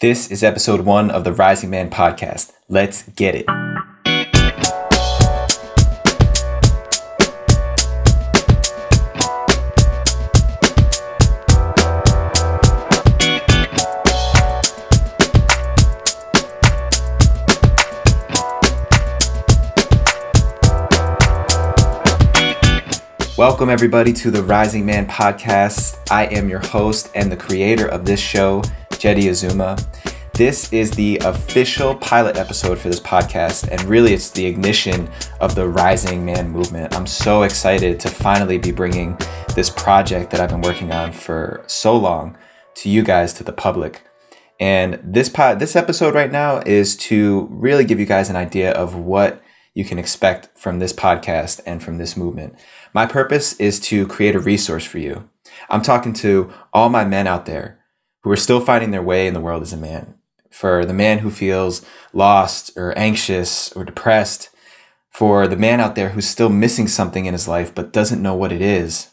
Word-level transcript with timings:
This 0.00 0.30
is 0.30 0.42
episode 0.42 0.80
one 0.80 1.10
of 1.10 1.24
the 1.24 1.32
Rising 1.34 1.68
Man 1.68 1.90
podcast. 1.90 2.52
Let's 2.70 3.02
get 3.02 3.34
it. 3.34 3.44
Welcome, 23.36 23.68
everybody, 23.68 24.14
to 24.14 24.30
the 24.30 24.42
Rising 24.42 24.86
Man 24.86 25.06
podcast. 25.06 25.98
I 26.10 26.24
am 26.28 26.48
your 26.48 26.60
host 26.60 27.10
and 27.14 27.30
the 27.30 27.36
creator 27.36 27.86
of 27.86 28.06
this 28.06 28.18
show, 28.18 28.62
Jeddy 29.00 29.30
Azuma. 29.30 29.78
This 30.34 30.70
is 30.74 30.90
the 30.90 31.16
official 31.24 31.94
pilot 31.94 32.36
episode 32.36 32.78
for 32.78 32.88
this 32.88 33.00
podcast, 33.00 33.66
and 33.68 33.82
really 33.84 34.12
it's 34.12 34.28
the 34.28 34.44
ignition 34.44 35.08
of 35.40 35.54
the 35.54 35.66
Rising 35.66 36.22
Man 36.22 36.50
movement. 36.50 36.94
I'm 36.94 37.06
so 37.06 37.44
excited 37.44 37.98
to 38.00 38.10
finally 38.10 38.58
be 38.58 38.72
bringing 38.72 39.16
this 39.56 39.70
project 39.70 40.30
that 40.30 40.40
I've 40.40 40.50
been 40.50 40.60
working 40.60 40.92
on 40.92 41.12
for 41.12 41.64
so 41.66 41.96
long 41.96 42.36
to 42.74 42.90
you 42.90 43.02
guys, 43.02 43.32
to 43.34 43.42
the 43.42 43.54
public. 43.54 44.02
And 44.60 45.00
this 45.02 45.30
pod, 45.30 45.60
this 45.60 45.76
episode 45.76 46.14
right 46.14 46.30
now 46.30 46.58
is 46.66 46.94
to 46.96 47.48
really 47.50 47.86
give 47.86 47.98
you 47.98 48.04
guys 48.04 48.28
an 48.28 48.36
idea 48.36 48.70
of 48.72 48.96
what 48.96 49.42
you 49.72 49.86
can 49.86 49.98
expect 49.98 50.50
from 50.58 50.78
this 50.78 50.92
podcast 50.92 51.62
and 51.64 51.82
from 51.82 51.96
this 51.96 52.18
movement. 52.18 52.54
My 52.92 53.06
purpose 53.06 53.54
is 53.54 53.80
to 53.80 54.06
create 54.06 54.36
a 54.36 54.40
resource 54.40 54.84
for 54.84 54.98
you. 54.98 55.26
I'm 55.70 55.80
talking 55.80 56.12
to 56.14 56.52
all 56.74 56.90
my 56.90 57.06
men 57.06 57.26
out 57.26 57.46
there 57.46 57.79
who 58.22 58.30
are 58.30 58.36
still 58.36 58.60
finding 58.60 58.90
their 58.90 59.02
way 59.02 59.26
in 59.26 59.34
the 59.34 59.40
world 59.40 59.62
as 59.62 59.72
a 59.72 59.76
man. 59.76 60.14
For 60.50 60.84
the 60.84 60.94
man 60.94 61.18
who 61.18 61.30
feels 61.30 61.84
lost 62.12 62.76
or 62.76 62.96
anxious 62.98 63.72
or 63.72 63.84
depressed. 63.84 64.50
For 65.10 65.46
the 65.46 65.56
man 65.56 65.80
out 65.80 65.94
there 65.94 66.10
who's 66.10 66.28
still 66.28 66.48
missing 66.48 66.88
something 66.88 67.26
in 67.26 67.34
his 67.34 67.48
life 67.48 67.74
but 67.74 67.92
doesn't 67.92 68.22
know 68.22 68.34
what 68.34 68.52
it 68.52 68.60
is. 68.60 69.10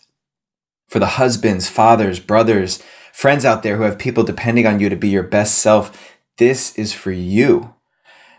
For 0.87 0.99
the 0.99 1.05
husbands, 1.05 1.69
fathers, 1.69 2.19
brothers, 2.19 2.81
friends 3.13 3.45
out 3.45 3.63
there 3.63 3.77
who 3.77 3.83
have 3.83 3.99
people 3.99 4.23
depending 4.23 4.65
on 4.65 4.79
you 4.79 4.89
to 4.89 4.95
be 4.95 5.09
your 5.09 5.23
best 5.23 5.57
self. 5.59 6.15
This 6.37 6.75
is 6.77 6.93
for 6.93 7.11
you. 7.11 7.73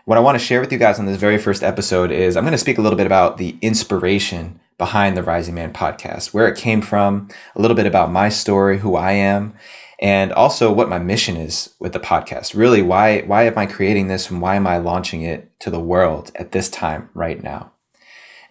What 0.05 0.17
I 0.17 0.21
want 0.21 0.39
to 0.39 0.43
share 0.43 0.59
with 0.59 0.71
you 0.71 0.79
guys 0.79 0.97
on 0.97 1.05
this 1.05 1.19
very 1.19 1.37
first 1.37 1.61
episode 1.61 2.11
is 2.11 2.35
I'm 2.35 2.43
going 2.43 2.51
to 2.53 2.57
speak 2.57 2.79
a 2.79 2.81
little 2.81 2.97
bit 2.97 3.05
about 3.05 3.37
the 3.37 3.57
inspiration 3.61 4.59
behind 4.79 5.15
the 5.15 5.21
Rising 5.21 5.53
Man 5.53 5.71
podcast, 5.71 6.33
where 6.33 6.47
it 6.47 6.57
came 6.57 6.81
from, 6.81 7.27
a 7.55 7.61
little 7.61 7.75
bit 7.75 7.85
about 7.85 8.11
my 8.11 8.29
story, 8.29 8.79
who 8.79 8.95
I 8.95 9.11
am, 9.11 9.53
and 9.99 10.31
also 10.31 10.71
what 10.71 10.89
my 10.89 10.97
mission 10.97 11.35
is 11.35 11.73
with 11.79 11.93
the 11.93 11.99
podcast. 11.99 12.55
Really, 12.55 12.81
why 12.81 13.21
why 13.21 13.43
am 13.43 13.57
I 13.57 13.65
creating 13.65 14.07
this 14.07 14.29
and 14.29 14.41
why 14.41 14.55
am 14.55 14.65
I 14.65 14.77
launching 14.77 15.21
it 15.21 15.51
to 15.59 15.69
the 15.69 15.79
world 15.79 16.31
at 16.35 16.51
this 16.51 16.69
time 16.69 17.09
right 17.13 17.41
now? 17.41 17.73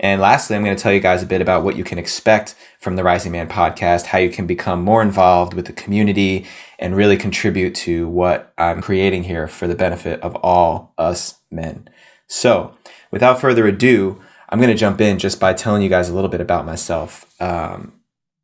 And 0.00 0.20
lastly, 0.20 0.54
I'm 0.54 0.62
going 0.62 0.76
to 0.76 0.82
tell 0.82 0.92
you 0.92 1.00
guys 1.00 1.24
a 1.24 1.26
bit 1.26 1.40
about 1.40 1.64
what 1.64 1.76
you 1.76 1.82
can 1.82 1.98
expect 1.98 2.54
from 2.78 2.94
the 2.94 3.02
Rising 3.02 3.32
Man 3.32 3.48
podcast, 3.48 4.06
how 4.06 4.18
you 4.18 4.30
can 4.30 4.46
become 4.46 4.82
more 4.82 5.02
involved 5.02 5.54
with 5.54 5.66
the 5.66 5.72
community 5.72 6.46
and 6.78 6.94
really 6.94 7.16
contribute 7.16 7.74
to 7.74 8.08
what 8.08 8.52
I'm 8.56 8.80
creating 8.80 9.24
here 9.24 9.48
for 9.48 9.66
the 9.66 9.74
benefit 9.74 10.20
of 10.20 10.36
all 10.36 10.94
us 10.98 11.40
men. 11.50 11.88
So, 12.28 12.76
without 13.10 13.40
further 13.40 13.66
ado, 13.66 14.22
I'm 14.48 14.60
going 14.60 14.70
to 14.70 14.76
jump 14.76 15.00
in 15.00 15.18
just 15.18 15.40
by 15.40 15.52
telling 15.52 15.82
you 15.82 15.88
guys 15.88 16.08
a 16.08 16.14
little 16.14 16.30
bit 16.30 16.40
about 16.40 16.64
myself. 16.64 17.26
Um, 17.40 17.97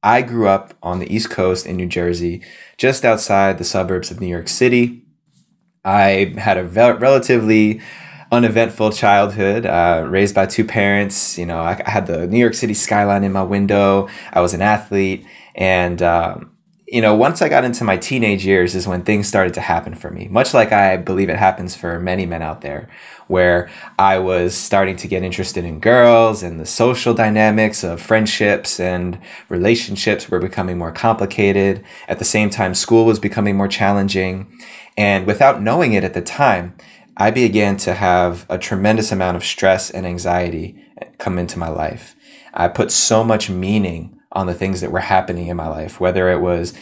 I 0.05 0.21
grew 0.21 0.47
up 0.47 0.75
on 0.83 0.99
the 0.99 1.13
East 1.13 1.31
Coast 1.31 1.67
in 1.67 1.77
New 1.77 1.87
Jersey, 1.87 2.43
just 2.77 3.07
outside 3.07 3.57
the 3.57 3.65
suburbs 3.65 4.11
of 4.11 4.21
New 4.21 4.27
York 4.27 4.49
City. 4.49 5.03
I 5.83 6.35
had 6.37 6.59
a 6.59 6.63
ve- 6.63 6.99
relatively 6.99 7.81
uneventful 8.31 8.93
childhood, 8.93 9.65
uh, 9.65 10.05
raised 10.07 10.35
by 10.35 10.45
two 10.45 10.65
parents. 10.65 11.39
You 11.39 11.47
know, 11.47 11.61
I, 11.61 11.81
I, 11.87 11.91
had 11.91 12.07
the 12.07 12.27
New 12.27 12.39
York 12.39 12.53
City 12.53 12.75
skyline 12.75 13.25
in 13.25 13.33
my 13.33 13.43
window. 13.43 14.09
I 14.33 14.41
was 14.41 14.53
an 14.53 14.61
athlete. 14.61 15.25
And, 15.55 16.03
um, 16.03 16.55
you 16.87 17.01
know, 17.01 17.15
once 17.15 17.41
I 17.41 17.49
got 17.49 17.65
into 17.65 17.83
my 17.85 17.97
teenage 17.97 18.45
years 18.45 18.75
is 18.75 18.87
when 18.87 19.05
things 19.05 19.27
started 19.27 19.55
to 19.55 19.61
happen 19.63 19.95
for 19.95 20.11
me, 20.11 20.29
much 20.29 20.53
like 20.53 20.71
I 20.71 20.99
believe 20.99 21.31
it 21.31 21.39
happens 21.39 21.75
for 21.75 21.99
many 21.99 22.27
men 22.27 22.43
out 22.43 22.61
there, 22.61 22.91
where 23.27 23.71
I 23.99 24.19
was 24.19 24.55
starting 24.55 24.97
to 24.97 25.09
get 25.09 25.23
interested 25.23 25.65
in 25.65 25.81
girls 25.81 26.43
and 26.43 26.61
the 26.61 26.67
social 26.67 27.15
dynamics 27.15 27.83
of 27.83 28.01
friendships 28.01 28.79
and 28.79 29.19
relationships 29.49 30.31
were 30.31 30.39
becoming 30.39 30.79
more 30.79 30.93
complicated. 30.93 31.85
At 32.09 32.19
the 32.19 32.25
same 32.25 32.51
time, 32.51 32.75
school 32.75 33.05
was 33.05 33.19
becoming 33.19 33.57
more 33.57 33.69
challenging. 33.69 34.53
And 34.97 35.27
without 35.27 35.63
knowing 35.63 35.93
it 35.93 36.05
at 36.05 36.15
the 36.15 36.23
time, 36.23 36.75
I 37.17 37.31
began 37.31 37.77
to 37.79 37.95
have 37.95 38.45
a 38.49 38.59
tremendous 38.59 39.13
amount 39.13 39.37
of 39.37 39.45
stress 39.45 39.91
and 39.91 40.07
anxiety 40.07 40.85
come 41.19 41.39
into 41.39 41.59
my 41.59 41.69
life. 41.69 42.17
I 42.53 42.69
put 42.69 42.91
so 42.91 43.25
much 43.25 43.49
meaning 43.49 44.19
on 44.33 44.47
the 44.47 44.55
things 44.55 44.81
that 44.81 44.91
were 44.91 45.01
happening 45.01 45.47
in 45.47 45.57
my 45.57 45.69
life, 45.69 46.01
whether 46.01 46.29
it 46.31 46.41
was 46.41 46.75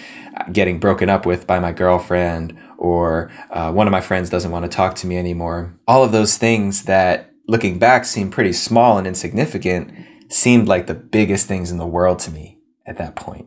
getting 0.52 0.78
broken 0.78 1.10
up 1.10 1.26
with 1.26 1.46
by 1.46 1.58
my 1.58 1.72
girlfriend 1.72 2.58
or 2.82 3.30
uh, 3.50 3.70
one 3.70 3.86
of 3.86 3.92
my 3.92 4.00
friends 4.00 4.28
doesn't 4.28 4.50
want 4.50 4.64
to 4.64 4.76
talk 4.76 4.96
to 4.96 5.06
me 5.06 5.16
anymore. 5.16 5.72
All 5.86 6.02
of 6.02 6.10
those 6.10 6.36
things 6.36 6.82
that 6.82 7.30
looking 7.46 7.78
back 7.78 8.04
seem 8.04 8.28
pretty 8.28 8.52
small 8.52 8.98
and 8.98 9.06
insignificant 9.06 9.94
seemed 10.28 10.66
like 10.66 10.88
the 10.88 10.94
biggest 10.94 11.46
things 11.46 11.70
in 11.70 11.78
the 11.78 11.86
world 11.86 12.18
to 12.18 12.32
me 12.32 12.58
at 12.84 12.98
that 12.98 13.14
point. 13.14 13.46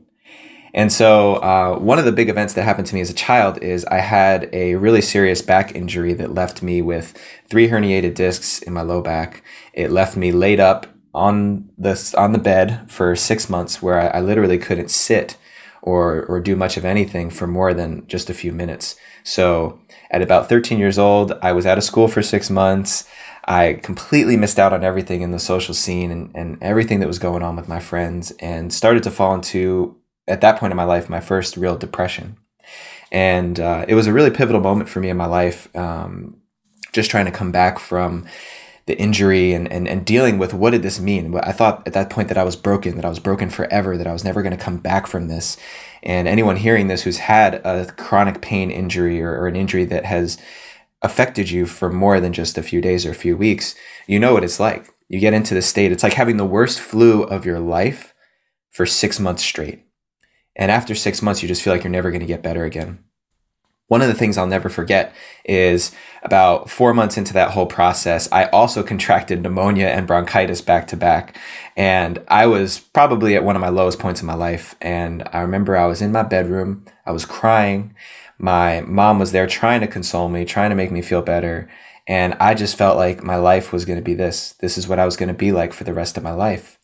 And 0.74 0.92
so, 0.92 1.36
uh, 1.36 1.78
one 1.80 2.00
of 2.00 2.06
the 2.06 2.14
big 2.14 2.30
events 2.30 2.54
that 2.54 2.64
happened 2.64 2.88
to 2.88 2.96
me 2.96 3.02
as 3.02 3.10
a 3.10 3.14
child 3.14 3.58
is 3.62 3.84
I 3.86 4.00
had 4.00 4.50
a 4.54 4.76
really 4.76 5.02
serious 5.02 5.42
back 5.42 5.76
injury 5.76 6.14
that 6.14 6.34
left 6.34 6.62
me 6.62 6.82
with 6.82 7.14
three 7.50 7.68
herniated 7.68 8.16
discs 8.16 8.62
in 8.62 8.72
my 8.72 8.84
low 8.84 9.02
back. 9.02 9.44
It 9.74 9.92
left 9.92 10.16
me 10.16 10.32
laid 10.32 10.62
up 10.62 10.88
on 11.14 11.70
the 11.78 12.14
on 12.18 12.32
the 12.32 12.40
bed 12.40 12.90
for 12.90 13.16
six 13.18 13.50
months, 13.50 13.82
where 13.82 14.00
I, 14.00 14.18
I 14.18 14.22
literally 14.22 14.58
couldn't 14.58 14.92
sit 14.92 15.38
or 15.86 16.26
or 16.26 16.40
do 16.40 16.56
much 16.56 16.76
of 16.76 16.84
anything 16.84 17.30
for 17.30 17.48
more 17.48 17.74
than 17.74 18.06
just 18.08 18.30
a 18.30 18.34
few 18.34 18.52
minutes. 18.52 18.96
So, 19.24 19.80
at 20.12 20.22
about 20.22 20.50
13 20.50 20.80
years 20.80 20.98
old, 21.00 21.32
I 21.42 21.54
was 21.54 21.66
out 21.66 21.78
of 21.78 21.84
school 21.84 22.08
for 22.08 22.22
six 22.22 22.50
months. 22.50 23.08
I 23.46 23.80
completely 23.84 24.36
missed 24.36 24.58
out 24.58 24.74
on 24.74 24.84
everything 24.84 25.22
in 25.22 25.30
the 25.30 25.40
social 25.40 25.76
scene 25.76 26.10
and, 26.10 26.32
and 26.36 26.58
everything 26.62 27.00
that 27.00 27.08
was 27.08 27.20
going 27.20 27.44
on 27.44 27.56
with 27.56 27.68
my 27.68 27.80
friends 27.80 28.32
and 28.40 28.74
started 28.74 29.04
to 29.04 29.12
fall 29.12 29.36
into 29.36 29.96
at 30.28 30.42
that 30.42 30.60
point 30.60 30.72
in 30.72 30.78
my 30.78 30.84
life, 30.84 31.08
my 31.08 31.20
first 31.20 31.56
real 31.56 31.78
depression. 31.78 32.38
And 33.12 33.60
uh, 33.60 33.86
it 33.88 33.94
was 33.94 34.08
a 34.08 34.14
really 34.14 34.32
pivotal 34.32 34.62
moment 34.62 34.90
for 34.90 35.00
me 35.00 35.10
in 35.10 35.18
my 35.18 35.28
life, 35.28 35.74
um, 35.76 36.38
just 36.92 37.12
trying 37.12 37.26
to 37.26 37.32
come 37.32 37.52
back 37.52 37.78
from 37.78 38.26
the 38.88 38.98
injury 39.00 39.54
and, 39.54 39.72
and, 39.72 39.88
and 39.88 40.06
dealing 40.06 40.38
with 40.38 40.54
what 40.54 40.72
did 40.72 40.84
this 40.84 41.00
mean? 41.00 41.36
I 41.38 41.52
thought 41.52 41.88
at 41.88 41.94
that 41.94 42.10
point 42.10 42.28
that 42.28 42.38
I 42.38 42.44
was 42.44 42.56
broken, 42.56 42.96
that 42.96 43.06
I 43.06 43.10
was 43.10 43.20
broken 43.20 43.50
forever, 43.50 43.98
that 43.98 44.08
I 44.08 44.14
was 44.14 44.24
never 44.24 44.42
going 44.42 44.56
to 44.56 44.64
come 44.64 44.78
back 44.78 45.08
from 45.08 45.28
this. 45.28 45.58
And 46.04 46.28
anyone 46.28 46.58
hearing 46.58 46.88
this 46.88 47.04
who's 47.04 47.18
had 47.18 47.56
a 47.66 47.92
chronic 47.98 48.42
pain 48.42 48.70
injury 48.70 49.22
or, 49.22 49.32
or 49.32 49.48
an 49.48 49.56
injury 49.56 49.86
that 49.86 50.06
has 50.06 50.38
affected 51.02 51.50
you 51.50 51.66
for 51.66 51.92
more 51.92 52.20
than 52.20 52.34
just 52.34 52.58
a 52.58 52.64
few 52.64 52.82
days 52.82 53.06
or 53.06 53.12
a 53.12 53.16
few 53.16 53.36
weeks, 53.36 53.76
you 54.08 54.20
know 54.20 54.34
what 54.34 54.44
it's 54.44 54.60
like. 54.60 54.90
You 55.08 55.20
get 55.20 55.34
into 55.34 55.54
the 55.54 55.62
state, 55.62 55.92
it's 55.92 56.04
like 56.04 56.14
having 56.14 56.38
the 56.38 56.46
worst 56.46 56.80
flu 56.80 57.24
of 57.24 57.46
your 57.46 57.60
life 57.60 58.14
for 58.72 58.86
six 58.86 59.20
months 59.20 59.44
straight 59.44 59.86
and 60.56 60.72
after 60.72 60.96
six 60.96 61.22
months, 61.22 61.42
you 61.42 61.48
just 61.48 61.62
feel 61.62 61.74
like 61.74 61.84
you're 61.84 61.92
never 61.92 62.12
going 62.12 62.22
to 62.22 62.26
get 62.26 62.44
better 62.44 62.64
again. 62.64 63.04
One 63.88 64.02
of 64.02 64.08
the 64.08 64.16
things 64.16 64.38
I'll 64.38 64.48
never 64.48 64.70
forget 64.70 65.14
is 65.44 65.92
about 66.24 66.72
four 66.72 66.94
months 66.94 67.18
into 67.18 67.34
that 67.34 67.52
whole 67.52 67.68
process, 67.68 68.28
I 68.32 68.46
also 68.46 68.82
contracted 68.82 69.44
pneumonia 69.44 69.88
and 69.88 70.08
bronchitis 70.08 70.62
back 70.62 70.88
to 70.88 70.98
back. 70.98 71.38
And 71.78 72.24
I 72.28 72.48
was 72.48 72.80
probably 72.80 73.36
at 73.36 73.44
one 73.44 73.56
of 73.56 73.62
my 73.62 73.70
lowest 73.70 74.00
points 74.00 74.22
in 74.22 74.28
my 74.28 74.34
life. 74.34 74.76
And 74.82 75.28
I 75.32 75.42
remember 75.42 75.78
I 75.78 75.86
was 75.86 76.02
in 76.02 76.12
my 76.12 76.24
bedroom, 76.24 76.86
I 77.06 77.12
was 77.12 77.26
crying. 77.26 77.94
My 78.40 78.82
mom 78.82 79.20
was 79.20 79.32
there 79.32 79.48
trying 79.48 79.82
to 79.82 79.88
console 79.88 80.30
me, 80.30 80.46
trying 80.46 80.72
to 80.72 80.76
make 80.76 80.92
me 80.92 81.02
feel 81.02 81.22
better. 81.22 81.70
And 82.08 82.34
I 82.40 82.54
just 82.54 82.78
felt 82.78 82.98
like 82.98 83.24
my 83.24 83.38
life 83.38 83.72
was 83.72 83.86
going 83.86 83.98
to 83.98 84.04
be 84.04 84.14
this. 84.16 84.54
This 84.54 84.78
is 84.78 84.88
what 84.88 85.00
I 85.00 85.06
was 85.06 85.16
going 85.16 85.30
to 85.30 85.34
be 85.34 85.52
like 85.52 85.74
for 85.74 85.84
the 85.84 85.94
rest 85.94 86.18
of 86.18 86.24
my 86.24 86.34
life. 86.34 86.80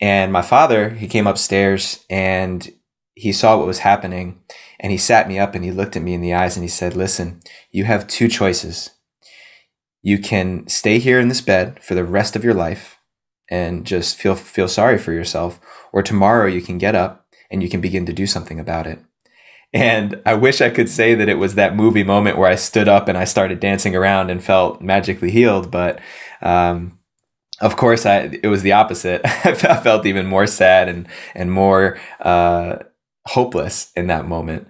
And 0.00 0.32
my 0.32 0.42
father, 0.42 0.90
he 0.90 1.06
came 1.06 1.26
upstairs 1.26 2.04
and 2.10 2.68
he 3.14 3.32
saw 3.32 3.56
what 3.56 3.66
was 3.66 3.78
happening 3.78 4.40
and 4.84 4.90
he 4.90 4.98
sat 4.98 5.26
me 5.28 5.38
up 5.38 5.54
and 5.54 5.64
he 5.64 5.70
looked 5.70 5.96
at 5.96 6.02
me 6.02 6.12
in 6.12 6.20
the 6.20 6.34
eyes 6.34 6.58
and 6.58 6.62
he 6.62 6.68
said, 6.68 6.94
Listen, 6.94 7.40
you 7.70 7.84
have 7.84 8.06
two 8.06 8.28
choices. 8.28 8.90
You 10.02 10.18
can 10.18 10.68
stay 10.68 10.98
here 10.98 11.18
in 11.18 11.28
this 11.28 11.40
bed 11.40 11.82
for 11.82 11.94
the 11.94 12.04
rest 12.04 12.36
of 12.36 12.44
your 12.44 12.52
life 12.52 12.98
and 13.50 13.86
just 13.86 14.18
feel 14.18 14.34
feel 14.34 14.68
sorry 14.68 14.98
for 14.98 15.14
yourself, 15.14 15.58
or 15.90 16.02
tomorrow 16.02 16.46
you 16.46 16.60
can 16.60 16.76
get 16.76 16.94
up 16.94 17.26
and 17.50 17.62
you 17.62 17.70
can 17.70 17.80
begin 17.80 18.04
to 18.04 18.12
do 18.12 18.26
something 18.26 18.60
about 18.60 18.86
it. 18.86 18.98
And 19.72 20.20
I 20.26 20.34
wish 20.34 20.60
I 20.60 20.68
could 20.68 20.90
say 20.90 21.14
that 21.14 21.30
it 21.30 21.38
was 21.38 21.54
that 21.54 21.74
movie 21.74 22.04
moment 22.04 22.36
where 22.36 22.50
I 22.50 22.54
stood 22.54 22.86
up 22.86 23.08
and 23.08 23.16
I 23.16 23.24
started 23.24 23.60
dancing 23.60 23.96
around 23.96 24.28
and 24.28 24.44
felt 24.44 24.82
magically 24.82 25.30
healed, 25.30 25.70
but 25.70 25.98
um, 26.42 26.98
of 27.62 27.76
course, 27.76 28.04
I 28.04 28.38
it 28.42 28.48
was 28.48 28.60
the 28.60 28.72
opposite. 28.72 29.22
I 29.24 29.54
felt 29.54 30.04
even 30.04 30.26
more 30.26 30.46
sad 30.46 30.90
and 30.90 31.08
and 31.34 31.50
more 31.50 31.98
uh, 32.20 32.80
hopeless 33.26 33.92
in 33.96 34.06
that 34.08 34.26
moment. 34.26 34.68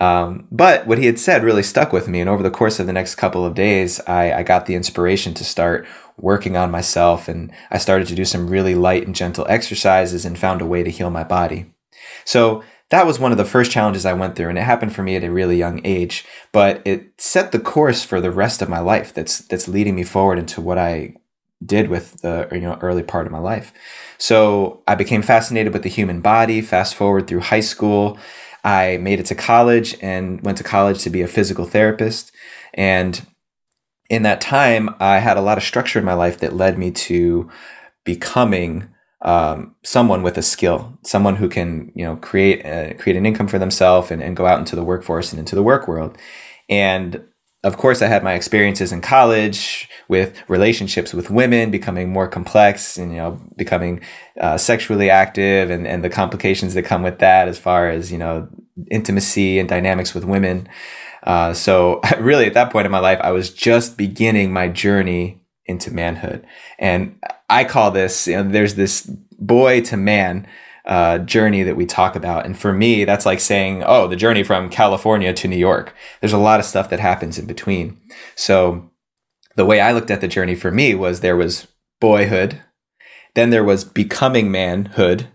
Um, 0.00 0.46
but 0.50 0.86
what 0.86 0.98
he 0.98 1.06
had 1.06 1.18
said 1.18 1.42
really 1.42 1.62
stuck 1.62 1.92
with 1.92 2.06
me. 2.06 2.20
And 2.20 2.28
over 2.28 2.42
the 2.42 2.50
course 2.50 2.78
of 2.78 2.86
the 2.86 2.92
next 2.92 3.14
couple 3.14 3.46
of 3.46 3.54
days, 3.54 3.98
I, 4.06 4.32
I 4.32 4.42
got 4.42 4.66
the 4.66 4.74
inspiration 4.74 5.32
to 5.34 5.44
start 5.44 5.86
working 6.18 6.56
on 6.56 6.70
myself. 6.70 7.28
And 7.28 7.50
I 7.70 7.78
started 7.78 8.06
to 8.08 8.14
do 8.14 8.24
some 8.24 8.48
really 8.48 8.74
light 8.74 9.06
and 9.06 9.14
gentle 9.14 9.46
exercises 9.48 10.24
and 10.24 10.38
found 10.38 10.60
a 10.60 10.66
way 10.66 10.82
to 10.82 10.90
heal 10.90 11.10
my 11.10 11.24
body. 11.24 11.72
So 12.24 12.62
that 12.90 13.06
was 13.06 13.18
one 13.18 13.32
of 13.32 13.38
the 13.38 13.44
first 13.44 13.70
challenges 13.72 14.06
I 14.06 14.12
went 14.12 14.36
through, 14.36 14.48
and 14.48 14.58
it 14.58 14.62
happened 14.62 14.94
for 14.94 15.02
me 15.02 15.16
at 15.16 15.24
a 15.24 15.30
really 15.30 15.56
young 15.56 15.80
age. 15.84 16.24
But 16.52 16.82
it 16.84 17.12
set 17.18 17.52
the 17.52 17.58
course 17.58 18.04
for 18.04 18.20
the 18.20 18.30
rest 18.30 18.62
of 18.62 18.68
my 18.68 18.78
life. 18.78 19.12
That's 19.12 19.38
that's 19.38 19.68
leading 19.68 19.96
me 19.96 20.04
forward 20.04 20.38
into 20.38 20.60
what 20.60 20.78
I 20.78 21.14
did 21.64 21.88
with 21.88 22.20
the 22.22 22.48
you 22.52 22.60
know 22.60 22.78
early 22.80 23.02
part 23.02 23.26
of 23.26 23.32
my 23.32 23.38
life. 23.38 23.72
So 24.18 24.82
I 24.86 24.94
became 24.94 25.22
fascinated 25.22 25.72
with 25.72 25.82
the 25.82 25.88
human 25.88 26.20
body. 26.20 26.60
Fast 26.60 26.94
forward 26.94 27.26
through 27.26 27.40
high 27.40 27.60
school, 27.60 28.18
I 28.64 28.96
made 28.98 29.20
it 29.20 29.26
to 29.26 29.34
college 29.34 29.96
and 30.02 30.40
went 30.42 30.58
to 30.58 30.64
college 30.64 31.02
to 31.02 31.10
be 31.10 31.22
a 31.22 31.28
physical 31.28 31.64
therapist. 31.64 32.32
And 32.74 33.24
in 34.08 34.22
that 34.22 34.40
time, 34.40 34.94
I 35.00 35.18
had 35.18 35.36
a 35.36 35.42
lot 35.42 35.58
of 35.58 35.64
structure 35.64 35.98
in 35.98 36.04
my 36.04 36.14
life 36.14 36.38
that 36.38 36.54
led 36.54 36.78
me 36.78 36.90
to 36.92 37.50
becoming 38.04 38.88
um, 39.22 39.74
someone 39.82 40.22
with 40.22 40.38
a 40.38 40.42
skill, 40.42 40.98
someone 41.02 41.36
who 41.36 41.48
can 41.48 41.90
you 41.94 42.04
know 42.04 42.16
create 42.16 42.64
uh, 42.64 42.94
create 42.94 43.16
an 43.16 43.26
income 43.26 43.48
for 43.48 43.58
themselves 43.58 44.10
and, 44.10 44.22
and 44.22 44.36
go 44.36 44.46
out 44.46 44.58
into 44.58 44.76
the 44.76 44.84
workforce 44.84 45.32
and 45.32 45.40
into 45.40 45.54
the 45.54 45.62
work 45.62 45.88
world. 45.88 46.16
And 46.68 47.22
of 47.66 47.76
course, 47.78 48.00
I 48.00 48.06
had 48.06 48.22
my 48.22 48.34
experiences 48.34 48.92
in 48.92 49.00
college 49.00 49.88
with 50.06 50.40
relationships 50.48 51.12
with 51.12 51.30
women 51.30 51.72
becoming 51.72 52.10
more 52.10 52.28
complex 52.28 52.96
and, 52.96 53.10
you 53.10 53.18
know, 53.18 53.40
becoming 53.56 54.02
uh, 54.40 54.56
sexually 54.56 55.10
active 55.10 55.68
and, 55.68 55.84
and 55.84 56.04
the 56.04 56.08
complications 56.08 56.74
that 56.74 56.84
come 56.84 57.02
with 57.02 57.18
that 57.18 57.48
as 57.48 57.58
far 57.58 57.90
as, 57.90 58.12
you 58.12 58.18
know, 58.18 58.48
intimacy 58.88 59.58
and 59.58 59.68
dynamics 59.68 60.14
with 60.14 60.24
women. 60.24 60.68
Uh, 61.24 61.52
so, 61.52 62.00
really, 62.20 62.46
at 62.46 62.54
that 62.54 62.70
point 62.70 62.86
in 62.86 62.92
my 62.92 63.00
life, 63.00 63.18
I 63.20 63.32
was 63.32 63.50
just 63.50 63.96
beginning 63.96 64.52
my 64.52 64.68
journey 64.68 65.40
into 65.64 65.90
manhood. 65.90 66.46
And 66.78 67.20
I 67.50 67.64
call 67.64 67.90
this, 67.90 68.28
you 68.28 68.36
know, 68.36 68.48
there's 68.48 68.76
this 68.76 69.10
boy 69.40 69.80
to 69.82 69.96
man 69.96 70.46
uh, 70.86 71.18
journey 71.18 71.62
that 71.62 71.76
we 71.76 71.84
talk 71.84 72.14
about. 72.14 72.46
And 72.46 72.56
for 72.56 72.72
me, 72.72 73.04
that's 73.04 73.26
like 73.26 73.40
saying, 73.40 73.82
oh, 73.84 74.06
the 74.06 74.16
journey 74.16 74.42
from 74.42 74.70
California 74.70 75.32
to 75.34 75.48
New 75.48 75.56
York. 75.56 75.94
There's 76.20 76.32
a 76.32 76.38
lot 76.38 76.60
of 76.60 76.66
stuff 76.66 76.90
that 76.90 77.00
happens 77.00 77.38
in 77.38 77.46
between. 77.46 78.00
So 78.34 78.90
the 79.56 79.64
way 79.64 79.80
I 79.80 79.92
looked 79.92 80.10
at 80.10 80.20
the 80.20 80.28
journey 80.28 80.54
for 80.54 80.70
me 80.70 80.94
was 80.94 81.20
there 81.20 81.36
was 81.36 81.66
boyhood, 82.00 82.62
then 83.34 83.50
there 83.50 83.64
was 83.64 83.84
becoming 83.84 84.50
manhood. 84.50 85.28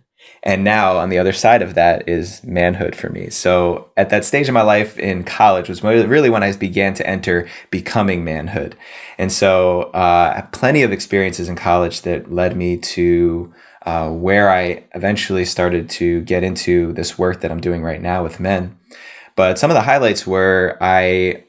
And 0.44 0.64
now 0.64 0.98
on 0.98 1.10
the 1.10 1.20
other 1.20 1.34
side 1.34 1.62
of 1.62 1.76
that 1.76 2.08
is 2.10 2.44
manhood 2.44 2.96
for 2.96 3.10
me. 3.10 3.30
So 3.30 3.92
at 3.96 4.10
that 4.10 4.26
stage 4.26 4.48
of 4.48 4.54
my 4.54 4.64
life 4.64 4.98
in 4.98 5.24
college 5.24 5.70
was 5.70 5.84
really 5.84 6.30
when 6.30 6.42
I 6.42 6.52
began 6.54 6.96
to 6.96 7.06
enter 7.06 7.48
becoming 7.70 8.24
manhood. 8.24 8.76
And 9.20 9.32
so 9.32 9.84
uh, 9.92 10.42
plenty 10.48 10.82
of 10.82 10.92
experiences 10.92 11.48
in 11.48 11.56
college 11.56 12.02
that 12.04 12.32
led 12.32 12.56
me 12.58 12.78
to 12.78 13.54
uh, 13.86 14.10
where 14.10 14.50
I 14.50 14.86
eventually 14.94 15.46
started 15.46 15.90
to 15.92 16.22
get 16.22 16.44
into 16.44 16.94
this 16.94 17.18
work 17.18 17.42
that 17.42 17.52
I'm 17.52 17.62
doing 17.62 17.84
right 17.84 18.02
now 18.02 18.24
with 18.24 18.40
men. 18.40 18.78
But 19.36 19.58
some 19.58 19.72
of 19.72 19.76
the 19.76 19.82
highlights 19.82 20.28
were 20.28 20.78
I 20.82 21.46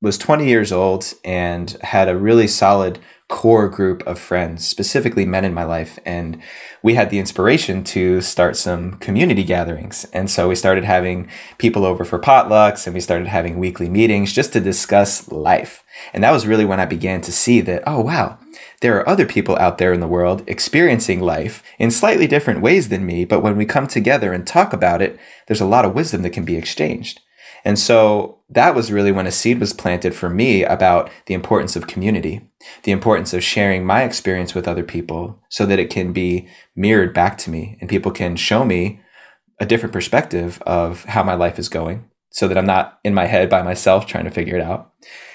was 0.00 0.18
20 0.18 0.46
years 0.46 0.70
old 0.72 1.12
and 1.24 1.70
had 1.82 2.08
a 2.08 2.16
really 2.16 2.46
solid 2.46 2.98
core 3.28 3.68
group 3.68 4.02
of 4.06 4.18
friends, 4.18 4.66
specifically 4.66 5.26
men 5.26 5.44
in 5.44 5.52
my 5.52 5.64
life. 5.64 5.98
And 6.06 6.40
we 6.82 6.94
had 6.94 7.10
the 7.10 7.18
inspiration 7.18 7.84
to 7.84 8.22
start 8.22 8.56
some 8.56 8.94
community 8.94 9.44
gatherings. 9.44 10.06
And 10.12 10.30
so 10.30 10.48
we 10.48 10.54
started 10.54 10.84
having 10.84 11.28
people 11.58 11.84
over 11.84 12.04
for 12.04 12.18
potlucks 12.18 12.86
and 12.86 12.94
we 12.94 13.00
started 13.00 13.26
having 13.26 13.58
weekly 13.58 13.90
meetings 13.90 14.32
just 14.32 14.52
to 14.54 14.60
discuss 14.60 15.30
life. 15.30 15.84
And 16.14 16.24
that 16.24 16.30
was 16.30 16.46
really 16.46 16.64
when 16.64 16.80
I 16.80 16.86
began 16.86 17.20
to 17.22 17.32
see 17.32 17.60
that, 17.62 17.82
oh, 17.86 18.00
wow, 18.00 18.38
there 18.80 18.96
are 18.96 19.08
other 19.08 19.26
people 19.26 19.56
out 19.56 19.78
there 19.78 19.92
in 19.92 20.00
the 20.00 20.06
world 20.06 20.44
experiencing 20.46 21.20
life 21.20 21.62
in 21.78 21.90
slightly 21.90 22.26
different 22.26 22.60
ways 22.60 22.88
than 22.88 23.04
me, 23.04 23.24
but 23.24 23.40
when 23.40 23.56
we 23.56 23.66
come 23.66 23.86
together 23.86 24.32
and 24.32 24.46
talk 24.46 24.72
about 24.72 25.02
it, 25.02 25.18
there's 25.46 25.60
a 25.60 25.66
lot 25.66 25.84
of 25.84 25.94
wisdom 25.94 26.22
that 26.22 26.30
can 26.30 26.44
be 26.44 26.56
exchanged. 26.56 27.20
And 27.64 27.78
so 27.78 28.38
that 28.50 28.74
was 28.74 28.92
really 28.92 29.10
when 29.10 29.26
a 29.26 29.32
seed 29.32 29.58
was 29.58 29.72
planted 29.72 30.14
for 30.14 30.30
me 30.30 30.62
about 30.62 31.10
the 31.26 31.34
importance 31.34 31.74
of 31.74 31.88
community, 31.88 32.48
the 32.84 32.92
importance 32.92 33.34
of 33.34 33.42
sharing 33.42 33.84
my 33.84 34.04
experience 34.04 34.54
with 34.54 34.68
other 34.68 34.84
people 34.84 35.42
so 35.48 35.66
that 35.66 35.78
it 35.78 35.90
can 35.90 36.12
be 36.12 36.48
mirrored 36.76 37.12
back 37.12 37.36
to 37.38 37.50
me 37.50 37.76
and 37.80 37.90
people 37.90 38.12
can 38.12 38.36
show 38.36 38.64
me 38.64 39.00
a 39.58 39.66
different 39.66 39.92
perspective 39.92 40.62
of 40.62 41.04
how 41.04 41.24
my 41.24 41.34
life 41.34 41.58
is 41.58 41.68
going 41.68 42.08
so 42.38 42.46
that 42.46 42.56
I'm 42.56 42.66
not 42.66 43.00
in 43.02 43.14
my 43.14 43.26
head 43.26 43.50
by 43.50 43.62
myself 43.62 44.06
trying 44.06 44.22
to 44.22 44.30
figure 44.30 44.54
it 44.54 44.62
out. 44.62 44.92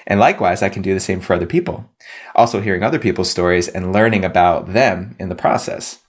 And 0.08 0.22
likewise, 0.22 0.64
I 0.64 0.70
can 0.70 0.82
do 0.82 0.94
the 0.94 1.02
same 1.02 1.20
for 1.20 1.34
other 1.34 1.46
people. 1.46 1.90
Also, 2.34 2.62
hearing 2.62 2.82
other 2.82 2.98
people's 2.98 3.30
stories 3.30 3.68
and 3.68 3.92
learning 3.92 4.24
about 4.24 4.72
them 4.72 5.18
in 5.20 5.28
the 5.28 5.36
process. 5.36 6.00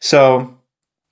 So, 0.00 0.58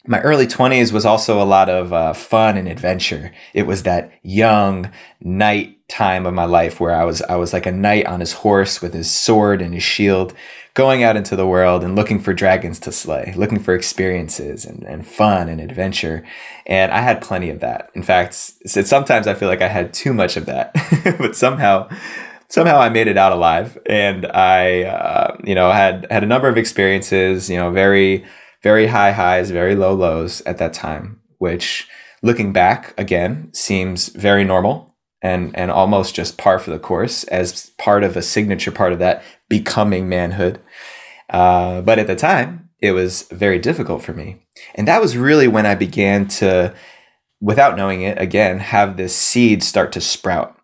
my 0.07 0.21
early 0.21 0.47
20s 0.47 0.91
was 0.91 1.05
also 1.05 1.43
a 1.43 1.45
lot 1.45 1.69
of 1.69 1.93
uh, 1.93 2.15
fun 2.15 2.57
and 2.57 2.67
adventure. 2.67 3.31
It 3.53 3.67
was 3.67 3.83
that 3.83 4.11
young 4.23 4.91
knight 5.21 5.87
time 5.89 6.25
of 6.25 6.33
my 6.33 6.45
life 6.45 6.81
where 6.81 6.95
I 6.95 7.05
was 7.05 7.21
I 7.23 7.37
was 7.37 7.53
like 7.53 7.67
a 7.67 7.73
knight 7.73 8.07
on 8.07 8.21
his 8.21 8.33
horse 8.33 8.81
with 8.81 8.95
his 8.95 9.11
sword 9.11 9.61
and 9.61 9.75
his 9.75 9.83
shield, 9.83 10.33
going 10.77 11.03
out 11.03 11.17
into 11.17 11.35
the 11.35 11.47
world 11.47 11.83
and 11.83 11.97
looking 11.97 12.21
for 12.21 12.35
dragons 12.35 12.79
to 12.79 12.93
slay, 12.93 13.33
looking 13.35 13.59
for 13.59 13.75
experiences 13.75 14.67
and, 14.67 14.83
and 14.85 15.07
fun 15.07 15.49
and 15.49 15.59
adventure. 15.59 16.23
And 16.67 16.93
I 16.93 17.01
had 17.01 17.23
plenty 17.23 17.49
of 17.49 17.61
that. 17.61 17.91
In 17.95 18.03
fact, 18.03 18.35
sometimes 18.35 19.27
I 19.27 19.33
feel 19.33 19.49
like 19.49 19.63
I 19.63 19.69
had 19.69 19.95
too 19.95 20.13
much 20.13 20.37
of 20.37 20.45
that, 20.47 20.75
but 21.19 21.35
somehow 21.35 21.89
somehow 22.49 22.79
I 22.79 22.91
made 22.91 23.09
it 23.09 23.17
out 23.17 23.33
alive, 23.33 23.79
and 23.87 24.27
I, 24.27 24.83
uh, 24.83 25.37
you 25.43 25.55
know, 25.55 25.73
had 25.73 26.07
had 26.11 26.23
a 26.23 26.27
number 26.27 26.47
of 26.47 26.59
experiences. 26.59 27.49
You 27.49 27.57
know, 27.57 27.71
very 27.71 28.27
very 28.63 28.89
high 28.89 29.13
highs, 29.13 29.51
very 29.51 29.75
low 29.75 29.95
lows 29.95 30.43
at 30.43 30.59
that 30.59 30.75
time, 30.75 31.23
which 31.39 31.89
looking 32.23 32.53
back 32.53 32.93
again 32.99 33.49
seems 33.55 34.11
very 34.11 34.45
normal 34.45 34.95
and 35.23 35.57
and 35.57 35.71
almost 35.71 36.15
just 36.15 36.37
par 36.37 36.59
for 36.59 36.71
the 36.71 36.79
course 36.79 37.25
as 37.25 37.71
part 37.79 38.05
of 38.05 38.17
a 38.17 38.23
signature 38.23 38.71
part 38.71 38.93
of 38.93 38.99
that 38.99 39.23
becoming 39.49 40.09
manhood. 40.09 40.61
Uh, 41.31 41.81
but 41.81 41.99
at 41.99 42.07
the 42.07 42.17
time, 42.17 42.71
it 42.81 42.93
was 42.93 43.23
very 43.31 43.59
difficult 43.59 44.03
for 44.03 44.13
me, 44.13 44.43
and 44.75 44.87
that 44.87 45.01
was 45.01 45.17
really 45.17 45.49
when 45.49 45.67
I 45.67 45.75
began 45.75 46.29
to, 46.29 46.75
without 47.41 47.77
knowing 47.77 48.03
it, 48.03 48.21
again 48.21 48.59
have 48.59 48.97
this 48.97 49.17
seed 49.17 49.63
start 49.63 49.93
to 49.93 50.01
sprout 50.01 50.57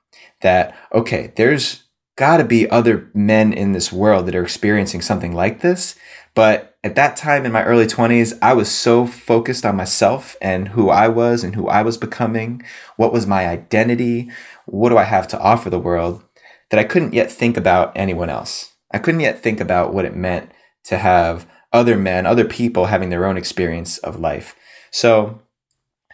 that, 0.43 0.77
okay, 0.93 1.33
there's 1.37 1.85
got 2.17 2.37
to 2.37 2.45
be 2.45 2.69
other 2.69 3.11
men 3.15 3.53
in 3.53 3.73
this 3.73 3.91
world 3.91 4.27
that 4.27 4.35
are 4.35 4.43
experiencing 4.43 5.01
something 5.01 5.35
like 5.35 5.61
this. 5.61 5.97
But 6.35 6.77
at 6.85 6.95
that 6.97 7.17
time 7.17 7.45
in 7.45 7.53
my 7.53 7.65
early 7.65 7.87
20s, 7.87 8.39
I 8.43 8.53
was 8.53 8.71
so 8.71 9.07
focused 9.07 9.65
on 9.65 9.77
myself 9.77 10.37
and 10.41 10.69
who 10.69 10.91
I 10.91 11.09
was 11.09 11.45
and 11.45 11.55
who 11.55 11.69
I 11.69 11.83
was 11.83 11.97
becoming. 11.97 12.63
What 12.97 13.13
was 13.13 13.27
my 13.27 13.47
identity? 13.47 14.31
What 14.67 14.91
do 14.91 14.99
I 14.99 15.05
have 15.05 15.29
to 15.29 15.41
offer 15.41 15.71
the 15.71 15.79
world? 15.79 16.23
That 16.71 16.81
I 16.81 16.85
couldn't 16.85 17.15
yet 17.15 17.31
think 17.31 17.57
about 17.57 17.93
anyone 17.95 18.31
else. 18.31 18.72
I 18.93 18.99
couldn't 18.99 19.21
yet 19.21 19.41
think 19.41 19.61
about 19.61 19.95
what 19.95 20.05
it 20.05 20.15
meant 20.15 20.51
to 20.85 20.99
have 20.99 21.47
other 21.73 21.97
men, 21.97 22.27
other 22.27 22.45
people 22.45 22.87
having 22.87 23.11
their 23.11 23.25
own 23.25 23.37
experience 23.37 23.99
of 23.99 24.21
life. 24.21 24.55
So 24.91 25.43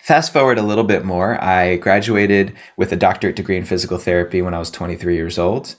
Fast 0.00 0.32
forward 0.32 0.58
a 0.58 0.62
little 0.62 0.84
bit 0.84 1.04
more, 1.04 1.42
I 1.42 1.76
graduated 1.76 2.56
with 2.76 2.92
a 2.92 2.96
doctorate 2.96 3.36
degree 3.36 3.56
in 3.56 3.64
physical 3.64 3.98
therapy 3.98 4.40
when 4.40 4.54
I 4.54 4.58
was 4.58 4.70
23 4.70 5.14
years 5.16 5.38
old, 5.38 5.74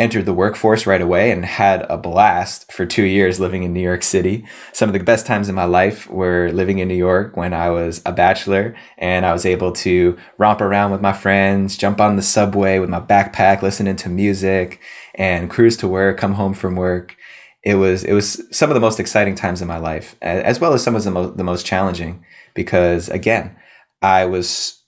entered 0.00 0.26
the 0.26 0.34
workforce 0.34 0.86
right 0.86 1.00
away, 1.00 1.30
and 1.30 1.44
had 1.44 1.86
a 1.88 1.96
blast 1.96 2.72
for 2.72 2.84
two 2.84 3.04
years 3.04 3.38
living 3.38 3.62
in 3.62 3.72
New 3.72 3.82
York 3.82 4.02
City. 4.02 4.44
Some 4.72 4.88
of 4.88 4.92
the 4.94 5.04
best 5.04 5.26
times 5.26 5.48
in 5.48 5.54
my 5.54 5.64
life 5.64 6.10
were 6.10 6.50
living 6.52 6.80
in 6.80 6.88
New 6.88 6.94
York 6.94 7.36
when 7.36 7.54
I 7.54 7.70
was 7.70 8.02
a 8.04 8.12
bachelor 8.12 8.74
and 8.98 9.24
I 9.24 9.32
was 9.32 9.46
able 9.46 9.72
to 9.72 10.18
romp 10.38 10.60
around 10.60 10.90
with 10.90 11.00
my 11.00 11.12
friends, 11.12 11.76
jump 11.76 12.00
on 12.00 12.16
the 12.16 12.22
subway 12.22 12.80
with 12.80 12.90
my 12.90 13.00
backpack, 13.00 13.62
listening 13.62 13.96
to 13.96 14.08
music, 14.08 14.80
and 15.14 15.48
cruise 15.48 15.76
to 15.76 15.86
work, 15.88 16.18
come 16.18 16.34
home 16.34 16.54
from 16.54 16.74
work 16.74 17.16
it 17.62 17.74
was 17.74 18.04
it 18.04 18.14
was 18.14 18.42
some 18.56 18.70
of 18.70 18.74
the 18.74 18.80
most 18.80 18.98
exciting 18.98 19.34
times 19.34 19.60
in 19.60 19.68
my 19.68 19.76
life, 19.76 20.16
as 20.22 20.60
well 20.60 20.72
as 20.72 20.82
some 20.82 20.96
of 20.96 21.04
the, 21.04 21.10
mo- 21.10 21.30
the 21.30 21.44
most 21.44 21.66
challenging. 21.66 22.24
Because 22.54 23.08
again, 23.10 23.56
I 24.00 24.24
was 24.24 24.82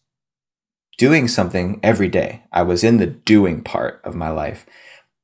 doing 0.98 1.28
something 1.28 1.80
every 1.82 2.08
day. 2.08 2.44
I 2.52 2.62
was 2.62 2.82
in 2.82 2.96
the 2.96 3.06
doing 3.06 3.62
part 3.62 4.00
of 4.04 4.14
my 4.14 4.30
life, 4.30 4.64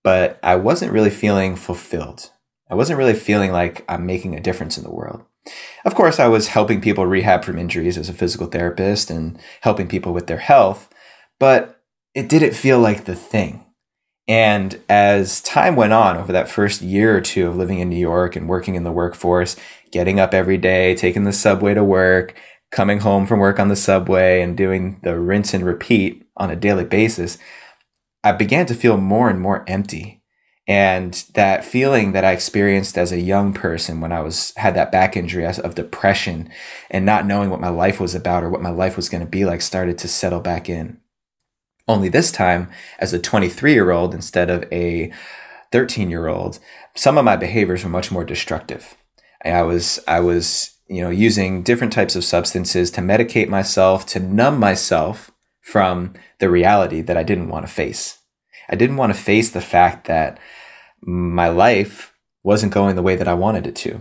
but 0.08 0.40
I 0.42 0.56
wasn't 0.56 0.92
really 0.92 1.10
feeling 1.10 1.54
fulfilled. 1.54 2.30
I 2.70 2.74
wasn't 2.74 2.98
really 2.98 3.12
feeling 3.12 3.52
like 3.52 3.84
I'm 3.90 4.06
making 4.06 4.34
a 4.34 4.40
difference 4.40 4.78
in 4.78 4.82
the 4.82 4.90
world. 4.90 5.22
Of 5.84 5.94
course, 5.94 6.18
I 6.18 6.28
was 6.28 6.48
helping 6.48 6.80
people 6.80 7.04
rehab 7.04 7.44
from 7.44 7.58
injuries 7.58 7.98
as 7.98 8.08
a 8.08 8.14
physical 8.14 8.46
therapist 8.46 9.10
and 9.10 9.38
helping 9.60 9.86
people 9.86 10.14
with 10.14 10.26
their 10.26 10.38
health, 10.38 10.88
but 11.38 11.82
it 12.14 12.26
didn't 12.26 12.54
feel 12.54 12.78
like 12.78 13.04
the 13.04 13.14
thing. 13.14 13.66
And 14.26 14.80
as 14.88 15.42
time 15.42 15.76
went 15.76 15.92
on 15.92 16.16
over 16.16 16.32
that 16.32 16.48
first 16.48 16.80
year 16.80 17.14
or 17.14 17.20
two 17.20 17.46
of 17.46 17.58
living 17.58 17.78
in 17.78 17.90
New 17.90 17.96
York 17.96 18.34
and 18.34 18.48
working 18.48 18.76
in 18.76 18.84
the 18.84 18.90
workforce, 18.90 19.56
getting 19.92 20.18
up 20.18 20.32
every 20.32 20.56
day, 20.56 20.94
taking 20.94 21.24
the 21.24 21.34
subway 21.34 21.74
to 21.74 21.84
work, 21.84 22.34
coming 22.70 23.00
home 23.00 23.26
from 23.26 23.40
work 23.40 23.60
on 23.60 23.68
the 23.68 23.76
subway 23.76 24.40
and 24.40 24.56
doing 24.56 25.00
the 25.02 25.20
rinse 25.20 25.52
and 25.52 25.66
repeat 25.66 26.26
on 26.38 26.50
a 26.50 26.56
daily 26.56 26.84
basis, 26.84 27.36
I 28.24 28.32
began 28.32 28.66
to 28.66 28.74
feel 28.74 28.96
more 28.96 29.28
and 29.28 29.40
more 29.40 29.64
empty. 29.66 30.22
And 30.66 31.14
that 31.32 31.64
feeling 31.64 32.12
that 32.12 32.26
I 32.26 32.32
experienced 32.32 32.98
as 32.98 33.10
a 33.10 33.20
young 33.20 33.54
person 33.54 34.02
when 34.02 34.12
I 34.12 34.20
was 34.20 34.52
had 34.56 34.74
that 34.74 34.92
back 34.92 35.16
injury 35.16 35.46
of 35.46 35.74
depression 35.74 36.50
and 36.90 37.06
not 37.06 37.24
knowing 37.24 37.48
what 37.48 37.60
my 37.60 37.70
life 37.70 37.98
was 37.98 38.14
about 38.14 38.44
or 38.44 38.50
what 38.50 38.60
my 38.60 38.70
life 38.70 38.94
was 38.94 39.08
going 39.08 39.22
to 39.22 39.30
be 39.30 39.46
like 39.46 39.62
started 39.62 39.96
to 39.98 40.08
settle 40.08 40.40
back 40.40 40.68
in. 40.68 41.00
Only 41.86 42.10
this 42.10 42.30
time 42.30 42.68
as 42.98 43.14
a 43.14 43.18
23 43.18 43.72
year 43.72 43.90
old 43.90 44.14
instead 44.14 44.50
of 44.50 44.70
a 44.70 45.10
13 45.72 46.10
year 46.10 46.28
old, 46.28 46.58
some 46.94 47.16
of 47.16 47.24
my 47.24 47.36
behaviors 47.36 47.82
were 47.82 47.90
much 47.90 48.10
more 48.10 48.24
destructive. 48.24 48.94
I 49.42 49.62
was 49.62 50.00
I 50.06 50.20
was 50.20 50.76
you 50.86 51.00
know 51.00 51.10
using 51.10 51.62
different 51.62 51.94
types 51.94 52.14
of 52.14 52.24
substances 52.24 52.90
to 52.90 53.00
medicate 53.00 53.48
myself 53.48 54.04
to 54.06 54.20
numb 54.20 54.58
myself 54.58 55.30
from 55.68 56.14
the 56.38 56.48
reality 56.48 57.02
that 57.02 57.18
I 57.18 57.22
didn't 57.22 57.50
want 57.50 57.66
to 57.66 57.72
face. 57.72 58.20
I 58.70 58.74
didn't 58.74 58.96
want 58.96 59.14
to 59.14 59.20
face 59.20 59.50
the 59.50 59.60
fact 59.60 60.06
that 60.06 60.38
my 61.02 61.48
life 61.48 62.14
wasn't 62.42 62.72
going 62.72 62.96
the 62.96 63.02
way 63.02 63.16
that 63.16 63.28
I 63.28 63.34
wanted 63.34 63.66
it 63.66 63.76
to. 63.76 64.00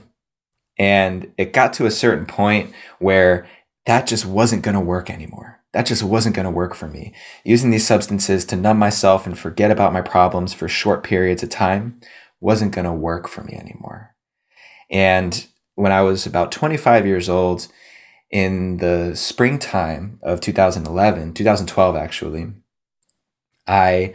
And 0.79 1.33
it 1.37 1.51
got 1.51 1.73
to 1.73 1.85
a 1.85 1.91
certain 1.91 2.25
point 2.25 2.73
where 2.99 3.49
that 3.85 4.07
just 4.07 4.25
wasn't 4.25 4.61
going 4.61 4.75
to 4.75 4.79
work 4.79 5.09
anymore. 5.09 5.59
That 5.73 5.85
just 5.85 6.03
wasn't 6.03 6.35
going 6.35 6.45
to 6.45 6.51
work 6.51 6.73
for 6.73 6.87
me. 6.87 7.13
Using 7.43 7.69
these 7.69 7.85
substances 7.85 8.45
to 8.45 8.55
numb 8.55 8.79
myself 8.79 9.25
and 9.25 9.37
forget 9.37 9.69
about 9.69 9.91
my 9.91 10.01
problems 10.01 10.53
for 10.53 10.69
short 10.69 11.03
periods 11.03 11.43
of 11.43 11.49
time 11.49 11.99
wasn't 12.39 12.71
going 12.71 12.85
to 12.85 12.93
work 12.93 13.27
for 13.27 13.43
me 13.43 13.55
anymore. 13.55 14.15
And 14.89 15.45
when 15.75 15.91
I 15.91 16.01
was 16.01 16.25
about 16.25 16.53
25 16.53 17.05
years 17.05 17.27
old, 17.27 17.67
in 18.29 18.77
the 18.77 19.15
springtime 19.15 20.19
of 20.21 20.41
2011, 20.41 21.33
2012 21.33 21.95
actually, 21.95 22.47
I 23.67 24.13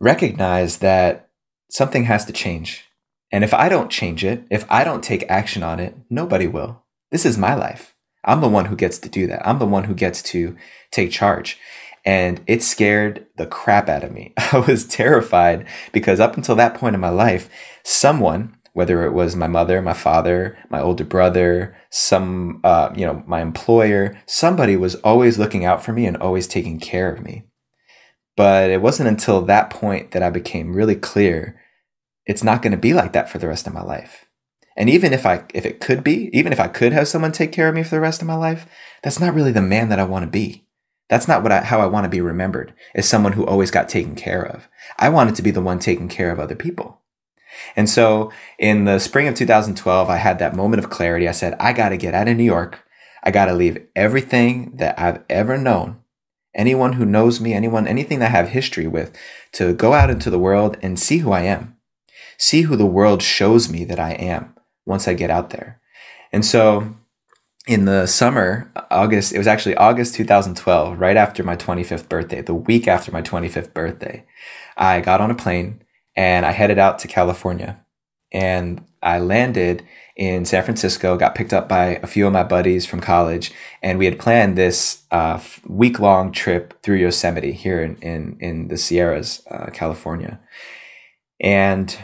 recognized 0.00 0.80
that 0.80 1.30
something 1.70 2.04
has 2.04 2.24
to 2.26 2.32
change. 2.32 2.84
And 3.32 3.42
if 3.42 3.52
I 3.52 3.68
don't 3.68 3.90
change 3.90 4.24
it, 4.24 4.44
if 4.50 4.64
I 4.70 4.84
don't 4.84 5.02
take 5.02 5.28
action 5.28 5.62
on 5.62 5.80
it, 5.80 5.96
nobody 6.08 6.46
will. 6.46 6.82
This 7.10 7.26
is 7.26 7.36
my 7.38 7.54
life. 7.54 7.94
I'm 8.24 8.40
the 8.40 8.48
one 8.48 8.66
who 8.66 8.76
gets 8.76 8.98
to 9.00 9.08
do 9.08 9.26
that. 9.26 9.46
I'm 9.46 9.58
the 9.58 9.66
one 9.66 9.84
who 9.84 9.94
gets 9.94 10.22
to 10.22 10.56
take 10.90 11.10
charge. 11.10 11.58
And 12.06 12.42
it 12.46 12.62
scared 12.62 13.26
the 13.36 13.46
crap 13.46 13.88
out 13.88 14.04
of 14.04 14.12
me. 14.12 14.34
I 14.52 14.58
was 14.58 14.86
terrified 14.86 15.66
because 15.92 16.20
up 16.20 16.36
until 16.36 16.54
that 16.56 16.74
point 16.74 16.94
in 16.94 17.00
my 17.00 17.08
life, 17.08 17.48
someone 17.82 18.56
whether 18.74 19.04
it 19.04 19.12
was 19.12 19.34
my 19.34 19.46
mother, 19.46 19.80
my 19.80 19.94
father, 19.94 20.58
my 20.68 20.80
older 20.80 21.04
brother, 21.04 21.76
some, 21.90 22.60
uh, 22.64 22.92
you 22.94 23.06
know, 23.06 23.22
my 23.26 23.40
employer, 23.40 24.20
somebody 24.26 24.76
was 24.76 24.96
always 24.96 25.38
looking 25.38 25.64
out 25.64 25.82
for 25.82 25.92
me 25.92 26.06
and 26.06 26.16
always 26.16 26.46
taking 26.46 26.78
care 26.78 27.10
of 27.10 27.22
me. 27.22 27.44
But 28.36 28.70
it 28.70 28.82
wasn't 28.82 29.08
until 29.08 29.40
that 29.42 29.70
point 29.70 30.10
that 30.10 30.24
I 30.24 30.30
became 30.30 30.74
really 30.74 30.96
clear 30.96 31.60
it's 32.26 32.42
not 32.42 32.62
going 32.62 32.72
to 32.72 32.78
be 32.78 32.92
like 32.92 33.12
that 33.12 33.28
for 33.28 33.38
the 33.38 33.46
rest 33.46 33.66
of 33.66 33.74
my 33.74 33.82
life. 33.82 34.26
And 34.76 34.90
even 34.90 35.12
if 35.12 35.24
I 35.24 35.44
if 35.54 35.64
it 35.64 35.80
could 35.80 36.02
be, 36.02 36.30
even 36.32 36.52
if 36.52 36.58
I 36.58 36.66
could 36.66 36.92
have 36.92 37.06
someone 37.06 37.30
take 37.30 37.52
care 37.52 37.68
of 37.68 37.76
me 37.76 37.84
for 37.84 37.90
the 37.90 38.00
rest 38.00 38.22
of 38.22 38.26
my 38.26 38.34
life, 38.34 38.66
that's 39.04 39.20
not 39.20 39.34
really 39.34 39.52
the 39.52 39.62
man 39.62 39.88
that 39.90 40.00
I 40.00 40.04
want 40.04 40.24
to 40.24 40.30
be. 40.30 40.66
That's 41.08 41.28
not 41.28 41.44
what 41.44 41.52
I, 41.52 41.60
how 41.60 41.80
I 41.80 41.86
want 41.86 42.04
to 42.04 42.10
be 42.10 42.20
remembered 42.20 42.74
as 42.94 43.08
someone 43.08 43.34
who 43.34 43.46
always 43.46 43.70
got 43.70 43.88
taken 43.88 44.16
care 44.16 44.44
of. 44.44 44.68
I 44.98 45.10
wanted 45.10 45.36
to 45.36 45.42
be 45.42 45.52
the 45.52 45.60
one 45.60 45.78
taking 45.78 46.08
care 46.08 46.32
of 46.32 46.40
other 46.40 46.56
people. 46.56 47.02
And 47.76 47.88
so 47.88 48.32
in 48.58 48.84
the 48.84 48.98
spring 48.98 49.28
of 49.28 49.34
2012, 49.34 50.08
I 50.08 50.16
had 50.16 50.38
that 50.38 50.56
moment 50.56 50.82
of 50.82 50.90
clarity. 50.90 51.28
I 51.28 51.32
said, 51.32 51.54
I 51.58 51.72
got 51.72 51.90
to 51.90 51.96
get 51.96 52.14
out 52.14 52.28
of 52.28 52.36
New 52.36 52.44
York. 52.44 52.84
I 53.22 53.30
got 53.30 53.46
to 53.46 53.54
leave 53.54 53.86
everything 53.96 54.76
that 54.76 54.98
I've 54.98 55.22
ever 55.30 55.56
known, 55.56 56.00
anyone 56.54 56.94
who 56.94 57.06
knows 57.06 57.40
me, 57.40 57.54
anyone, 57.54 57.88
anything 57.88 58.18
that 58.18 58.26
I 58.26 58.36
have 58.36 58.48
history 58.50 58.86
with, 58.86 59.16
to 59.52 59.72
go 59.72 59.94
out 59.94 60.10
into 60.10 60.30
the 60.30 60.38
world 60.38 60.76
and 60.82 60.98
see 60.98 61.18
who 61.18 61.32
I 61.32 61.42
am, 61.42 61.76
see 62.38 62.62
who 62.62 62.76
the 62.76 62.86
world 62.86 63.22
shows 63.22 63.68
me 63.68 63.84
that 63.84 63.98
I 63.98 64.12
am 64.12 64.54
once 64.84 65.08
I 65.08 65.14
get 65.14 65.30
out 65.30 65.50
there. 65.50 65.80
And 66.32 66.44
so 66.44 66.94
in 67.66 67.86
the 67.86 68.06
summer, 68.06 68.70
August, 68.90 69.32
it 69.32 69.38
was 69.38 69.46
actually 69.46 69.76
August 69.76 70.14
2012, 70.16 70.98
right 70.98 71.16
after 71.16 71.42
my 71.42 71.56
25th 71.56 72.08
birthday, 72.08 72.42
the 72.42 72.54
week 72.54 72.86
after 72.86 73.10
my 73.10 73.22
25th 73.22 73.72
birthday, 73.72 74.26
I 74.76 75.00
got 75.00 75.20
on 75.20 75.30
a 75.30 75.34
plane 75.34 75.82
and 76.16 76.46
I 76.46 76.52
headed 76.52 76.78
out 76.78 76.98
to 77.00 77.08
California. 77.08 77.80
And 78.32 78.84
I 79.02 79.18
landed 79.18 79.86
in 80.16 80.44
San 80.44 80.62
Francisco, 80.62 81.16
got 81.16 81.34
picked 81.34 81.52
up 81.52 81.68
by 81.68 82.00
a 82.02 82.06
few 82.06 82.26
of 82.26 82.32
my 82.32 82.44
buddies 82.44 82.86
from 82.86 83.00
college, 83.00 83.52
and 83.82 83.98
we 83.98 84.04
had 84.04 84.18
planned 84.18 84.56
this 84.56 85.02
uh, 85.10 85.40
week 85.66 85.98
long 85.98 86.30
trip 86.30 86.80
through 86.82 86.96
Yosemite 86.96 87.52
here 87.52 87.82
in, 87.82 87.96
in, 87.96 88.36
in 88.40 88.68
the 88.68 88.76
Sierras, 88.76 89.42
uh, 89.50 89.70
California. 89.72 90.40
And 91.40 91.96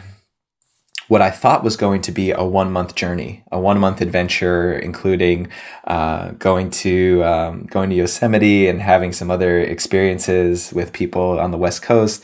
what 1.07 1.21
I 1.21 1.29
thought 1.29 1.63
was 1.63 1.75
going 1.75 2.01
to 2.03 2.11
be 2.11 2.31
a 2.31 2.43
one 2.43 2.71
month 2.71 2.95
journey, 2.95 3.43
a 3.51 3.59
one 3.59 3.79
month 3.79 3.99
adventure, 3.99 4.73
including 4.73 5.49
uh, 5.85 6.31
going 6.31 6.69
to 6.71 7.21
um, 7.25 7.65
going 7.65 7.89
to 7.89 7.95
Yosemite 7.97 8.67
and 8.67 8.81
having 8.81 9.11
some 9.11 9.29
other 9.29 9.59
experiences 9.59 10.71
with 10.71 10.93
people 10.93 11.37
on 11.39 11.51
the 11.51 11.57
West 11.57 11.81
Coast 11.81 12.23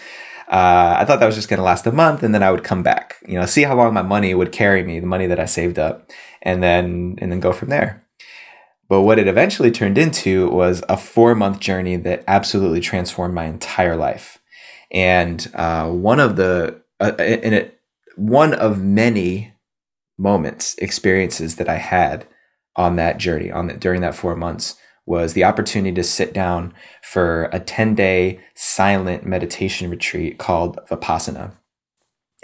uh, 0.49 0.95
I 0.97 1.05
thought 1.05 1.19
that 1.19 1.25
was 1.25 1.35
just 1.35 1.49
going 1.49 1.57
to 1.57 1.63
last 1.63 1.85
a 1.87 1.91
month 1.91 2.23
and 2.23 2.33
then 2.33 2.41
I 2.41 2.51
would 2.51 2.63
come 2.63 2.81
back, 2.81 3.17
you 3.27 3.37
know, 3.37 3.45
see 3.45 3.63
how 3.63 3.75
long 3.75 3.93
my 3.93 4.01
money 4.01 4.33
would 4.33 4.51
carry 4.51 4.81
me, 4.83 4.99
the 4.99 5.07
money 5.07 5.27
that 5.27 5.39
I 5.39 5.45
saved 5.45 5.77
up, 5.77 6.09
and 6.41 6.63
then 6.63 7.15
and 7.19 7.31
then 7.31 7.41
go 7.41 7.51
from 7.51 7.69
there. 7.69 8.07
But 8.89 9.01
what 9.01 9.19
it 9.19 9.27
eventually 9.27 9.71
turned 9.71 9.97
into 9.97 10.49
was 10.49 10.83
a 10.87 10.95
four 10.95 11.35
month 11.35 11.59
journey 11.59 11.97
that 11.97 12.23
absolutely 12.27 12.79
transformed 12.79 13.33
my 13.33 13.45
entire 13.45 13.97
life. 13.97 14.37
And 14.91 15.51
uh, 15.53 15.89
one 15.89 16.21
of 16.21 16.37
the 16.37 16.81
uh, 17.01 17.11
in 17.17 17.53
it, 17.53 17.79
one 18.15 18.53
of 18.53 18.81
many 18.81 19.53
moments, 20.17 20.75
experiences 20.75 21.57
that 21.57 21.67
I 21.67 21.77
had 21.77 22.25
on 22.75 22.95
that 22.95 23.17
journey, 23.17 23.51
on 23.51 23.67
the, 23.67 23.73
during 23.73 24.01
that 24.01 24.15
four 24.15 24.35
months, 24.35 24.75
was 25.07 25.33
the 25.33 25.45
opportunity 25.45 25.95
to 25.95 26.03
sit 26.03 26.33
down 26.33 26.73
for 27.01 27.45
a 27.53 27.59
10 27.59 27.95
day 27.95 28.39
silent 28.53 29.25
meditation 29.25 29.89
retreat 29.89 30.37
called 30.37 30.77
Vipassana. 30.89 31.53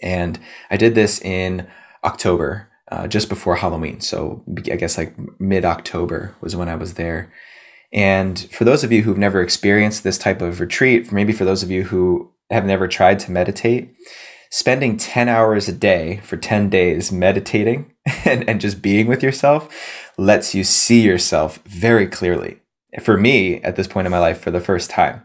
And 0.02 0.40
I 0.72 0.78
did 0.78 0.96
this 0.96 1.22
in 1.22 1.68
October, 2.04 2.70
uh, 2.92 3.08
just 3.08 3.30
before 3.30 3.58
Halloween. 3.58 4.00
So 4.00 4.44
I 4.58 4.78
guess 4.78 4.98
like 4.98 5.14
mid 5.40 5.66
October 5.66 6.36
was 6.42 6.56
when 6.56 6.70
I 6.70 6.76
was 6.76 6.96
there. 6.96 7.32
And 7.92 8.40
for 8.52 8.64
those 8.64 8.84
of 8.84 8.92
you 8.92 9.04
who've 9.04 9.18
never 9.18 9.42
experienced 9.42 10.04
this 10.04 10.18
type 10.18 10.42
of 10.42 10.60
retreat, 10.60 11.12
maybe 11.12 11.34
for 11.34 11.46
those 11.46 11.62
of 11.62 11.70
you 11.70 11.84
who 11.84 12.32
have 12.50 12.66
never 12.66 12.88
tried 12.88 13.20
to 13.20 13.32
meditate, 13.32 13.94
spending 14.54 14.96
10 14.98 15.30
hours 15.30 15.68
a 15.68 15.72
day 15.72 16.18
for 16.18 16.38
10 16.38 16.70
days 16.70 17.12
meditating 17.12 17.92
and, 18.24 18.48
and 18.48 18.62
just 18.62 18.84
being 18.84 19.08
with 19.08 19.24
yourself 19.24 19.68
lets 20.16 20.54
you 20.54 20.64
see 20.64 21.02
yourself 21.02 21.58
very 21.66 22.06
clearly. 22.06 22.60
For 23.02 23.18
me, 23.18 23.60
at 23.64 23.76
this 23.76 23.88
point 23.88 24.06
in 24.06 24.12
my 24.12 24.20
life, 24.20 24.40
for 24.40 24.52
the 24.52 24.60
first 24.60 24.92
time 24.92 25.24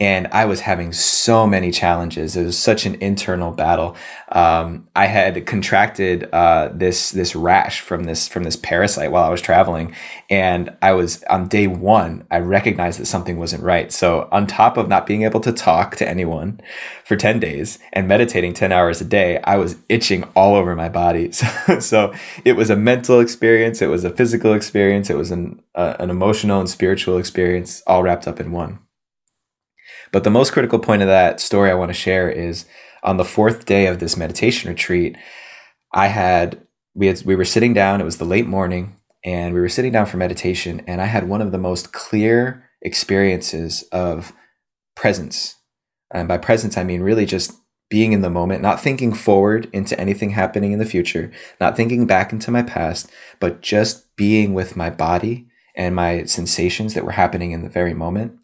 and 0.00 0.26
I 0.28 0.46
was 0.46 0.60
having 0.60 0.92
so 0.92 1.46
many 1.46 1.70
challenges. 1.70 2.36
It 2.36 2.44
was 2.44 2.58
such 2.58 2.86
an 2.86 2.96
internal 2.96 3.52
battle. 3.52 3.94
Um, 4.30 4.88
I 4.96 5.06
had 5.06 5.46
contracted 5.46 6.28
uh, 6.32 6.70
this 6.72 7.10
this 7.10 7.36
rash 7.36 7.80
from 7.80 8.04
this 8.04 8.26
from 8.26 8.44
this 8.44 8.56
parasite 8.56 9.12
while 9.12 9.24
I 9.24 9.28
was 9.28 9.40
traveling, 9.40 9.94
and 10.30 10.76
I 10.82 10.92
was 10.92 11.22
on 11.24 11.48
day 11.48 11.66
one. 11.66 12.26
I 12.30 12.38
recognized 12.38 12.98
that 13.00 13.06
something 13.06 13.38
wasn't 13.38 13.62
right. 13.62 13.92
So 13.92 14.28
on 14.32 14.46
top 14.46 14.76
of 14.76 14.88
not 14.88 15.06
being 15.06 15.22
able 15.22 15.40
to 15.40 15.52
talk 15.52 15.96
to 15.96 16.08
anyone 16.08 16.60
for 17.04 17.16
ten 17.16 17.38
days 17.38 17.78
and 17.92 18.08
meditating 18.08 18.54
ten 18.54 18.72
hours 18.72 19.00
a 19.00 19.04
day, 19.04 19.38
I 19.44 19.56
was 19.56 19.76
itching 19.88 20.24
all 20.34 20.54
over 20.54 20.74
my 20.74 20.88
body. 20.88 21.30
So, 21.42 21.78
so 21.80 22.14
it 22.44 22.54
was 22.54 22.70
a 22.70 22.76
mental 22.76 23.20
experience. 23.20 23.82
It 23.82 23.86
was 23.86 24.04
a 24.04 24.10
physical 24.10 24.54
experience. 24.54 25.10
It 25.10 25.16
was 25.16 25.30
an 25.30 25.62
uh, 25.74 25.96
an 25.98 26.10
emotional 26.10 26.60
and 26.60 26.68
spiritual 26.68 27.18
experience 27.18 27.82
all 27.86 28.02
wrapped 28.02 28.26
up 28.26 28.40
in 28.40 28.52
one. 28.52 28.78
But 30.12 30.24
the 30.24 30.30
most 30.30 30.52
critical 30.52 30.78
point 30.78 31.02
of 31.02 31.08
that 31.08 31.40
story 31.40 31.70
I 31.70 31.74
want 31.74 31.88
to 31.88 31.94
share 31.94 32.30
is 32.30 32.66
on 33.02 33.16
the 33.16 33.24
fourth 33.24 33.64
day 33.64 33.86
of 33.86 33.98
this 33.98 34.16
meditation 34.16 34.68
retreat, 34.68 35.16
I 35.92 36.08
had 36.08 36.60
we 36.94 37.06
had 37.06 37.22
we 37.24 37.34
were 37.34 37.44
sitting 37.44 37.72
down, 37.72 38.00
it 38.00 38.04
was 38.04 38.18
the 38.18 38.24
late 38.24 38.46
morning, 38.46 38.96
and 39.24 39.54
we 39.54 39.60
were 39.60 39.68
sitting 39.68 39.92
down 39.92 40.06
for 40.06 40.18
meditation, 40.18 40.82
and 40.86 41.00
I 41.00 41.06
had 41.06 41.28
one 41.28 41.40
of 41.40 41.50
the 41.50 41.58
most 41.58 41.92
clear 41.92 42.68
experiences 42.82 43.82
of 43.90 44.32
presence. 44.94 45.56
And 46.12 46.28
by 46.28 46.36
presence, 46.36 46.76
I 46.76 46.84
mean 46.84 47.00
really 47.00 47.24
just 47.24 47.54
being 47.88 48.12
in 48.12 48.20
the 48.20 48.30
moment, 48.30 48.62
not 48.62 48.80
thinking 48.80 49.12
forward 49.12 49.68
into 49.72 49.98
anything 49.98 50.30
happening 50.30 50.72
in 50.72 50.78
the 50.78 50.84
future, 50.84 51.30
not 51.60 51.76
thinking 51.76 52.06
back 52.06 52.32
into 52.32 52.50
my 52.50 52.62
past, 52.62 53.10
but 53.40 53.60
just 53.62 54.14
being 54.16 54.54
with 54.54 54.76
my 54.76 54.90
body 54.90 55.46
and 55.74 55.94
my 55.94 56.24
sensations 56.24 56.92
that 56.94 57.04
were 57.04 57.12
happening 57.12 57.52
in 57.52 57.62
the 57.62 57.68
very 57.68 57.94
moment 57.94 58.38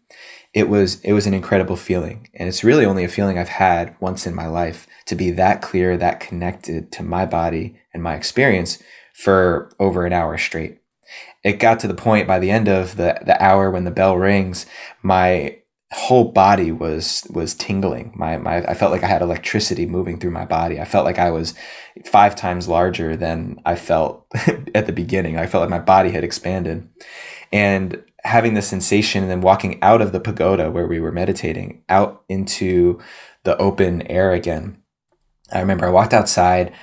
it 0.53 0.67
was 0.67 0.99
it 1.01 1.13
was 1.13 1.27
an 1.27 1.33
incredible 1.33 1.75
feeling 1.75 2.27
and 2.33 2.47
it's 2.47 2.63
really 2.63 2.85
only 2.85 3.03
a 3.03 3.09
feeling 3.09 3.37
i've 3.37 3.49
had 3.49 3.95
once 3.99 4.25
in 4.25 4.33
my 4.33 4.47
life 4.47 4.87
to 5.05 5.15
be 5.15 5.31
that 5.31 5.61
clear 5.61 5.95
that 5.97 6.19
connected 6.19 6.91
to 6.91 7.03
my 7.03 7.25
body 7.25 7.79
and 7.93 8.01
my 8.01 8.15
experience 8.15 8.81
for 9.13 9.71
over 9.79 10.05
an 10.05 10.13
hour 10.13 10.37
straight 10.37 10.79
it 11.43 11.53
got 11.59 11.79
to 11.79 11.87
the 11.87 11.93
point 11.93 12.27
by 12.27 12.39
the 12.39 12.51
end 12.51 12.67
of 12.67 12.97
the, 12.97 13.19
the 13.25 13.41
hour 13.41 13.71
when 13.71 13.85
the 13.85 13.91
bell 13.91 14.17
rings, 14.17 14.65
my 15.01 15.57
whole 15.91 16.31
body 16.31 16.71
was 16.71 17.25
was 17.31 17.55
tingling. 17.55 18.13
My 18.15 18.37
my 18.37 18.57
I 18.57 18.73
felt 18.73 18.91
like 18.91 19.03
I 19.03 19.07
had 19.07 19.21
electricity 19.21 19.85
moving 19.85 20.19
through 20.19 20.31
my 20.31 20.45
body. 20.45 20.79
I 20.79 20.85
felt 20.85 21.05
like 21.05 21.17
I 21.17 21.31
was 21.31 21.55
five 22.05 22.35
times 22.35 22.67
larger 22.67 23.15
than 23.15 23.59
I 23.65 23.75
felt 23.75 24.27
at 24.75 24.85
the 24.85 24.91
beginning. 24.93 25.37
I 25.37 25.47
felt 25.47 25.61
like 25.61 25.69
my 25.69 25.79
body 25.79 26.11
had 26.11 26.23
expanded. 26.23 26.87
And 27.51 28.03
having 28.23 28.53
the 28.53 28.61
sensation 28.61 29.23
and 29.23 29.31
then 29.31 29.41
walking 29.41 29.81
out 29.81 30.01
of 30.01 30.11
the 30.11 30.19
pagoda 30.19 30.69
where 30.71 30.87
we 30.87 30.99
were 30.99 31.11
meditating 31.11 31.83
out 31.89 32.23
into 32.27 32.99
the 33.43 33.57
open 33.57 34.01
air 34.03 34.33
again. 34.33 34.81
I 35.51 35.59
remember 35.59 35.87
I 35.87 35.91
walked 35.91 36.13
outside 36.13 36.73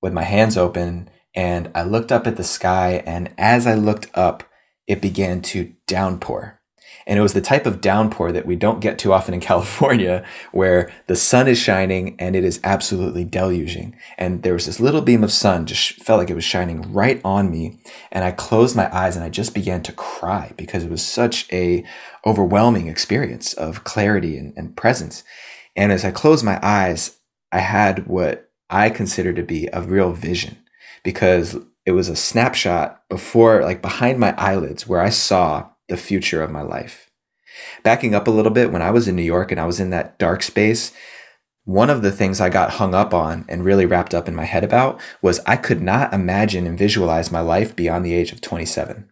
with 0.00 0.12
my 0.12 0.24
hands 0.24 0.56
open 0.56 1.10
and 1.34 1.70
I 1.74 1.82
looked 1.82 2.12
up 2.12 2.26
at 2.26 2.36
the 2.36 2.44
sky 2.44 3.02
and 3.06 3.32
as 3.36 3.66
I 3.66 3.74
looked 3.74 4.08
up 4.14 4.44
it 4.86 5.02
began 5.02 5.42
to 5.42 5.74
downpour 5.86 6.57
and 7.08 7.18
it 7.18 7.22
was 7.22 7.32
the 7.32 7.40
type 7.40 7.64
of 7.64 7.80
downpour 7.80 8.32
that 8.32 8.44
we 8.44 8.54
don't 8.54 8.80
get 8.80 8.98
too 8.98 9.14
often 9.14 9.32
in 9.32 9.40
California, 9.48 10.24
where 10.52 10.92
the 11.06 11.16
sun 11.16 11.48
is 11.48 11.58
shining 11.58 12.14
and 12.20 12.36
it 12.36 12.44
is 12.44 12.60
absolutely 12.62 13.24
deluging. 13.24 13.96
And 14.18 14.42
there 14.42 14.52
was 14.52 14.66
this 14.66 14.78
little 14.78 15.00
beam 15.00 15.24
of 15.24 15.32
sun, 15.32 15.64
just 15.64 15.94
felt 16.04 16.18
like 16.18 16.30
it 16.30 16.34
was 16.34 16.44
shining 16.44 16.92
right 16.92 17.20
on 17.24 17.50
me. 17.50 17.80
And 18.12 18.24
I 18.24 18.30
closed 18.30 18.76
my 18.76 18.94
eyes 18.94 19.16
and 19.16 19.24
I 19.24 19.30
just 19.30 19.54
began 19.54 19.82
to 19.84 19.92
cry 19.92 20.52
because 20.56 20.84
it 20.84 20.90
was 20.90 21.04
such 21.04 21.50
a 21.50 21.82
overwhelming 22.26 22.88
experience 22.88 23.54
of 23.54 23.84
clarity 23.84 24.36
and, 24.36 24.52
and 24.56 24.76
presence. 24.76 25.24
And 25.74 25.90
as 25.90 26.04
I 26.04 26.10
closed 26.10 26.44
my 26.44 26.60
eyes, 26.62 27.18
I 27.50 27.60
had 27.60 28.06
what 28.06 28.50
I 28.68 28.90
consider 28.90 29.32
to 29.32 29.42
be 29.42 29.68
a 29.72 29.80
real 29.80 30.12
vision 30.12 30.58
because 31.02 31.56
it 31.86 31.92
was 31.92 32.10
a 32.10 32.16
snapshot 32.16 33.08
before, 33.08 33.62
like 33.62 33.80
behind 33.80 34.18
my 34.18 34.34
eyelids, 34.36 34.86
where 34.86 35.00
I 35.00 35.08
saw 35.08 35.70
the 35.88 35.96
future 35.96 36.42
of 36.42 36.50
my 36.50 36.62
life. 36.62 37.10
Backing 37.82 38.14
up 38.14 38.28
a 38.28 38.32
little 38.32 38.52
bit, 38.52 38.70
when 38.70 38.82
I 38.82 38.90
was 38.90 39.08
in 39.08 39.16
New 39.16 39.22
York 39.22 39.50
and 39.50 39.60
I 39.60 39.66
was 39.66 39.80
in 39.80 39.90
that 39.90 40.18
dark 40.18 40.42
space, 40.42 40.92
one 41.64 41.90
of 41.90 42.02
the 42.02 42.12
things 42.12 42.40
I 42.40 42.48
got 42.48 42.72
hung 42.72 42.94
up 42.94 43.12
on 43.12 43.44
and 43.48 43.64
really 43.64 43.84
wrapped 43.84 44.14
up 44.14 44.26
in 44.26 44.34
my 44.34 44.44
head 44.44 44.64
about 44.64 45.00
was 45.20 45.40
I 45.46 45.56
could 45.56 45.82
not 45.82 46.14
imagine 46.14 46.66
and 46.66 46.78
visualize 46.78 47.30
my 47.30 47.40
life 47.40 47.76
beyond 47.76 48.04
the 48.04 48.14
age 48.14 48.32
of 48.32 48.40
27. 48.40 49.10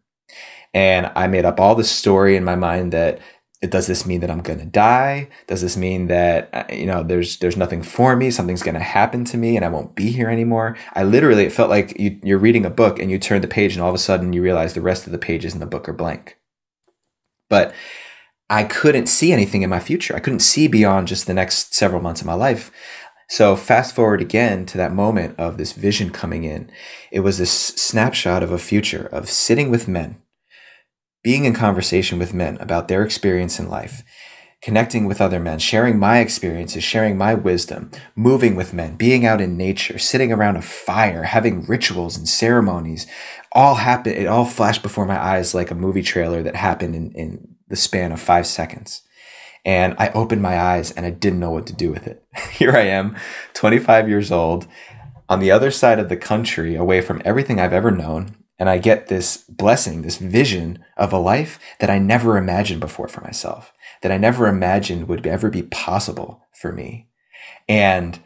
And 0.73 1.11
I 1.15 1.27
made 1.27 1.45
up 1.45 1.61
all 1.61 1.75
the 1.75 1.85
story 1.85 2.37
in 2.37 2.45
my 2.45 2.57
mind 2.57 2.93
that 2.93 3.21
does 3.63 3.87
this 3.87 4.07
mean 4.07 4.21
that 4.21 4.31
I'm 4.31 4.43
going 4.43 4.59
to 4.59 4.67
die? 4.67 5.29
Does 5.47 5.63
this 5.63 5.77
mean 5.77 6.09
that 6.09 6.51
uh, 6.53 6.65
you 6.71 6.87
know 6.87 7.03
there's 7.03 7.39
there's 7.39 7.57
nothing 7.57 7.83
for 7.83 8.15
me? 8.15 8.31
Something's 8.31 8.63
going 8.63 8.75
to 8.75 8.81
happen 8.81 9.25
to 9.27 9.37
me 9.37 9.57
and 9.57 9.65
I 9.65 9.69
won't 9.69 9.95
be 9.95 10.11
here 10.11 10.29
anymore? 10.29 10.77
I 10.95 11.05
literally 11.05 11.45
it 11.45 11.53
felt 11.53 11.71
like 11.71 11.99
you, 11.99 12.19
you're 12.23 12.39
reading 12.39 12.67
a 12.67 12.71
book 12.71 12.99
and 12.99 13.11
you 13.11 13.19
turn 13.19 13.41
the 13.41 13.49
page 13.49 13.75
and 13.75 13.83
all 13.83 13.89
of 13.89 13.95
a 13.95 13.99
sudden 13.99 14.33
you 14.33 14.43
realize 14.43 14.75
the 14.75 14.83
rest 14.83 15.07
of 15.07 15.13
the 15.13 15.19
pages 15.19 15.55
in 15.55 15.61
the 15.61 15.67
book 15.67 15.89
are 15.89 15.95
blank 15.95 16.37
but 17.49 17.75
I 18.49 18.65
couldn't 18.65 19.07
see 19.07 19.33
anything 19.33 19.63
in 19.63 19.71
my 19.71 19.81
future. 19.81 20.15
I 20.15 20.21
couldn't 20.21 20.41
see 20.41 20.69
beyond 20.69 21.09
just 21.09 21.27
the 21.27 21.35
next 21.35 21.75
several 21.75 22.01
months 22.01 22.21
of 22.21 22.27
my 22.27 22.35
life. 22.35 22.71
So 23.29 23.57
fast 23.57 23.95
forward 23.95 24.21
again 24.21 24.67
to 24.67 24.79
that 24.79 24.93
moment 24.93 25.35
of 25.37 25.59
this 25.59 25.73
vision 25.73 26.11
coming 26.11 26.45
in. 26.45 26.71
It 27.11 27.21
was 27.21 27.39
this 27.39 27.51
snapshot 27.51 28.43
of 28.45 28.53
a 28.53 28.59
future 28.59 29.07
of 29.07 29.29
sitting 29.29 29.69
with 29.69 29.89
men, 29.89 30.23
being 31.25 31.45
in 31.45 31.53
conversation 31.53 32.21
with 32.21 32.33
men 32.33 32.57
about 32.59 32.87
their 32.87 33.03
experience 33.03 33.59
in 33.59 33.69
life, 33.69 34.05
connecting 34.63 35.07
with 35.07 35.21
other 35.21 35.41
men, 35.41 35.59
sharing 35.59 35.99
my 35.99 36.21
experiences, 36.21 36.85
sharing 36.85 37.19
my 37.19 37.35
wisdom, 37.35 37.91
moving 38.15 38.55
with 38.55 38.73
men, 38.73 38.95
being 38.95 39.27
out 39.27 39.41
in 39.41 39.57
nature, 39.57 39.99
sitting 39.99 40.33
around 40.33 40.57
a 40.57 40.63
fire, 40.63 41.25
having 41.25 41.67
rituals 41.67 42.17
and 42.17 42.29
ceremonies, 42.29 43.09
all 43.57 43.77
happened. 43.77 44.17
It 44.17 44.27
all 44.27 44.45
flashed 44.45 44.83
before 44.83 45.07
my 45.07 45.19
eyes 45.19 45.55
like 45.55 45.71
a 45.71 45.75
movie 45.75 46.03
trailer 46.03 46.43
that 46.43 46.55
happened 46.55 46.95
in, 46.95 47.11
in 47.13 47.57
the 47.69 47.75
span 47.75 48.13
of 48.13 48.21
five 48.21 48.47
seconds. 48.47 49.03
And 49.65 49.97
I 49.99 50.11
opened 50.11 50.43
my 50.43 50.61
eyes 50.61 50.93
and 50.93 51.07
I 51.07 51.11
didn't 51.11 51.41
know 51.41 51.51
what 51.51 51.67
to 51.69 51.73
do 51.73 51.91
with 51.91 52.07
it. 52.07 52.23
Here 52.53 52.77
I 52.77 52.83
am, 52.83 53.17
25 53.55 54.09
years 54.09 54.31
old, 54.31 54.69
on 55.29 55.41
the 55.41 55.51
other 55.51 55.71
side 55.71 55.99
of 55.99 56.09
the 56.09 56.17
country, 56.17 56.77
away 56.77 57.01
from 57.01 57.23
everything 57.25 57.59
I've 57.59 57.73
ever 57.73 57.91
known. 57.91 58.37
And 58.59 58.69
I 58.69 58.79
get 58.79 59.09
this 59.09 59.39
blessing, 59.49 60.03
this 60.03 60.19
vision 60.19 60.85
of 60.97 61.13
a 61.13 61.19
life 61.19 61.59
that 61.81 61.91
I 61.91 61.99
never 61.99 62.37
imagined 62.37 62.81
before 62.81 63.09
for 63.09 63.23
myself, 63.23 63.73
that 64.03 64.13
I 64.13 64.19
never 64.19 64.47
imagined 64.47 65.09
would 65.09 65.27
ever 65.27 65.51
be 65.51 65.63
possible 65.63 66.43
for 66.53 66.73
me. 66.73 67.09
And, 67.69 68.19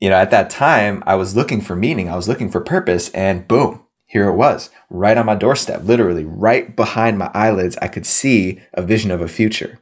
you 0.00 0.08
know, 0.08 0.16
at 0.16 0.30
that 0.30 0.50
time, 0.50 1.02
I 1.04 1.16
was 1.16 1.36
looking 1.36 1.60
for 1.60 1.76
meaning, 1.76 2.08
I 2.08 2.16
was 2.16 2.28
looking 2.28 2.50
for 2.50 2.60
purpose, 2.60 3.10
and 3.10 3.46
boom, 3.46 3.84
here 4.08 4.26
it 4.28 4.36
was, 4.36 4.70
right 4.88 5.18
on 5.18 5.26
my 5.26 5.34
doorstep, 5.34 5.82
literally 5.84 6.24
right 6.24 6.74
behind 6.74 7.18
my 7.18 7.30
eyelids. 7.34 7.76
I 7.82 7.88
could 7.88 8.06
see 8.06 8.60
a 8.72 8.80
vision 8.80 9.10
of 9.10 9.20
a 9.20 9.28
future. 9.28 9.80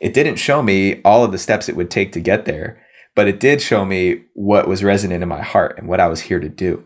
It 0.00 0.14
didn't 0.14 0.36
show 0.36 0.62
me 0.62 1.02
all 1.04 1.24
of 1.24 1.32
the 1.32 1.38
steps 1.38 1.68
it 1.68 1.74
would 1.74 1.90
take 1.90 2.12
to 2.12 2.20
get 2.20 2.44
there, 2.44 2.80
but 3.16 3.26
it 3.26 3.40
did 3.40 3.60
show 3.60 3.84
me 3.84 4.22
what 4.34 4.68
was 4.68 4.84
resonant 4.84 5.24
in 5.24 5.28
my 5.28 5.42
heart 5.42 5.76
and 5.76 5.88
what 5.88 5.98
I 5.98 6.06
was 6.06 6.22
here 6.22 6.38
to 6.38 6.48
do. 6.48 6.84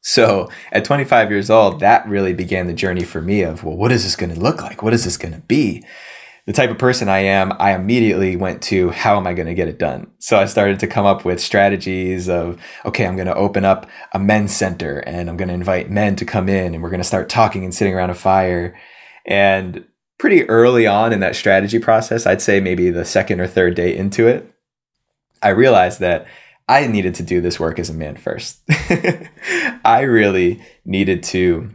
So 0.00 0.50
at 0.72 0.84
25 0.84 1.30
years 1.30 1.48
old, 1.48 1.78
that 1.78 2.08
really 2.08 2.32
began 2.32 2.66
the 2.66 2.74
journey 2.74 3.04
for 3.04 3.22
me 3.22 3.42
of, 3.42 3.62
well, 3.62 3.76
what 3.76 3.92
is 3.92 4.02
this 4.02 4.16
going 4.16 4.34
to 4.34 4.40
look 4.40 4.60
like? 4.60 4.82
What 4.82 4.92
is 4.92 5.04
this 5.04 5.16
going 5.16 5.34
to 5.34 5.40
be? 5.40 5.84
The 6.46 6.52
type 6.52 6.70
of 6.70 6.78
person 6.78 7.08
I 7.08 7.20
am, 7.20 7.52
I 7.60 7.74
immediately 7.74 8.34
went 8.34 8.62
to 8.62 8.90
how 8.90 9.16
am 9.16 9.26
I 9.26 9.34
going 9.34 9.46
to 9.46 9.54
get 9.54 9.68
it 9.68 9.78
done? 9.78 10.10
So 10.18 10.38
I 10.38 10.46
started 10.46 10.80
to 10.80 10.88
come 10.88 11.06
up 11.06 11.24
with 11.24 11.40
strategies 11.40 12.28
of, 12.28 12.60
okay, 12.84 13.06
I'm 13.06 13.14
going 13.14 13.28
to 13.28 13.34
open 13.34 13.64
up 13.64 13.88
a 14.12 14.18
men's 14.18 14.54
center 14.54 14.98
and 15.00 15.30
I'm 15.30 15.36
going 15.36 15.48
to 15.48 15.54
invite 15.54 15.90
men 15.90 16.16
to 16.16 16.24
come 16.24 16.48
in 16.48 16.74
and 16.74 16.82
we're 16.82 16.90
going 16.90 17.00
to 17.00 17.04
start 17.04 17.28
talking 17.28 17.62
and 17.62 17.72
sitting 17.72 17.94
around 17.94 18.10
a 18.10 18.14
fire. 18.14 18.76
And 19.24 19.84
pretty 20.18 20.48
early 20.48 20.84
on 20.86 21.12
in 21.12 21.20
that 21.20 21.36
strategy 21.36 21.78
process, 21.78 22.26
I'd 22.26 22.42
say 22.42 22.58
maybe 22.58 22.90
the 22.90 23.04
second 23.04 23.40
or 23.40 23.46
third 23.46 23.76
day 23.76 23.96
into 23.96 24.26
it, 24.26 24.52
I 25.42 25.50
realized 25.50 26.00
that 26.00 26.26
I 26.68 26.88
needed 26.88 27.14
to 27.16 27.22
do 27.22 27.40
this 27.40 27.60
work 27.60 27.78
as 27.78 27.90
a 27.90 27.94
man 27.94 28.16
first. 28.16 28.62
I 29.84 30.02
really 30.02 30.62
needed 30.84 31.22
to 31.24 31.70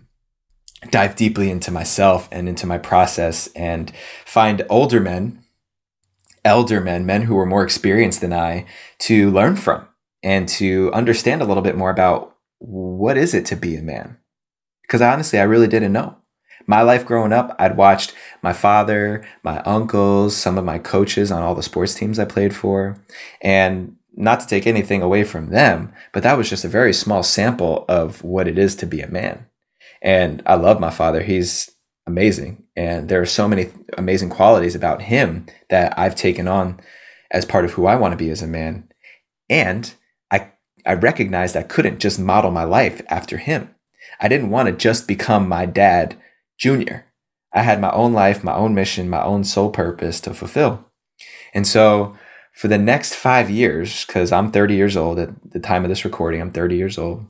dive 0.90 1.16
deeply 1.16 1.50
into 1.50 1.72
myself 1.72 2.30
and 2.32 2.48
into 2.48 2.68
my 2.68 2.78
process 2.78 3.48
and 3.56 3.92
find 4.26 4.66
older 4.70 5.00
men, 5.00 5.44
elder 6.46 6.80
men, 6.80 7.06
men 7.06 7.24
who 7.24 7.36
were 7.36 7.46
more 7.46 7.64
experienced 7.64 8.22
than 8.22 8.34
I 8.34 8.66
to 9.00 9.32
learn 9.32 9.56
from 9.56 9.88
and 10.24 10.48
to 10.50 10.92
understand 10.94 11.42
a 11.42 11.46
little 11.46 11.64
bit 11.64 11.78
more 11.78 11.90
about 11.90 12.36
what 12.60 13.18
is 13.18 13.34
it 13.34 13.46
to 13.48 13.56
be 13.56 13.76
a 13.76 13.82
man? 13.82 14.18
Because 14.82 15.02
honestly, 15.02 15.40
I 15.40 15.44
really 15.44 15.68
didn't 15.68 15.94
know. 15.94 16.18
My 16.66 16.82
life 16.82 17.06
growing 17.06 17.34
up, 17.34 17.56
I'd 17.60 17.78
watched 17.78 18.14
my 18.42 18.52
father, 18.52 19.26
my 19.42 19.62
uncles, 19.62 20.36
some 20.36 20.58
of 20.58 20.66
my 20.66 20.80
coaches 20.80 21.32
on 21.32 21.42
all 21.42 21.56
the 21.56 21.64
sports 21.64 21.94
teams 21.94 22.20
I 22.20 22.26
played 22.26 22.56
for. 22.56 23.02
And 23.42 23.96
not 24.16 24.40
to 24.42 24.48
take 24.48 24.68
anything 24.68 25.02
away 25.02 25.24
from 25.24 25.50
them, 25.50 25.94
but 26.12 26.24
that 26.24 26.38
was 26.38 26.50
just 26.50 26.66
a 26.66 26.70
very 26.70 26.92
small 26.92 27.24
sample 27.24 27.86
of 27.88 28.24
what 28.24 28.48
it 28.48 28.58
is 28.58 28.76
to 28.78 28.86
be 28.86 29.00
a 29.00 29.08
man. 29.08 29.46
And 30.02 30.44
I 30.46 30.56
love 30.56 30.80
my 30.80 30.90
father. 30.90 31.22
He's 31.22 31.72
amazing. 32.06 32.64
And 32.76 33.10
there 33.10 33.22
are 33.22 33.26
so 33.26 33.48
many 33.48 33.70
amazing 33.98 34.30
qualities 34.30 34.76
about 34.76 35.04
him 35.04 35.46
that 35.70 35.98
I've 35.98 36.16
taken 36.16 36.48
on 36.48 36.80
as 37.32 37.46
part 37.46 37.66
of 37.66 37.74
who 37.74 37.86
I 37.86 37.96
want 37.96 38.14
to 38.14 38.18
be 38.18 38.30
as 38.30 38.42
a 38.42 38.48
man. 38.48 38.90
And 39.50 39.94
I, 40.32 40.52
I 40.86 40.94
recognized 40.94 41.56
I 41.56 41.64
couldn't 41.64 42.00
just 42.00 42.20
model 42.20 42.52
my 42.52 42.64
life 42.64 43.02
after 43.10 43.38
him. 43.38 43.74
I 44.20 44.28
didn't 44.28 44.50
want 44.50 44.68
to 44.68 44.72
just 44.72 45.08
become 45.08 45.48
my 45.48 45.66
dad, 45.66 46.16
Junior. 46.58 47.06
I 47.54 47.64
had 47.64 47.82
my 47.82 47.92
own 47.92 48.14
life, 48.14 48.44
my 48.44 48.54
own 48.54 48.74
mission, 48.74 49.10
my 49.10 49.24
own 49.24 49.44
sole 49.44 49.72
purpose 49.72 50.22
to 50.22 50.34
fulfill. 50.34 50.86
And 51.54 51.68
so 51.68 52.16
for 52.54 52.68
the 52.68 52.78
next 52.78 53.16
five 53.16 53.50
years, 53.50 54.06
because 54.06 54.32
I'm 54.32 54.52
30 54.52 54.76
years 54.76 54.98
old 54.98 55.20
at 55.20 55.52
the 55.52 55.60
time 55.60 55.84
of 55.84 55.90
this 55.90 56.06
recording, 56.06 56.42
I'm 56.42 56.52
30 56.52 56.76
years 56.76 56.98
old 56.98 57.26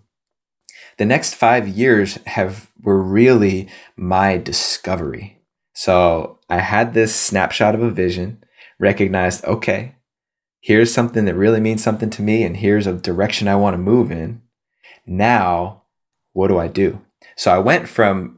the 0.97 1.05
next 1.05 1.35
five 1.35 1.67
years 1.67 2.15
have 2.25 2.71
were 2.81 3.01
really 3.01 3.67
my 3.95 4.37
discovery. 4.37 5.41
So 5.73 6.39
I 6.49 6.59
had 6.59 6.93
this 6.93 7.15
snapshot 7.15 7.75
of 7.75 7.81
a 7.83 7.91
vision, 7.91 8.43
recognized, 8.79 9.45
okay, 9.45 9.95
here's 10.59 10.93
something 10.93 11.25
that 11.25 11.35
really 11.35 11.59
means 11.59 11.83
something 11.83 12.09
to 12.11 12.21
me, 12.21 12.43
and 12.43 12.57
here's 12.57 12.87
a 12.87 12.93
direction 12.93 13.47
I 13.47 13.55
want 13.55 13.75
to 13.75 13.77
move 13.77 14.11
in. 14.11 14.41
Now, 15.05 15.83
what 16.33 16.47
do 16.47 16.57
I 16.57 16.67
do? 16.67 17.01
So 17.35 17.51
I 17.51 17.59
went 17.59 17.87
from 17.87 18.36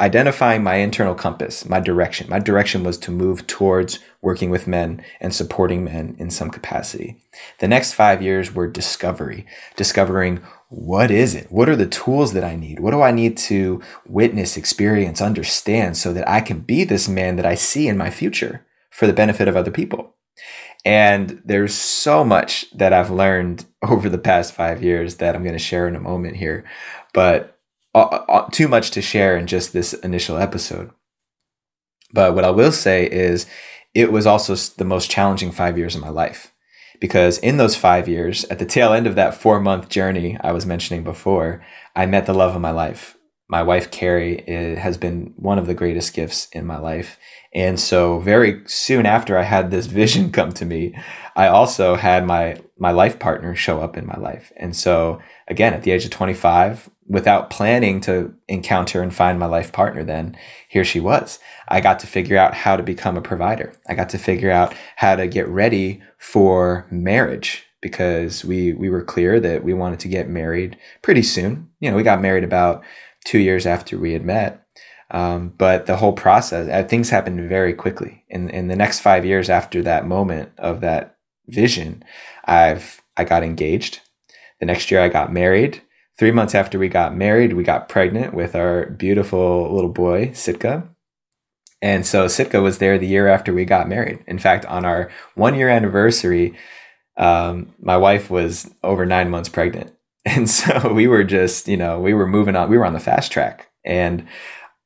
identifying 0.00 0.62
my 0.62 0.76
internal 0.76 1.14
compass, 1.14 1.68
my 1.68 1.80
direction. 1.80 2.28
My 2.28 2.38
direction 2.38 2.84
was 2.84 2.98
to 2.98 3.10
move 3.10 3.46
towards 3.46 3.98
working 4.22 4.50
with 4.50 4.68
men 4.68 5.04
and 5.20 5.34
supporting 5.34 5.84
men 5.84 6.14
in 6.18 6.30
some 6.30 6.50
capacity. 6.50 7.20
The 7.58 7.68
next 7.68 7.94
five 7.94 8.22
years 8.22 8.54
were 8.54 8.68
discovery, 8.68 9.46
discovering 9.76 10.40
what 10.68 11.10
is 11.10 11.34
it? 11.34 11.50
What 11.50 11.68
are 11.68 11.76
the 11.76 11.86
tools 11.86 12.32
that 12.34 12.44
I 12.44 12.54
need? 12.54 12.80
What 12.80 12.90
do 12.92 13.00
I 13.02 13.10
need 13.10 13.36
to 13.38 13.82
witness, 14.06 14.56
experience, 14.56 15.20
understand 15.20 15.96
so 15.96 16.12
that 16.12 16.28
I 16.28 16.40
can 16.40 16.60
be 16.60 16.84
this 16.84 17.08
man 17.08 17.36
that 17.36 17.46
I 17.46 17.54
see 17.54 17.88
in 17.88 17.96
my 17.96 18.10
future 18.10 18.66
for 18.90 19.06
the 19.06 19.12
benefit 19.12 19.48
of 19.48 19.56
other 19.56 19.70
people? 19.70 20.14
And 20.84 21.42
there's 21.44 21.74
so 21.74 22.24
much 22.24 22.70
that 22.72 22.92
I've 22.92 23.10
learned 23.10 23.64
over 23.82 24.08
the 24.08 24.18
past 24.18 24.52
five 24.52 24.82
years 24.82 25.16
that 25.16 25.34
I'm 25.34 25.42
going 25.42 25.54
to 25.54 25.58
share 25.58 25.88
in 25.88 25.96
a 25.96 26.00
moment 26.00 26.36
here. 26.36 26.64
But 27.12 27.57
uh, 28.00 28.24
uh, 28.28 28.50
too 28.50 28.68
much 28.68 28.90
to 28.92 29.02
share 29.02 29.36
in 29.36 29.46
just 29.46 29.72
this 29.72 29.92
initial 29.92 30.36
episode. 30.36 30.90
But 32.12 32.34
what 32.34 32.44
I 32.44 32.50
will 32.50 32.72
say 32.72 33.06
is, 33.06 33.46
it 33.94 34.12
was 34.12 34.26
also 34.26 34.54
the 34.54 34.84
most 34.84 35.10
challenging 35.10 35.50
five 35.50 35.76
years 35.76 35.94
of 35.94 36.00
my 36.00 36.08
life 36.08 36.52
because 37.00 37.38
in 37.38 37.56
those 37.56 37.76
five 37.76 38.08
years, 38.08 38.44
at 38.44 38.58
the 38.58 38.66
tail 38.66 38.92
end 38.92 39.06
of 39.06 39.14
that 39.14 39.34
four 39.34 39.60
month 39.60 39.88
journey 39.88 40.36
I 40.40 40.52
was 40.52 40.66
mentioning 40.66 41.04
before, 41.04 41.64
I 41.94 42.06
met 42.06 42.26
the 42.26 42.34
love 42.34 42.54
of 42.54 42.60
my 42.60 42.70
life. 42.70 43.16
My 43.50 43.62
wife, 43.62 43.90
Carrie, 43.90 44.44
has 44.46 44.98
been 44.98 45.32
one 45.36 45.58
of 45.58 45.66
the 45.66 45.74
greatest 45.74 46.12
gifts 46.12 46.48
in 46.52 46.66
my 46.66 46.78
life. 46.78 47.18
And 47.54 47.80
so, 47.80 48.18
very 48.18 48.62
soon 48.66 49.06
after 49.06 49.38
I 49.38 49.42
had 49.42 49.70
this 49.70 49.86
vision 50.02 50.30
come 50.30 50.52
to 50.52 50.66
me, 50.66 50.94
I 51.34 51.48
also 51.48 51.94
had 51.94 52.26
my, 52.26 52.58
my 52.78 52.90
life 52.90 53.18
partner 53.18 53.54
show 53.54 53.80
up 53.80 53.96
in 53.96 54.06
my 54.06 54.18
life. 54.18 54.52
And 54.56 54.76
so, 54.76 55.20
again, 55.48 55.72
at 55.72 55.82
the 55.82 55.92
age 55.92 56.04
of 56.04 56.10
25, 56.10 56.90
without 57.06 57.48
planning 57.48 58.00
to 58.02 58.34
encounter 58.48 59.02
and 59.02 59.14
find 59.14 59.38
my 59.38 59.46
life 59.46 59.72
partner, 59.72 60.04
then 60.04 60.36
here 60.68 60.84
she 60.84 61.00
was. 61.00 61.38
I 61.68 61.80
got 61.80 61.98
to 62.00 62.06
figure 62.06 62.36
out 62.36 62.52
how 62.52 62.76
to 62.76 62.82
become 62.82 63.16
a 63.16 63.22
provider. 63.22 63.72
I 63.88 63.94
got 63.94 64.10
to 64.10 64.18
figure 64.18 64.50
out 64.50 64.74
how 64.96 65.16
to 65.16 65.26
get 65.26 65.48
ready 65.48 66.02
for 66.18 66.86
marriage 66.90 67.64
because 67.80 68.44
we 68.44 68.72
we 68.72 68.90
were 68.90 69.04
clear 69.04 69.38
that 69.38 69.62
we 69.62 69.72
wanted 69.72 70.00
to 70.00 70.08
get 70.08 70.28
married 70.28 70.76
pretty 71.00 71.22
soon. 71.22 71.70
You 71.80 71.90
know, 71.90 71.96
we 71.96 72.02
got 72.02 72.20
married 72.20 72.44
about 72.44 72.82
two 73.28 73.38
years 73.38 73.66
after 73.66 73.98
we 73.98 74.14
had 74.14 74.24
met. 74.24 74.64
Um, 75.10 75.54
but 75.58 75.84
the 75.84 75.96
whole 75.96 76.14
process, 76.14 76.68
uh, 76.68 76.86
things 76.88 77.10
happened 77.10 77.46
very 77.48 77.74
quickly. 77.74 78.24
In 78.28 78.48
in 78.50 78.68
the 78.68 78.76
next 78.76 79.00
five 79.00 79.24
years 79.24 79.50
after 79.50 79.82
that 79.82 80.06
moment 80.06 80.50
of 80.58 80.80
that 80.80 81.16
vision, 81.46 82.02
I've 82.44 83.02
I 83.16 83.24
got 83.24 83.42
engaged. 83.42 84.00
The 84.60 84.66
next 84.66 84.90
year 84.90 85.00
I 85.00 85.08
got 85.08 85.32
married. 85.32 85.82
Three 86.18 86.32
months 86.32 86.54
after 86.54 86.78
we 86.78 86.88
got 86.88 87.14
married, 87.14 87.52
we 87.52 87.62
got 87.62 87.88
pregnant 87.88 88.34
with 88.34 88.54
our 88.56 88.86
beautiful 88.86 89.72
little 89.72 89.92
boy, 89.92 90.32
Sitka. 90.32 90.88
And 91.80 92.04
so 92.04 92.26
Sitka 92.26 92.60
was 92.60 92.78
there 92.78 92.98
the 92.98 93.06
year 93.06 93.28
after 93.28 93.54
we 93.54 93.64
got 93.64 93.88
married. 93.88 94.24
In 94.26 94.38
fact, 94.38 94.64
on 94.66 94.84
our 94.84 95.10
one 95.36 95.54
year 95.54 95.68
anniversary, 95.68 96.54
um, 97.16 97.74
my 97.80 97.96
wife 97.96 98.30
was 98.30 98.74
over 98.82 99.06
nine 99.06 99.30
months 99.30 99.48
pregnant. 99.48 99.92
And 100.24 100.50
so 100.50 100.92
we 100.92 101.06
were 101.06 101.24
just, 101.24 101.68
you 101.68 101.76
know, 101.76 102.00
we 102.00 102.12
were 102.12 102.26
moving 102.26 102.54
on, 102.54 102.68
we 102.68 102.76
were 102.76 102.84
on 102.84 102.92
the 102.92 103.00
fast 103.00 103.32
track. 103.32 103.70
And 103.84 104.26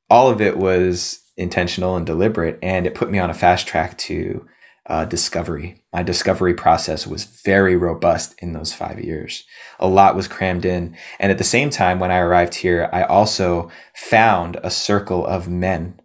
all 0.09 0.29
of 0.29 0.41
it 0.41 0.57
was 0.57 1.21
intentional 1.37 1.97
and 1.97 2.07
deliberate. 2.07 2.59
And 2.63 2.87
it 2.87 2.95
put 2.95 3.11
me 3.11 3.19
on 3.19 3.31
a 3.31 3.35
fast 3.35 3.67
track 3.67 3.99
to 3.99 4.47
uh, 4.87 5.05
discovery. 5.05 5.83
My 5.93 6.03
discovery 6.03 6.55
process 6.55 7.07
was 7.07 7.25
very 7.25 7.77
robust 7.77 8.35
in 8.41 8.53
those 8.53 8.73
five 8.73 9.01
years. 9.01 9.45
A 9.79 9.87
lot 9.87 10.17
was 10.17 10.29
crammed 10.29 10.65
in. 10.65 10.97
And 11.19 11.31
at 11.31 11.39
the 11.39 11.45
same 11.45 11.71
time, 11.71 11.99
when 11.99 12.11
I 12.11 12.19
arrived 12.19 12.57
here, 12.57 12.91
I 12.93 13.03
also 13.05 13.71
found 13.95 14.59
a 14.63 14.71
circle 14.71 15.25
of 15.27 15.49
men, 15.49 16.01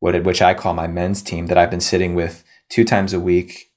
what, 0.00 0.22
which 0.24 0.42
I 0.42 0.54
call 0.54 0.74
my 0.74 0.86
men's 0.86 1.22
team, 1.22 1.46
that 1.46 1.58
I've 1.58 1.70
been 1.70 1.80
sitting 1.80 2.14
with 2.14 2.44
two 2.68 2.84
times 2.84 3.12
a 3.12 3.20
week. 3.20 3.70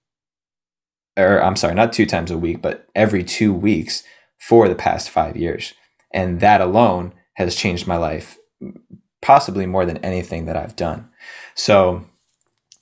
Or 1.16 1.44
I'm 1.44 1.56
sorry, 1.56 1.76
not 1.76 1.94
two 1.94 2.06
times 2.06 2.32
a 2.32 2.38
week, 2.38 2.62
but 2.62 2.88
every 2.96 3.24
two 3.24 3.54
weeks 3.54 4.04
for 4.40 4.68
the 4.68 4.76
past 4.76 5.10
five 5.10 5.38
years. 5.38 5.74
And 6.12 6.40
that 6.40 6.62
alone 6.62 7.14
has 7.34 7.56
changed 7.56 7.88
my 7.88 7.98
life, 7.98 8.38
possibly 9.22 9.66
more 9.66 9.86
than 9.86 9.98
anything 9.98 10.46
that 10.46 10.58
I've 10.58 10.76
done. 10.76 11.10
So, 11.54 12.06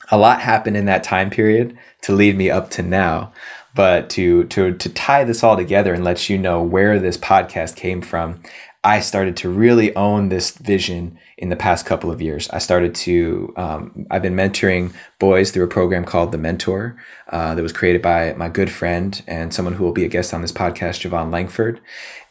a 0.10 0.18
lot 0.18 0.40
happened 0.40 0.78
in 0.78 0.86
that 0.86 1.04
time 1.04 1.30
period 1.30 1.78
to 2.04 2.14
lead 2.14 2.38
me 2.38 2.50
up 2.50 2.70
to 2.72 2.82
now. 2.82 3.34
But 3.76 4.10
to 4.12 4.46
to 4.46 4.74
to 4.74 4.90
tie 4.90 5.24
this 5.24 5.44
all 5.44 5.56
together 5.56 5.94
and 5.94 6.04
let 6.04 6.30
you 6.30 6.38
know 6.38 6.64
where 6.64 7.00
this 7.00 7.18
podcast 7.18 7.76
came 7.76 8.02
from, 8.02 8.42
I 8.88 9.02
started 9.02 9.36
to 9.38 9.50
really 9.50 9.94
own 9.98 10.30
this 10.30 10.52
vision 10.52 11.20
in 11.38 11.50
the 11.50 11.58
past 11.58 11.86
couple 11.86 12.10
of 12.10 12.22
years. 12.22 12.50
I 12.52 12.60
started 12.60 12.96
to, 12.96 13.54
um, 13.58 14.08
I've 14.10 14.22
been 14.22 14.34
mentoring 14.34 14.94
boys 15.20 15.52
through 15.52 15.66
a 15.66 15.68
program 15.68 16.06
called 16.06 16.32
The 16.32 16.38
Mentor 16.38 16.96
uh, 17.28 17.54
that 17.54 17.62
was 17.62 17.74
created 17.74 18.02
by 18.02 18.32
my 18.38 18.48
good 18.48 18.72
friend 18.72 19.22
and 19.28 19.54
someone 19.54 19.74
who 19.74 19.84
will 19.84 19.92
be 19.92 20.06
a 20.06 20.08
guest 20.08 20.34
on 20.34 20.42
this 20.42 20.54
podcast, 20.54 21.06
Javon 21.06 21.34
Langford. 21.34 21.82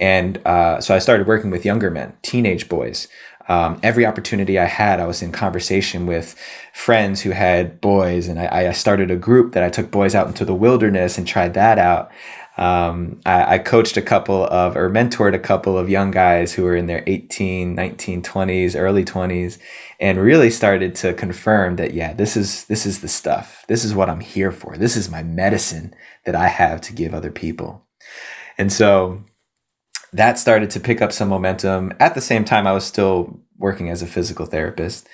And 0.01 0.41
uh, 0.47 0.81
so 0.81 0.95
I 0.95 0.99
started 0.99 1.27
working 1.27 1.51
with 1.51 1.67
younger 1.67 1.91
men, 1.91 2.15
teenage 2.23 2.71
boys, 2.71 3.07
um, 3.49 3.79
every 3.83 4.05
opportunity 4.05 4.59
I 4.59 4.65
had, 4.65 4.99
I 4.99 5.07
was 5.07 5.23
in 5.23 5.31
conversation 5.31 6.07
with 6.07 6.35
friends 6.73 7.23
who 7.23 7.31
had 7.31 7.81
boys, 7.81 8.27
and 8.27 8.41
I, 8.41 8.67
I, 8.67 8.73
started 8.73 9.09
a 9.09 9.17
group 9.17 9.53
that 9.53 9.63
I 9.63 9.71
took 9.71 9.93
boys 9.93 10.17
out 10.17 10.27
into 10.27 10.45
the 10.45 10.55
wilderness 10.55 11.17
and 11.17 11.29
tried 11.29 11.55
that 11.55 11.79
out. 11.79 12.11
Um, 12.57 13.21
I, 13.27 13.55
I, 13.55 13.59
coached 13.59 13.99
a 13.99 14.03
couple 14.03 14.47
of, 14.47 14.77
or 14.79 14.89
mentored 14.89 15.35
a 15.35 15.39
couple 15.39 15.77
of 15.77 15.91
young 15.91 16.11
guys 16.11 16.55
who 16.55 16.63
were 16.63 16.75
in 16.75 16.87
their 16.87 17.05
18, 17.07 17.75
19, 17.75 18.23
20s, 18.23 18.75
early 18.75 19.05
20s, 19.05 19.59
and 20.01 20.19
really 20.19 20.49
started 20.49 20.95
to 20.97 21.13
confirm 21.13 21.77
that, 21.77 21.93
yeah, 21.93 22.15
this 22.15 22.35
is, 22.35 22.65
this 22.65 22.87
is 22.87 23.03
the 23.03 23.09
stuff. 23.09 23.65
This 23.69 23.85
is 23.85 23.95
what 23.95 24.09
I'm 24.09 24.21
here 24.21 24.53
for. 24.53 24.79
This 24.79 24.97
is 24.97 25.11
my 25.11 25.23
medicine 25.23 25.95
that 26.25 26.35
I 26.35 26.49
have 26.49 26.81
to 26.83 26.95
give 26.95 27.13
other 27.13 27.31
people. 27.31 27.87
And 28.57 28.73
so 28.73 29.23
that 30.15 30.39
started 30.39 30.71
to 30.71 30.81
pick 30.81 31.03
up 31.03 31.13
some 31.13 31.29
momentum. 31.29 31.93
At 32.01 32.15
the 32.15 32.23
same 32.23 32.45
time, 32.45 32.67
I 32.67 32.73
was 32.73 32.87
still 32.87 33.39
working 33.59 33.91
as 33.91 34.01
a 34.01 34.07
physical 34.07 34.47
therapist 34.47 35.07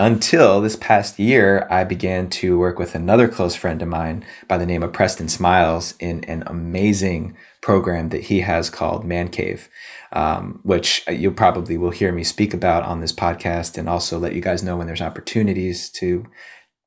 until 0.00 0.62
this 0.62 0.76
past 0.76 1.18
year, 1.18 1.66
I 1.70 1.84
began 1.84 2.30
to 2.30 2.58
work 2.58 2.78
with 2.78 2.94
another 2.94 3.28
close 3.28 3.54
friend 3.54 3.82
of 3.82 3.88
mine 3.88 4.24
by 4.48 4.56
the 4.56 4.64
name 4.64 4.82
of 4.82 4.94
Preston 4.94 5.28
Smiles 5.28 5.94
in 6.00 6.24
an 6.24 6.42
amazing 6.46 7.36
program 7.60 8.08
that 8.08 8.22
he 8.22 8.40
has 8.40 8.70
called 8.70 9.04
Man 9.04 9.28
Cave, 9.28 9.68
um, 10.12 10.60
which 10.62 11.06
you 11.06 11.30
probably 11.30 11.76
will 11.76 11.90
hear 11.90 12.12
me 12.12 12.24
speak 12.24 12.54
about 12.54 12.82
on 12.84 13.00
this 13.00 13.12
podcast 13.12 13.76
and 13.76 13.90
also 13.90 14.18
let 14.18 14.34
you 14.34 14.40
guys 14.40 14.62
know 14.62 14.78
when 14.78 14.86
there's 14.86 15.02
opportunities 15.02 15.90
to 15.90 16.24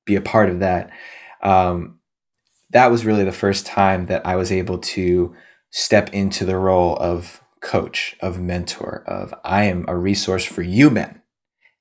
be 0.06 0.16
a 0.16 0.22
part 0.22 0.50
of 0.50 0.60
that. 0.60 0.90
Um, 1.44 2.00
that 2.72 2.90
was 2.90 3.06
really 3.06 3.24
the 3.24 3.32
first 3.32 3.68
time 3.68 4.08
that 4.08 4.26
I 4.26 4.36
was 4.36 4.52
able 4.52 4.80
to 4.80 5.36
step 5.70 6.12
into 6.16 6.46
the 6.46 6.58
role 6.58 6.98
of 6.98 7.44
coach, 7.62 8.16
of 8.22 8.42
mentor, 8.42 9.04
of 9.06 9.36
I 9.44 9.66
am 9.66 9.86
a 9.88 9.96
resource 9.96 10.46
for 10.46 10.64
you 10.64 10.90
men. 10.90 11.23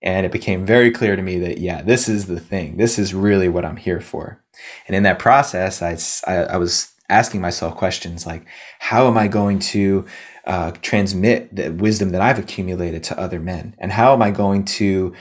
And 0.03 0.27
it 0.27 0.33
became 0.33 0.67
very 0.67 0.91
clear 0.91 1.15
to 1.15 1.23
me 1.23 1.38
that, 1.38 1.59
yeah, 1.59 1.83
this 1.83 2.09
is 2.09 2.27
the 2.27 2.41
thing. 2.41 2.77
This 2.77 2.99
is 2.99 3.15
really 3.15 3.49
what 3.49 3.65
I'm 3.65 3.77
here 3.77 4.01
for. 4.01 4.43
And 4.87 4.97
in 4.97 5.05
that 5.05 5.19
process, 5.19 5.81
I, 5.81 5.97
I, 6.31 6.45
I 6.45 6.57
was 6.57 6.93
asking 7.09 7.41
myself 7.41 7.77
questions 7.77 8.27
like, 8.27 8.45
how 8.81 9.07
am 9.07 9.17
I 9.17 9.29
going 9.29 9.59
to 9.59 10.07
uh, 10.47 10.73
transmit 10.83 11.55
the 11.55 11.71
wisdom 11.71 12.11
that 12.11 12.21
I've 12.21 12.38
accumulated 12.38 13.05
to 13.05 13.19
other 13.19 13.38
men? 13.38 13.77
And 13.79 13.93
how 13.93 14.12
am 14.12 14.23
I 14.23 14.31
going 14.31 14.65
to 14.65 15.15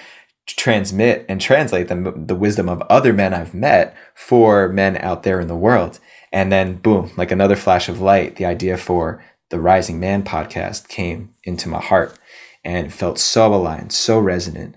transmit 0.47 1.25
and 1.29 1.39
translate 1.39 1.87
the, 1.87 2.13
the 2.15 2.35
wisdom 2.35 2.67
of 2.67 2.81
other 2.83 3.13
men 3.13 3.33
I've 3.33 3.53
met 3.53 3.95
for 4.15 4.67
men 4.69 4.97
out 4.97 5.23
there 5.23 5.39
in 5.39 5.47
the 5.47 5.55
world? 5.55 5.99
And 6.31 6.51
then, 6.51 6.75
boom, 6.75 7.11
like 7.17 7.31
another 7.31 7.55
flash 7.55 7.89
of 7.89 8.01
light, 8.01 8.37
the 8.37 8.45
idea 8.45 8.77
for 8.77 9.23
the 9.49 9.59
Rising 9.59 9.99
Man 9.99 10.23
podcast 10.23 10.87
came 10.87 11.33
into 11.43 11.67
my 11.67 11.81
heart 11.81 12.17
and 12.63 12.93
felt 12.93 13.19
so 13.19 13.53
aligned, 13.53 13.91
so 13.91 14.19
resonant. 14.19 14.75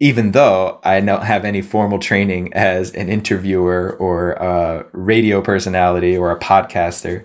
Even 0.00 0.30
though 0.32 0.80
I 0.84 1.00
don't 1.00 1.24
have 1.24 1.44
any 1.44 1.60
formal 1.60 1.98
training 1.98 2.52
as 2.54 2.92
an 2.92 3.08
interviewer 3.08 3.96
or 3.98 4.32
a 4.32 4.86
radio 4.92 5.42
personality 5.42 6.16
or 6.16 6.30
a 6.30 6.38
podcaster, 6.38 7.24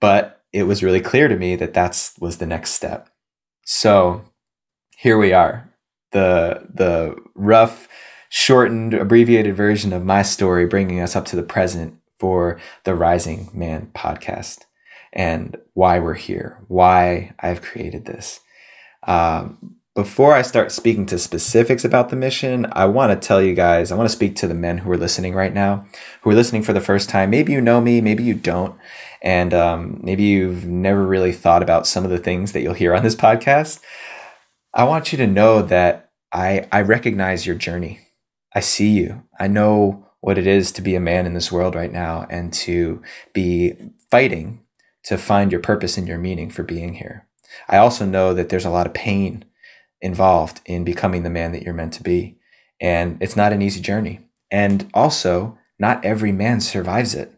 but 0.00 0.42
it 0.52 0.64
was 0.64 0.82
really 0.82 1.00
clear 1.00 1.28
to 1.28 1.36
me 1.36 1.54
that 1.56 1.74
that 1.74 2.10
was 2.20 2.38
the 2.38 2.46
next 2.46 2.72
step. 2.72 3.08
So 3.64 4.24
here 4.96 5.16
we 5.16 5.32
are, 5.32 5.72
the 6.10 6.66
the 6.74 7.16
rough, 7.34 7.88
shortened, 8.28 8.94
abbreviated 8.94 9.56
version 9.56 9.92
of 9.92 10.04
my 10.04 10.22
story, 10.22 10.66
bringing 10.66 11.00
us 11.00 11.14
up 11.14 11.24
to 11.26 11.36
the 11.36 11.42
present 11.42 11.98
for 12.18 12.58
the 12.84 12.94
Rising 12.94 13.48
Man 13.52 13.90
podcast 13.94 14.64
and 15.12 15.56
why 15.74 15.98
we're 15.98 16.14
here, 16.14 16.64
why 16.68 17.34
I've 17.40 17.62
created 17.62 18.06
this. 18.06 18.40
Um, 19.06 19.76
before 19.94 20.32
I 20.32 20.40
start 20.40 20.72
speaking 20.72 21.04
to 21.06 21.18
specifics 21.18 21.84
about 21.84 22.08
the 22.08 22.16
mission, 22.16 22.66
I 22.72 22.86
want 22.86 23.12
to 23.12 23.26
tell 23.26 23.42
you 23.42 23.54
guys, 23.54 23.92
I 23.92 23.94
want 23.94 24.08
to 24.08 24.16
speak 24.16 24.34
to 24.36 24.46
the 24.46 24.54
men 24.54 24.78
who 24.78 24.90
are 24.90 24.96
listening 24.96 25.34
right 25.34 25.52
now, 25.52 25.86
who 26.22 26.30
are 26.30 26.34
listening 26.34 26.62
for 26.62 26.72
the 26.72 26.80
first 26.80 27.10
time. 27.10 27.28
Maybe 27.28 27.52
you 27.52 27.60
know 27.60 27.80
me, 27.80 28.00
maybe 28.00 28.22
you 28.22 28.32
don't. 28.32 28.74
And 29.20 29.52
um, 29.52 30.00
maybe 30.02 30.22
you've 30.22 30.64
never 30.64 31.06
really 31.06 31.32
thought 31.32 31.62
about 31.62 31.86
some 31.86 32.04
of 32.04 32.10
the 32.10 32.18
things 32.18 32.52
that 32.52 32.62
you'll 32.62 32.72
hear 32.72 32.94
on 32.94 33.02
this 33.02 33.14
podcast. 33.14 33.80
I 34.72 34.84
want 34.84 35.12
you 35.12 35.18
to 35.18 35.26
know 35.26 35.60
that 35.60 36.10
I, 36.32 36.66
I 36.72 36.80
recognize 36.80 37.46
your 37.46 37.56
journey. 37.56 38.00
I 38.54 38.60
see 38.60 38.88
you. 38.88 39.24
I 39.38 39.46
know 39.46 40.06
what 40.20 40.38
it 40.38 40.46
is 40.46 40.72
to 40.72 40.82
be 40.82 40.94
a 40.94 41.00
man 41.00 41.26
in 41.26 41.34
this 41.34 41.52
world 41.52 41.74
right 41.74 41.92
now 41.92 42.26
and 42.30 42.52
to 42.52 43.02
be 43.34 43.74
fighting 44.10 44.60
to 45.04 45.18
find 45.18 45.52
your 45.52 45.60
purpose 45.60 45.98
and 45.98 46.08
your 46.08 46.18
meaning 46.18 46.48
for 46.48 46.62
being 46.62 46.94
here. 46.94 47.26
I 47.68 47.78
also 47.78 48.04
know 48.04 48.34
that 48.34 48.48
there's 48.48 48.64
a 48.64 48.70
lot 48.70 48.86
of 48.86 48.94
pain 48.94 49.44
involved 50.00 50.60
in 50.66 50.84
becoming 50.84 51.22
the 51.22 51.30
man 51.30 51.52
that 51.52 51.62
you're 51.62 51.74
meant 51.74 51.92
to 51.94 52.02
be. 52.02 52.38
And 52.80 53.16
it's 53.20 53.36
not 53.36 53.52
an 53.52 53.62
easy 53.62 53.80
journey. 53.80 54.20
And 54.50 54.90
also, 54.92 55.58
not 55.78 56.04
every 56.04 56.32
man 56.32 56.60
survives 56.60 57.14
it. 57.14 57.32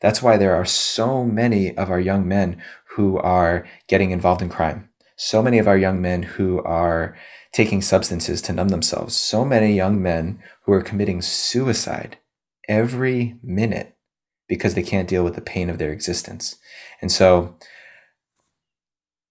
That's 0.00 0.22
why 0.22 0.36
there 0.36 0.54
are 0.54 0.64
so 0.64 1.24
many 1.24 1.76
of 1.76 1.90
our 1.90 2.00
young 2.00 2.26
men 2.28 2.62
who 2.96 3.18
are 3.18 3.66
getting 3.88 4.10
involved 4.10 4.42
in 4.42 4.48
crime. 4.48 4.88
so 5.16 5.42
many 5.42 5.58
of 5.58 5.68
our 5.68 5.76
young 5.78 6.00
men 6.00 6.22
who 6.22 6.62
are 6.64 7.16
taking 7.52 7.80
substances 7.80 8.42
to 8.42 8.52
numb 8.52 8.68
themselves, 8.68 9.14
so 9.14 9.44
many 9.44 9.72
young 9.72 10.02
men 10.02 10.42
who 10.62 10.72
are 10.72 10.82
committing 10.82 11.22
suicide 11.22 12.18
every 12.68 13.36
minute 13.42 13.96
because 14.48 14.74
they 14.74 14.82
can't 14.82 15.08
deal 15.08 15.24
with 15.24 15.34
the 15.34 15.40
pain 15.40 15.70
of 15.70 15.78
their 15.78 15.92
existence. 15.92 16.56
And 17.00 17.12
so, 17.12 17.56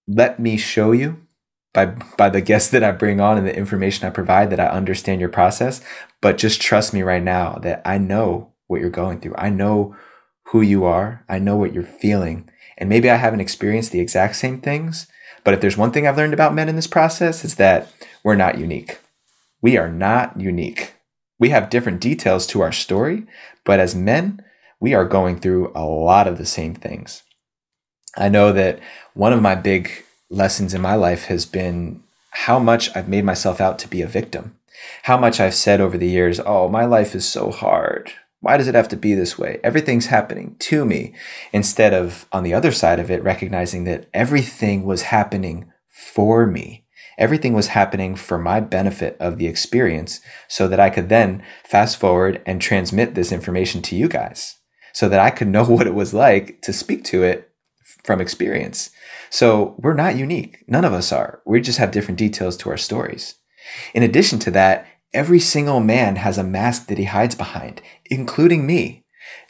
let 0.06 0.38
me 0.38 0.56
show 0.56 0.92
you 0.92 1.26
by 1.72 1.86
by 1.86 2.30
the 2.30 2.40
guests 2.40 2.70
that 2.70 2.84
I 2.84 2.92
bring 2.92 3.20
on 3.20 3.38
and 3.38 3.46
the 3.46 3.56
information 3.56 4.06
I 4.06 4.10
provide 4.10 4.50
that 4.50 4.60
I 4.60 4.66
understand 4.66 5.20
your 5.20 5.30
process, 5.30 5.80
but 6.20 6.38
just 6.38 6.60
trust 6.60 6.94
me 6.94 7.02
right 7.02 7.22
now 7.22 7.58
that 7.62 7.82
I 7.84 7.98
know 7.98 8.52
what 8.66 8.80
you're 8.80 8.90
going 8.90 9.20
through. 9.20 9.34
I 9.36 9.50
know 9.50 9.96
who 10.48 10.60
you 10.60 10.84
are. 10.84 11.24
I 11.28 11.38
know 11.38 11.56
what 11.56 11.72
you're 11.72 11.82
feeling. 11.82 12.48
And 12.78 12.88
maybe 12.88 13.10
I 13.10 13.16
haven't 13.16 13.40
experienced 13.40 13.92
the 13.92 14.00
exact 14.00 14.36
same 14.36 14.60
things, 14.60 15.06
but 15.44 15.54
if 15.54 15.60
there's 15.60 15.76
one 15.76 15.92
thing 15.92 16.06
I've 16.06 16.16
learned 16.16 16.34
about 16.34 16.54
men 16.54 16.68
in 16.68 16.76
this 16.76 16.86
process, 16.86 17.44
it's 17.44 17.54
that 17.54 17.92
we're 18.22 18.34
not 18.34 18.58
unique. 18.58 18.98
We 19.60 19.76
are 19.76 19.90
not 19.90 20.40
unique. 20.40 20.94
We 21.38 21.50
have 21.50 21.70
different 21.70 22.00
details 22.00 22.46
to 22.48 22.62
our 22.62 22.72
story, 22.72 23.26
but 23.64 23.80
as 23.80 23.94
men, 23.94 24.42
we 24.80 24.94
are 24.94 25.04
going 25.04 25.38
through 25.38 25.72
a 25.74 25.84
lot 25.84 26.26
of 26.26 26.38
the 26.38 26.46
same 26.46 26.74
things. 26.74 27.22
I 28.16 28.28
know 28.28 28.52
that 28.52 28.80
one 29.14 29.32
of 29.32 29.42
my 29.42 29.54
big 29.54 29.90
lessons 30.30 30.74
in 30.74 30.80
my 30.80 30.94
life 30.94 31.24
has 31.26 31.46
been 31.46 32.02
how 32.30 32.58
much 32.58 32.94
I've 32.96 33.08
made 33.08 33.24
myself 33.24 33.60
out 33.60 33.78
to 33.80 33.88
be 33.88 34.02
a 34.02 34.06
victim. 34.06 34.56
How 35.04 35.16
much 35.16 35.40
I've 35.40 35.54
said 35.54 35.80
over 35.80 35.96
the 35.96 36.08
years, 36.08 36.40
oh, 36.44 36.68
my 36.68 36.84
life 36.84 37.14
is 37.14 37.26
so 37.26 37.50
hard. 37.50 38.12
Why 38.40 38.56
does 38.56 38.68
it 38.68 38.74
have 38.74 38.88
to 38.88 38.96
be 38.96 39.14
this 39.14 39.38
way? 39.38 39.58
Everything's 39.64 40.06
happening 40.06 40.56
to 40.60 40.84
me. 40.84 41.14
Instead 41.52 41.94
of 41.94 42.26
on 42.32 42.42
the 42.42 42.52
other 42.52 42.72
side 42.72 42.98
of 42.98 43.10
it, 43.10 43.22
recognizing 43.22 43.84
that 43.84 44.08
everything 44.12 44.84
was 44.84 45.02
happening 45.02 45.72
for 45.88 46.46
me. 46.46 46.84
Everything 47.16 47.54
was 47.54 47.68
happening 47.68 48.16
for 48.16 48.38
my 48.38 48.60
benefit 48.60 49.16
of 49.20 49.38
the 49.38 49.46
experience 49.46 50.20
so 50.48 50.66
that 50.66 50.80
I 50.80 50.90
could 50.90 51.08
then 51.08 51.42
fast 51.62 51.96
forward 51.96 52.42
and 52.44 52.60
transmit 52.60 53.14
this 53.14 53.30
information 53.30 53.80
to 53.82 53.96
you 53.96 54.08
guys 54.08 54.56
so 54.92 55.08
that 55.08 55.20
I 55.20 55.30
could 55.30 55.48
know 55.48 55.64
what 55.68 55.86
it 55.86 55.94
was 55.94 56.12
like 56.12 56.60
to 56.62 56.72
speak 56.72 57.04
to 57.04 57.22
it 57.22 57.50
from 58.04 58.20
experience. 58.20 58.90
So 59.30 59.74
we're 59.78 59.94
not 59.94 60.16
unique. 60.16 60.64
None 60.68 60.84
of 60.84 60.92
us 60.92 61.10
are. 61.10 61.40
We 61.44 61.60
just 61.60 61.78
have 61.78 61.90
different 61.90 62.18
details 62.18 62.56
to 62.58 62.70
our 62.70 62.76
stories. 62.76 63.34
In 63.94 64.02
addition 64.02 64.38
to 64.40 64.50
that, 64.52 64.86
Every 65.14 65.38
single 65.38 65.78
man 65.78 66.16
has 66.16 66.38
a 66.38 66.42
mask 66.42 66.88
that 66.88 66.98
he 66.98 67.04
hides 67.04 67.36
behind, 67.36 67.80
including 68.06 68.66
me. 68.66 69.04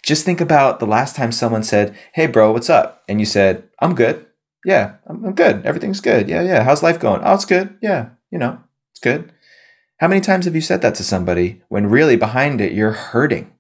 Just 0.05 0.27
think 0.27 0.43
about 0.43 0.79
the 0.79 0.87
last 0.87 1.17
time 1.17 1.33
someone 1.33 1.63
said, 1.63 1.97
Hey, 2.13 2.27
bro, 2.27 2.53
what's 2.53 2.69
up? 2.69 3.03
And 3.09 3.19
you 3.19 3.25
said, 3.25 3.65
I'm 3.81 3.95
good. 3.95 4.27
Yeah, 4.67 4.97
I'm, 5.07 5.35
good. 5.35 5.65
Everything's 5.65 6.03
good. 6.03 6.29
Yeah, 6.29 6.43
yeah. 6.43 6.65
How's 6.65 6.83
life 6.83 7.01
going? 7.01 7.23
Oh, 7.25 7.35
it's 7.35 7.47
good. 7.47 7.79
Yeah, 7.81 8.11
you 8.31 8.39
know, 8.39 8.61
it's 8.93 9.01
good. 9.01 9.33
How 10.01 10.09
many 10.09 10.21
times 10.21 10.45
have 10.45 10.55
you 10.55 10.61
said 10.61 10.83
that 10.83 10.95
to 10.97 11.03
somebody 11.03 11.63
when 11.69 11.87
really 11.89 12.17
behind 12.17 12.61
it, 12.61 12.73
you're 12.73 12.93
hurting? 12.93 13.51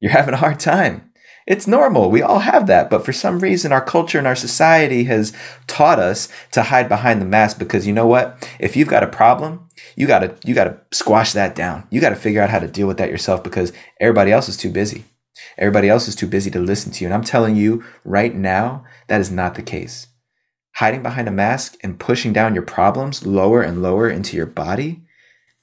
You're 0.00 0.12
having 0.12 0.34
a 0.34 0.38
hard 0.38 0.60
time. 0.60 1.07
It's 1.48 1.66
normal. 1.66 2.10
We 2.10 2.20
all 2.20 2.40
have 2.40 2.66
that. 2.66 2.90
But 2.90 3.06
for 3.06 3.12
some 3.14 3.38
reason, 3.40 3.72
our 3.72 3.80
culture 3.80 4.18
and 4.18 4.26
our 4.26 4.36
society 4.36 5.04
has 5.04 5.32
taught 5.66 5.98
us 5.98 6.28
to 6.50 6.64
hide 6.64 6.90
behind 6.90 7.22
the 7.22 7.26
mask 7.26 7.58
because 7.58 7.86
you 7.86 7.92
know 7.94 8.06
what? 8.06 8.46
If 8.60 8.76
you've 8.76 8.88
got 8.88 9.02
a 9.02 9.06
problem, 9.06 9.66
you 9.96 10.06
gotta 10.06 10.36
you 10.44 10.54
gotta 10.54 10.78
squash 10.92 11.32
that 11.32 11.54
down. 11.54 11.88
You 11.88 12.02
gotta 12.02 12.16
figure 12.16 12.42
out 12.42 12.50
how 12.50 12.58
to 12.58 12.68
deal 12.68 12.86
with 12.86 12.98
that 12.98 13.08
yourself 13.08 13.42
because 13.42 13.72
everybody 13.98 14.30
else 14.30 14.50
is 14.50 14.58
too 14.58 14.70
busy. 14.70 15.04
Everybody 15.56 15.88
else 15.88 16.06
is 16.06 16.14
too 16.14 16.26
busy 16.26 16.50
to 16.50 16.58
listen 16.58 16.92
to 16.92 17.02
you. 17.02 17.06
And 17.06 17.14
I'm 17.14 17.24
telling 17.24 17.56
you 17.56 17.82
right 18.04 18.34
now, 18.34 18.84
that 19.06 19.22
is 19.22 19.30
not 19.30 19.54
the 19.54 19.62
case. 19.62 20.08
Hiding 20.74 21.02
behind 21.02 21.28
a 21.28 21.32
mask 21.32 21.78
and 21.82 21.98
pushing 21.98 22.34
down 22.34 22.52
your 22.52 22.62
problems 22.62 23.24
lower 23.24 23.62
and 23.62 23.82
lower 23.82 24.10
into 24.10 24.36
your 24.36 24.44
body 24.44 25.00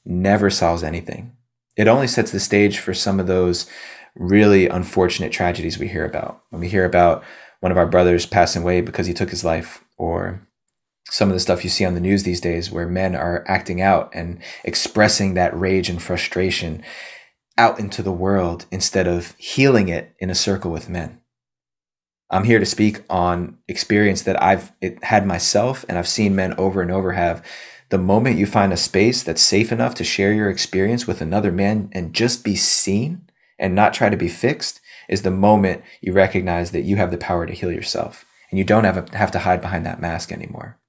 never 0.03 0.49
solves 0.49 0.81
anything. 0.81 1.35
It 1.77 1.87
only 1.87 2.07
sets 2.07 2.31
the 2.31 2.39
stage 2.39 2.79
for 2.79 2.93
some 2.93 3.19
of 3.19 3.27
those 3.27 3.69
really 4.15 4.67
unfortunate 4.67 5.31
tragedies 5.31 5.77
we 5.77 5.87
hear 5.87 6.05
about. 6.05 6.41
When 6.49 6.61
we 6.61 6.69
hear 6.69 6.85
about 6.85 7.23
one 7.59 7.71
of 7.71 7.77
our 7.77 7.85
brothers 7.85 8.25
passing 8.25 8.61
away 8.61 8.81
because 8.81 9.07
he 9.07 9.13
took 9.13 9.29
his 9.29 9.43
life, 9.43 9.83
or 9.97 10.47
some 11.09 11.29
of 11.29 11.35
the 11.35 11.39
stuff 11.39 11.63
you 11.63 11.69
see 11.69 11.85
on 11.85 11.93
the 11.93 11.99
news 11.99 12.23
these 12.23 12.41
days 12.41 12.71
where 12.71 12.87
men 12.87 13.15
are 13.15 13.43
acting 13.47 13.81
out 13.81 14.09
and 14.13 14.39
expressing 14.63 15.33
that 15.33 15.57
rage 15.57 15.89
and 15.89 16.01
frustration 16.01 16.83
out 17.57 17.79
into 17.79 18.01
the 18.01 18.11
world 18.11 18.65
instead 18.71 19.07
of 19.07 19.35
healing 19.37 19.87
it 19.87 20.15
in 20.19 20.29
a 20.29 20.35
circle 20.35 20.71
with 20.71 20.89
men. 20.89 21.21
I'm 22.29 22.43
here 22.43 22.59
to 22.59 22.65
speak 22.65 23.03
on 23.09 23.59
experience 23.67 24.23
that 24.23 24.41
I've 24.41 24.71
had 25.03 25.27
myself 25.27 25.85
and 25.87 25.97
I've 25.97 26.07
seen 26.07 26.35
men 26.35 26.53
over 26.57 26.81
and 26.81 26.91
over 26.91 27.13
have. 27.13 27.45
The 27.89 27.99
moment 27.99 28.39
you 28.39 28.47
find 28.47 28.73
a 28.73 28.77
space 28.77 29.21
that's 29.21 29.43
safe 29.43 29.71
enough 29.71 29.93
to 29.95 30.03
share 30.03 30.33
your 30.33 30.49
experience 30.49 31.05
with 31.05 31.21
another 31.21 31.51
man 31.51 31.89
and 31.91 32.13
just 32.13 32.43
be 32.43 32.55
seen, 32.55 33.29
and 33.57 33.75
not 33.75 33.93
try 33.93 34.09
to 34.09 34.17
be 34.17 34.27
fixed 34.27 34.81
is 35.07 35.21
the 35.21 35.31
moment 35.31 35.83
you 36.01 36.13
recognize 36.13 36.71
that 36.71 36.81
you 36.81 36.95
have 36.97 37.11
the 37.11 37.17
power 37.17 37.45
to 37.45 37.53
heal 37.53 37.71
yourself 37.71 38.25
and 38.49 38.57
you 38.57 38.65
don't 38.65 38.83
have, 38.83 39.09
have 39.09 39.31
to 39.31 39.39
hide 39.39 39.61
behind 39.61 39.85
that 39.85 40.01
mask 40.01 40.31
anymore. 40.31 40.79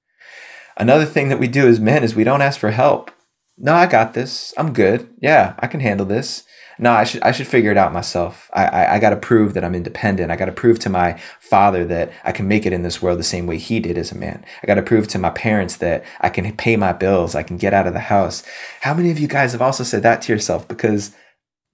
Another 0.75 1.05
thing 1.05 1.29
that 1.29 1.39
we 1.39 1.47
do 1.47 1.67
as 1.67 1.79
men 1.79 2.03
is 2.03 2.15
we 2.15 2.23
don't 2.23 2.41
ask 2.41 2.59
for 2.59 2.71
help. 2.71 3.11
No, 3.57 3.73
I 3.73 3.87
got 3.87 4.13
this. 4.13 4.53
I'm 4.57 4.73
good. 4.73 5.09
Yeah, 5.19 5.55
I 5.59 5.67
can 5.67 5.79
handle 5.79 6.05
this. 6.05 6.43
No, 6.79 6.91
I 6.91 7.05
should 7.05 7.23
I 7.23 7.31
should 7.31 7.47
figure 7.47 7.71
it 7.71 7.77
out 7.77 7.91
myself. 7.91 8.51
I 8.53 8.65
I, 8.65 8.95
I 8.95 8.99
got 8.99 9.09
to 9.09 9.15
prove 9.17 9.55
that 9.55 9.63
I'm 9.63 9.73
independent. 9.73 10.31
I 10.31 10.35
got 10.35 10.45
to 10.45 10.51
prove 10.51 10.77
to 10.79 10.89
my 10.89 11.19
father 11.39 11.83
that 11.85 12.11
I 12.23 12.31
can 12.31 12.47
make 12.47 12.67
it 12.67 12.73
in 12.73 12.83
this 12.83 13.01
world 13.01 13.17
the 13.17 13.23
same 13.23 13.47
way 13.47 13.57
he 13.57 13.79
did 13.79 13.97
as 13.97 14.11
a 14.11 14.17
man. 14.17 14.45
I 14.61 14.67
got 14.67 14.75
to 14.75 14.83
prove 14.83 15.07
to 15.09 15.17
my 15.17 15.31
parents 15.31 15.77
that 15.77 16.05
I 16.21 16.29
can 16.29 16.55
pay 16.55 16.75
my 16.75 16.93
bills. 16.93 17.33
I 17.33 17.41
can 17.41 17.57
get 17.57 17.73
out 17.73 17.87
of 17.87 17.93
the 17.93 17.99
house. 17.99 18.43
How 18.81 18.93
many 18.93 19.09
of 19.09 19.17
you 19.17 19.27
guys 19.27 19.53
have 19.53 19.61
also 19.61 19.83
said 19.83 20.03
that 20.03 20.21
to 20.23 20.31
yourself? 20.31 20.67
Because 20.67 21.15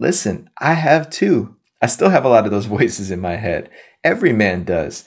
Listen, 0.03 0.49
I 0.57 0.73
have 0.73 1.09
too. 1.09 1.55
I 1.81 1.85
still 1.85 2.09
have 2.09 2.25
a 2.25 2.27
lot 2.27 2.43
of 2.43 2.51
those 2.51 2.65
voices 2.77 3.09
in 3.09 3.21
my 3.21 3.37
head. 3.37 3.69
Every 4.03 4.33
man 4.33 4.65
does. 4.65 5.05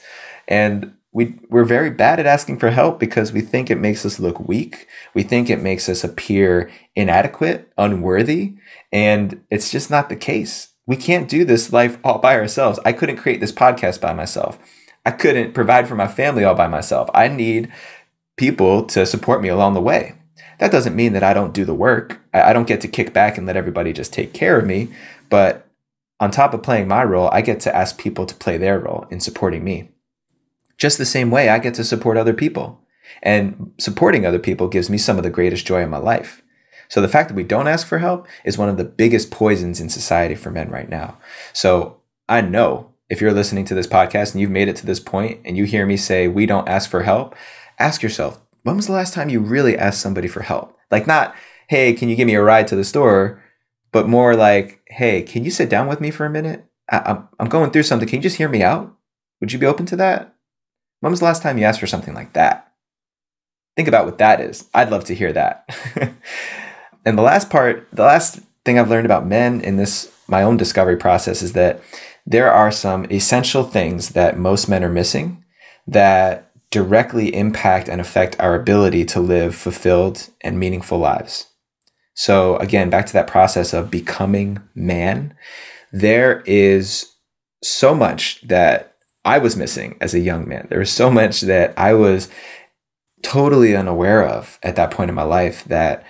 And 0.48 0.94
we, 1.12 1.38
we're 1.50 1.64
very 1.64 1.90
bad 1.90 2.18
at 2.18 2.24
asking 2.24 2.58
for 2.58 2.70
help 2.70 2.98
because 2.98 3.30
we 3.30 3.42
think 3.42 3.70
it 3.70 3.78
makes 3.78 4.06
us 4.06 4.18
look 4.18 4.40
weak. 4.48 4.86
We 5.12 5.22
think 5.22 5.50
it 5.50 5.60
makes 5.60 5.90
us 5.90 6.02
appear 6.02 6.70
inadequate, 6.94 7.70
unworthy. 7.76 8.54
And 8.90 9.42
it's 9.50 9.70
just 9.70 9.90
not 9.90 10.08
the 10.08 10.16
case. 10.16 10.68
We 10.86 10.96
can't 10.96 11.28
do 11.28 11.44
this 11.44 11.74
life 11.74 11.98
all 12.02 12.18
by 12.18 12.36
ourselves. 12.36 12.80
I 12.82 12.94
couldn't 12.94 13.18
create 13.18 13.40
this 13.40 13.52
podcast 13.52 14.00
by 14.00 14.14
myself. 14.14 14.58
I 15.04 15.10
couldn't 15.10 15.52
provide 15.52 15.88
for 15.88 15.94
my 15.94 16.08
family 16.08 16.42
all 16.42 16.54
by 16.54 16.68
myself. 16.68 17.10
I 17.12 17.28
need 17.28 17.70
people 18.38 18.84
to 18.86 19.04
support 19.04 19.42
me 19.42 19.50
along 19.50 19.74
the 19.74 19.82
way. 19.82 20.14
That 20.58 20.72
doesn't 20.72 20.96
mean 20.96 21.12
that 21.12 21.22
I 21.22 21.34
don't 21.34 21.52
do 21.52 21.64
the 21.64 21.74
work. 21.74 22.20
I, 22.32 22.52
don't 22.52 22.66
get 22.66 22.80
to 22.80 22.88
kick 22.88 23.12
back 23.12 23.36
and 23.36 23.46
let 23.46 23.56
everybody 23.56 23.92
just 23.92 24.12
take 24.12 24.32
care 24.32 24.58
of 24.58 24.66
me. 24.66 24.88
But 25.28 25.68
on 26.18 26.30
top 26.30 26.54
of 26.54 26.62
playing 26.62 26.88
my 26.88 27.04
role, 27.04 27.28
I 27.30 27.42
get 27.42 27.60
to 27.60 27.76
ask 27.76 27.98
people 27.98 28.26
to 28.26 28.34
play 28.34 28.56
their 28.56 28.78
role 28.78 29.06
in 29.10 29.20
supporting 29.20 29.64
me. 29.64 29.90
Just 30.78 30.98
the 30.98 31.04
same 31.04 31.30
way 31.30 31.48
I 31.48 31.58
get 31.58 31.74
to 31.74 31.84
support 31.84 32.16
other 32.16 32.34
people. 32.34 32.80
And 33.22 33.72
supporting 33.78 34.24
other 34.24 34.38
people 34.38 34.68
gives 34.68 34.90
me 34.90 34.98
some 34.98 35.18
of 35.18 35.22
the 35.22 35.30
greatest 35.30 35.66
joy 35.66 35.82
in 35.82 35.90
my 35.90 35.98
life. 35.98 36.42
So 36.88 37.00
the 37.00 37.08
fact 37.08 37.28
that 37.28 37.34
we 37.34 37.44
don't 37.44 37.68
ask 37.68 37.86
for 37.86 37.98
help 37.98 38.26
is 38.44 38.58
one 38.58 38.68
of 38.68 38.76
the 38.76 38.84
biggest 38.84 39.30
poisons 39.30 39.80
in 39.80 39.88
society 39.88 40.34
for 40.34 40.50
men 40.50 40.70
right 40.70 40.88
now. 40.88 41.18
So 41.52 42.00
I 42.28 42.40
know 42.40 42.92
if 43.08 43.20
you're 43.20 43.32
listening 43.32 43.64
to 43.66 43.74
this 43.74 43.86
podcast 43.86 44.32
and 44.32 44.40
you've 44.40 44.50
made 44.50 44.68
it 44.68 44.76
to 44.76 44.86
this 44.86 45.00
point 45.00 45.40
and 45.44 45.56
you 45.56 45.64
hear 45.64 45.86
me 45.86 45.96
say 45.96 46.28
we 46.28 46.46
don't 46.46 46.68
ask 46.68 46.90
for 46.90 47.02
help, 47.02 47.34
ask 47.78 48.02
yourself, 48.02 48.40
when 48.66 48.74
was 48.74 48.88
the 48.88 48.92
last 48.92 49.14
time 49.14 49.28
you 49.28 49.38
really 49.38 49.78
asked 49.78 50.00
somebody 50.00 50.26
for 50.26 50.42
help? 50.42 50.76
Like, 50.90 51.06
not, 51.06 51.36
hey, 51.68 51.92
can 51.92 52.08
you 52.08 52.16
give 52.16 52.26
me 52.26 52.34
a 52.34 52.42
ride 52.42 52.66
to 52.66 52.74
the 52.74 52.82
store? 52.82 53.40
But 53.92 54.08
more 54.08 54.34
like, 54.34 54.82
hey, 54.88 55.22
can 55.22 55.44
you 55.44 55.52
sit 55.52 55.70
down 55.70 55.86
with 55.86 56.00
me 56.00 56.10
for 56.10 56.26
a 56.26 56.30
minute? 56.30 56.64
I- 56.90 57.12
I'm, 57.12 57.28
I'm 57.38 57.48
going 57.48 57.70
through 57.70 57.84
something. 57.84 58.08
Can 58.08 58.16
you 58.16 58.22
just 58.24 58.38
hear 58.38 58.48
me 58.48 58.64
out? 58.64 58.92
Would 59.40 59.52
you 59.52 59.60
be 59.60 59.66
open 59.66 59.86
to 59.86 59.96
that? 59.96 60.34
When 60.98 61.12
was 61.12 61.20
the 61.20 61.26
last 61.26 61.42
time 61.42 61.58
you 61.58 61.64
asked 61.64 61.78
for 61.78 61.86
something 61.86 62.12
like 62.12 62.32
that? 62.32 62.72
Think 63.76 63.86
about 63.86 64.04
what 64.04 64.18
that 64.18 64.40
is. 64.40 64.68
I'd 64.74 64.90
love 64.90 65.04
to 65.04 65.14
hear 65.14 65.32
that. 65.32 65.68
and 67.04 67.16
the 67.16 67.22
last 67.22 67.48
part, 67.48 67.86
the 67.92 68.02
last 68.02 68.40
thing 68.64 68.80
I've 68.80 68.90
learned 68.90 69.06
about 69.06 69.28
men 69.28 69.60
in 69.60 69.76
this, 69.76 70.12
my 70.26 70.42
own 70.42 70.56
discovery 70.56 70.96
process, 70.96 71.40
is 71.40 71.52
that 71.52 71.80
there 72.26 72.52
are 72.52 72.72
some 72.72 73.06
essential 73.12 73.62
things 73.62 74.08
that 74.10 74.36
most 74.36 74.68
men 74.68 74.82
are 74.82 74.90
missing 74.90 75.44
that 75.86 76.45
directly 76.76 77.34
impact 77.34 77.88
and 77.88 78.02
affect 78.02 78.38
our 78.38 78.54
ability 78.54 79.02
to 79.02 79.18
live 79.18 79.54
fulfilled 79.54 80.28
and 80.42 80.60
meaningful 80.60 80.98
lives. 80.98 81.46
So, 82.12 82.58
again, 82.58 82.90
back 82.90 83.06
to 83.06 83.14
that 83.14 83.26
process 83.26 83.72
of 83.72 83.90
becoming 83.90 84.60
man, 84.74 85.34
there 85.90 86.42
is 86.44 87.14
so 87.62 87.94
much 87.94 88.42
that 88.42 88.94
I 89.24 89.38
was 89.38 89.56
missing 89.56 89.96
as 90.02 90.12
a 90.12 90.20
young 90.20 90.46
man. 90.46 90.66
There 90.68 90.78
was 90.78 90.92
so 90.92 91.10
much 91.10 91.40
that 91.40 91.72
I 91.78 91.94
was 91.94 92.28
totally 93.22 93.74
unaware 93.74 94.22
of 94.22 94.58
at 94.62 94.76
that 94.76 94.90
point 94.90 95.08
in 95.08 95.14
my 95.14 95.22
life 95.22 95.64
that 95.64 96.04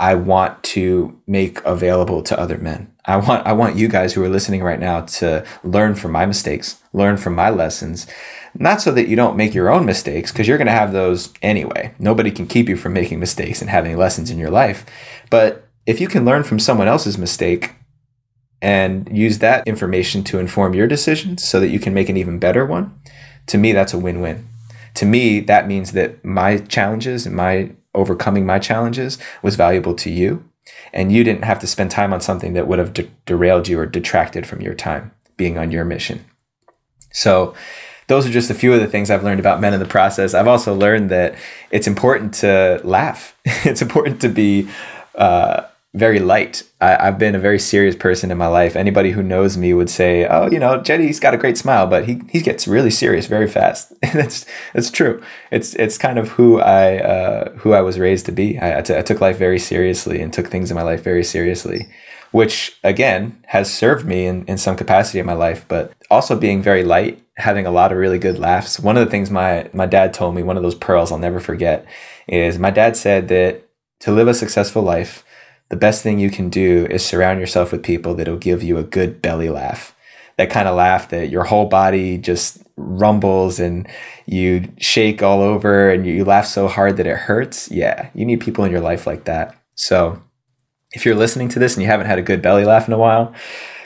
I 0.00 0.16
want 0.16 0.64
to 0.74 1.16
make 1.28 1.64
available 1.64 2.24
to 2.24 2.40
other 2.40 2.58
men. 2.58 2.91
I 3.04 3.16
want 3.16 3.46
I 3.46 3.52
want 3.52 3.76
you 3.76 3.88
guys 3.88 4.12
who 4.12 4.22
are 4.22 4.28
listening 4.28 4.62
right 4.62 4.78
now 4.78 5.00
to 5.00 5.44
learn 5.64 5.94
from 5.96 6.12
my 6.12 6.24
mistakes, 6.24 6.80
learn 6.92 7.16
from 7.16 7.34
my 7.34 7.50
lessons. 7.50 8.06
Not 8.54 8.80
so 8.80 8.92
that 8.92 9.08
you 9.08 9.16
don't 9.16 9.36
make 9.36 9.54
your 9.54 9.70
own 9.70 9.84
mistakes 9.84 10.30
because 10.30 10.46
you're 10.46 10.58
going 10.58 10.66
to 10.66 10.72
have 10.72 10.92
those 10.92 11.32
anyway. 11.42 11.94
Nobody 11.98 12.30
can 12.30 12.46
keep 12.46 12.68
you 12.68 12.76
from 12.76 12.92
making 12.92 13.18
mistakes 13.18 13.60
and 13.60 13.70
having 13.70 13.96
lessons 13.96 14.30
in 14.30 14.38
your 14.38 14.50
life. 14.50 14.84
But 15.30 15.68
if 15.86 16.00
you 16.00 16.06
can 16.06 16.24
learn 16.24 16.44
from 16.44 16.58
someone 16.58 16.86
else's 16.86 17.18
mistake 17.18 17.72
and 18.60 19.08
use 19.16 19.38
that 19.38 19.66
information 19.66 20.22
to 20.24 20.38
inform 20.38 20.74
your 20.74 20.86
decisions 20.86 21.42
so 21.42 21.58
that 21.58 21.70
you 21.70 21.80
can 21.80 21.94
make 21.94 22.08
an 22.08 22.16
even 22.16 22.38
better 22.38 22.64
one, 22.64 23.00
to 23.46 23.58
me 23.58 23.72
that's 23.72 23.94
a 23.94 23.98
win-win. 23.98 24.46
To 24.94 25.06
me 25.06 25.40
that 25.40 25.66
means 25.66 25.92
that 25.92 26.24
my 26.24 26.58
challenges 26.58 27.26
and 27.26 27.34
my 27.34 27.72
overcoming 27.94 28.46
my 28.46 28.58
challenges 28.58 29.18
was 29.42 29.56
valuable 29.56 29.94
to 29.94 30.10
you 30.10 30.44
and 30.92 31.12
you 31.12 31.24
didn't 31.24 31.44
have 31.44 31.58
to 31.60 31.66
spend 31.66 31.90
time 31.90 32.12
on 32.12 32.20
something 32.20 32.52
that 32.52 32.66
would 32.66 32.78
have 32.78 32.92
de- 32.92 33.10
derailed 33.26 33.68
you 33.68 33.78
or 33.78 33.86
detracted 33.86 34.46
from 34.46 34.60
your 34.60 34.74
time 34.74 35.12
being 35.36 35.58
on 35.58 35.70
your 35.70 35.84
mission. 35.84 36.24
So, 37.12 37.54
those 38.08 38.26
are 38.26 38.30
just 38.30 38.50
a 38.50 38.54
few 38.54 38.74
of 38.74 38.80
the 38.80 38.86
things 38.86 39.10
I've 39.10 39.24
learned 39.24 39.40
about 39.40 39.60
men 39.60 39.72
in 39.72 39.80
the 39.80 39.86
process. 39.86 40.34
I've 40.34 40.48
also 40.48 40.74
learned 40.74 41.10
that 41.10 41.34
it's 41.70 41.86
important 41.86 42.34
to 42.34 42.80
laugh. 42.84 43.34
it's 43.44 43.80
important 43.80 44.20
to 44.22 44.28
be 44.28 44.68
uh, 45.14 45.64
very 45.94 46.18
light. 46.18 46.62
I, 46.80 47.04
have 47.04 47.18
been 47.18 47.34
a 47.34 47.38
very 47.38 47.58
serious 47.58 47.94
person 47.94 48.30
in 48.30 48.38
my 48.38 48.46
life. 48.46 48.76
Anybody 48.76 49.10
who 49.10 49.22
knows 49.22 49.58
me 49.58 49.74
would 49.74 49.90
say, 49.90 50.26
"Oh, 50.26 50.48
you 50.50 50.58
know, 50.58 50.80
Jeddy's 50.80 51.20
got 51.20 51.34
a 51.34 51.38
great 51.38 51.58
smile, 51.58 51.86
but 51.86 52.06
he 52.06 52.22
he 52.30 52.40
gets 52.40 52.66
really 52.66 52.90
serious 52.90 53.26
very 53.26 53.46
fast." 53.46 53.92
That's 54.12 54.46
that's 54.72 54.90
true. 54.90 55.22
It's 55.50 55.74
it's 55.74 55.98
kind 55.98 56.18
of 56.18 56.30
who 56.30 56.60
I 56.60 56.98
uh, 56.98 57.52
who 57.58 57.72
I 57.74 57.82
was 57.82 57.98
raised 57.98 58.26
to 58.26 58.32
be. 58.32 58.58
I, 58.58 58.78
I, 58.78 58.82
t- 58.82 58.96
I 58.96 59.02
took 59.02 59.20
life 59.20 59.36
very 59.36 59.58
seriously 59.58 60.22
and 60.22 60.32
took 60.32 60.48
things 60.48 60.70
in 60.70 60.74
my 60.76 60.82
life 60.82 61.02
very 61.02 61.24
seriously, 61.24 61.88
which 62.30 62.78
again 62.82 63.38
has 63.48 63.72
served 63.72 64.06
me 64.06 64.26
in 64.26 64.46
in 64.46 64.56
some 64.56 64.76
capacity 64.76 65.18
in 65.18 65.26
my 65.26 65.34
life. 65.34 65.66
But 65.68 65.92
also 66.10 66.38
being 66.38 66.62
very 66.62 66.84
light, 66.84 67.22
having 67.36 67.66
a 67.66 67.70
lot 67.70 67.92
of 67.92 67.98
really 67.98 68.18
good 68.18 68.38
laughs. 68.38 68.80
One 68.80 68.96
of 68.96 69.04
the 69.04 69.10
things 69.10 69.30
my 69.30 69.68
my 69.74 69.86
dad 69.86 70.14
told 70.14 70.34
me, 70.34 70.42
one 70.42 70.56
of 70.56 70.62
those 70.62 70.74
pearls 70.74 71.12
I'll 71.12 71.18
never 71.18 71.40
forget, 71.40 71.86
is 72.26 72.58
my 72.58 72.70
dad 72.70 72.96
said 72.96 73.28
that 73.28 73.68
to 74.00 74.10
live 74.10 74.28
a 74.28 74.34
successful 74.34 74.82
life 74.82 75.22
the 75.72 75.76
best 75.76 76.02
thing 76.02 76.18
you 76.18 76.28
can 76.28 76.50
do 76.50 76.86
is 76.90 77.02
surround 77.02 77.40
yourself 77.40 77.72
with 77.72 77.82
people 77.82 78.14
that'll 78.14 78.36
give 78.36 78.62
you 78.62 78.76
a 78.76 78.82
good 78.82 79.22
belly 79.22 79.48
laugh. 79.48 79.96
That 80.36 80.50
kind 80.50 80.68
of 80.68 80.76
laugh 80.76 81.08
that 81.08 81.30
your 81.30 81.44
whole 81.44 81.64
body 81.64 82.18
just 82.18 82.62
rumbles 82.76 83.58
and 83.58 83.88
you 84.26 84.70
shake 84.76 85.22
all 85.22 85.40
over 85.40 85.88
and 85.88 86.04
you 86.04 86.26
laugh 86.26 86.44
so 86.44 86.68
hard 86.68 86.98
that 86.98 87.06
it 87.06 87.16
hurts. 87.16 87.70
Yeah, 87.70 88.10
you 88.14 88.26
need 88.26 88.42
people 88.42 88.64
in 88.64 88.70
your 88.70 88.82
life 88.82 89.06
like 89.06 89.24
that. 89.24 89.56
So 89.74 90.22
if 90.92 91.06
you're 91.06 91.14
listening 91.14 91.48
to 91.48 91.58
this 91.58 91.74
and 91.74 91.82
you 91.82 91.88
haven't 91.88 92.06
had 92.06 92.18
a 92.18 92.22
good 92.22 92.42
belly 92.42 92.66
laugh 92.66 92.86
in 92.86 92.92
a 92.92 92.98
while, 92.98 93.32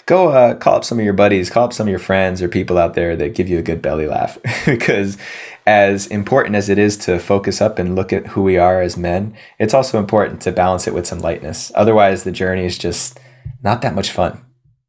go 0.07 0.31
uh, 0.31 0.57
call 0.57 0.75
up 0.75 0.85
some 0.85 0.99
of 0.99 1.05
your 1.05 1.14
buddies, 1.14 1.51
call 1.51 1.66
up 1.66 1.72
some 1.72 1.87
of 1.87 1.90
your 1.90 2.01
friends 2.01 2.42
or 2.42 2.49
people 2.49 2.79
out 2.79 2.94
there 2.94 3.14
that 3.14 3.37
give 3.37 3.49
you 3.49 3.61
a 3.61 3.62
good 3.62 3.81
belly 3.81 4.09
laugh. 4.09 4.38
because 4.66 5.18
as 5.66 6.07
important 6.07 6.55
as 6.55 6.68
it 6.68 6.79
is 6.79 6.96
to 6.96 7.18
focus 7.18 7.61
up 7.61 7.79
and 7.79 7.96
look 7.96 8.12
at 8.12 8.29
who 8.29 8.42
we 8.42 8.57
are 8.57 8.81
as 8.81 8.96
men, 8.96 9.35
it's 9.59 9.74
also 9.74 9.98
important 9.98 10.40
to 10.42 10.52
balance 10.52 10.87
it 10.87 10.94
with 10.94 11.07
some 11.07 11.18
lightness. 11.18 11.72
Otherwise, 11.74 12.24
the 12.24 12.33
journey 12.33 12.64
is 12.64 12.79
just 12.79 13.18
not 13.62 13.83
that 13.83 13.94
much 13.94 14.12
fun. 14.12 14.44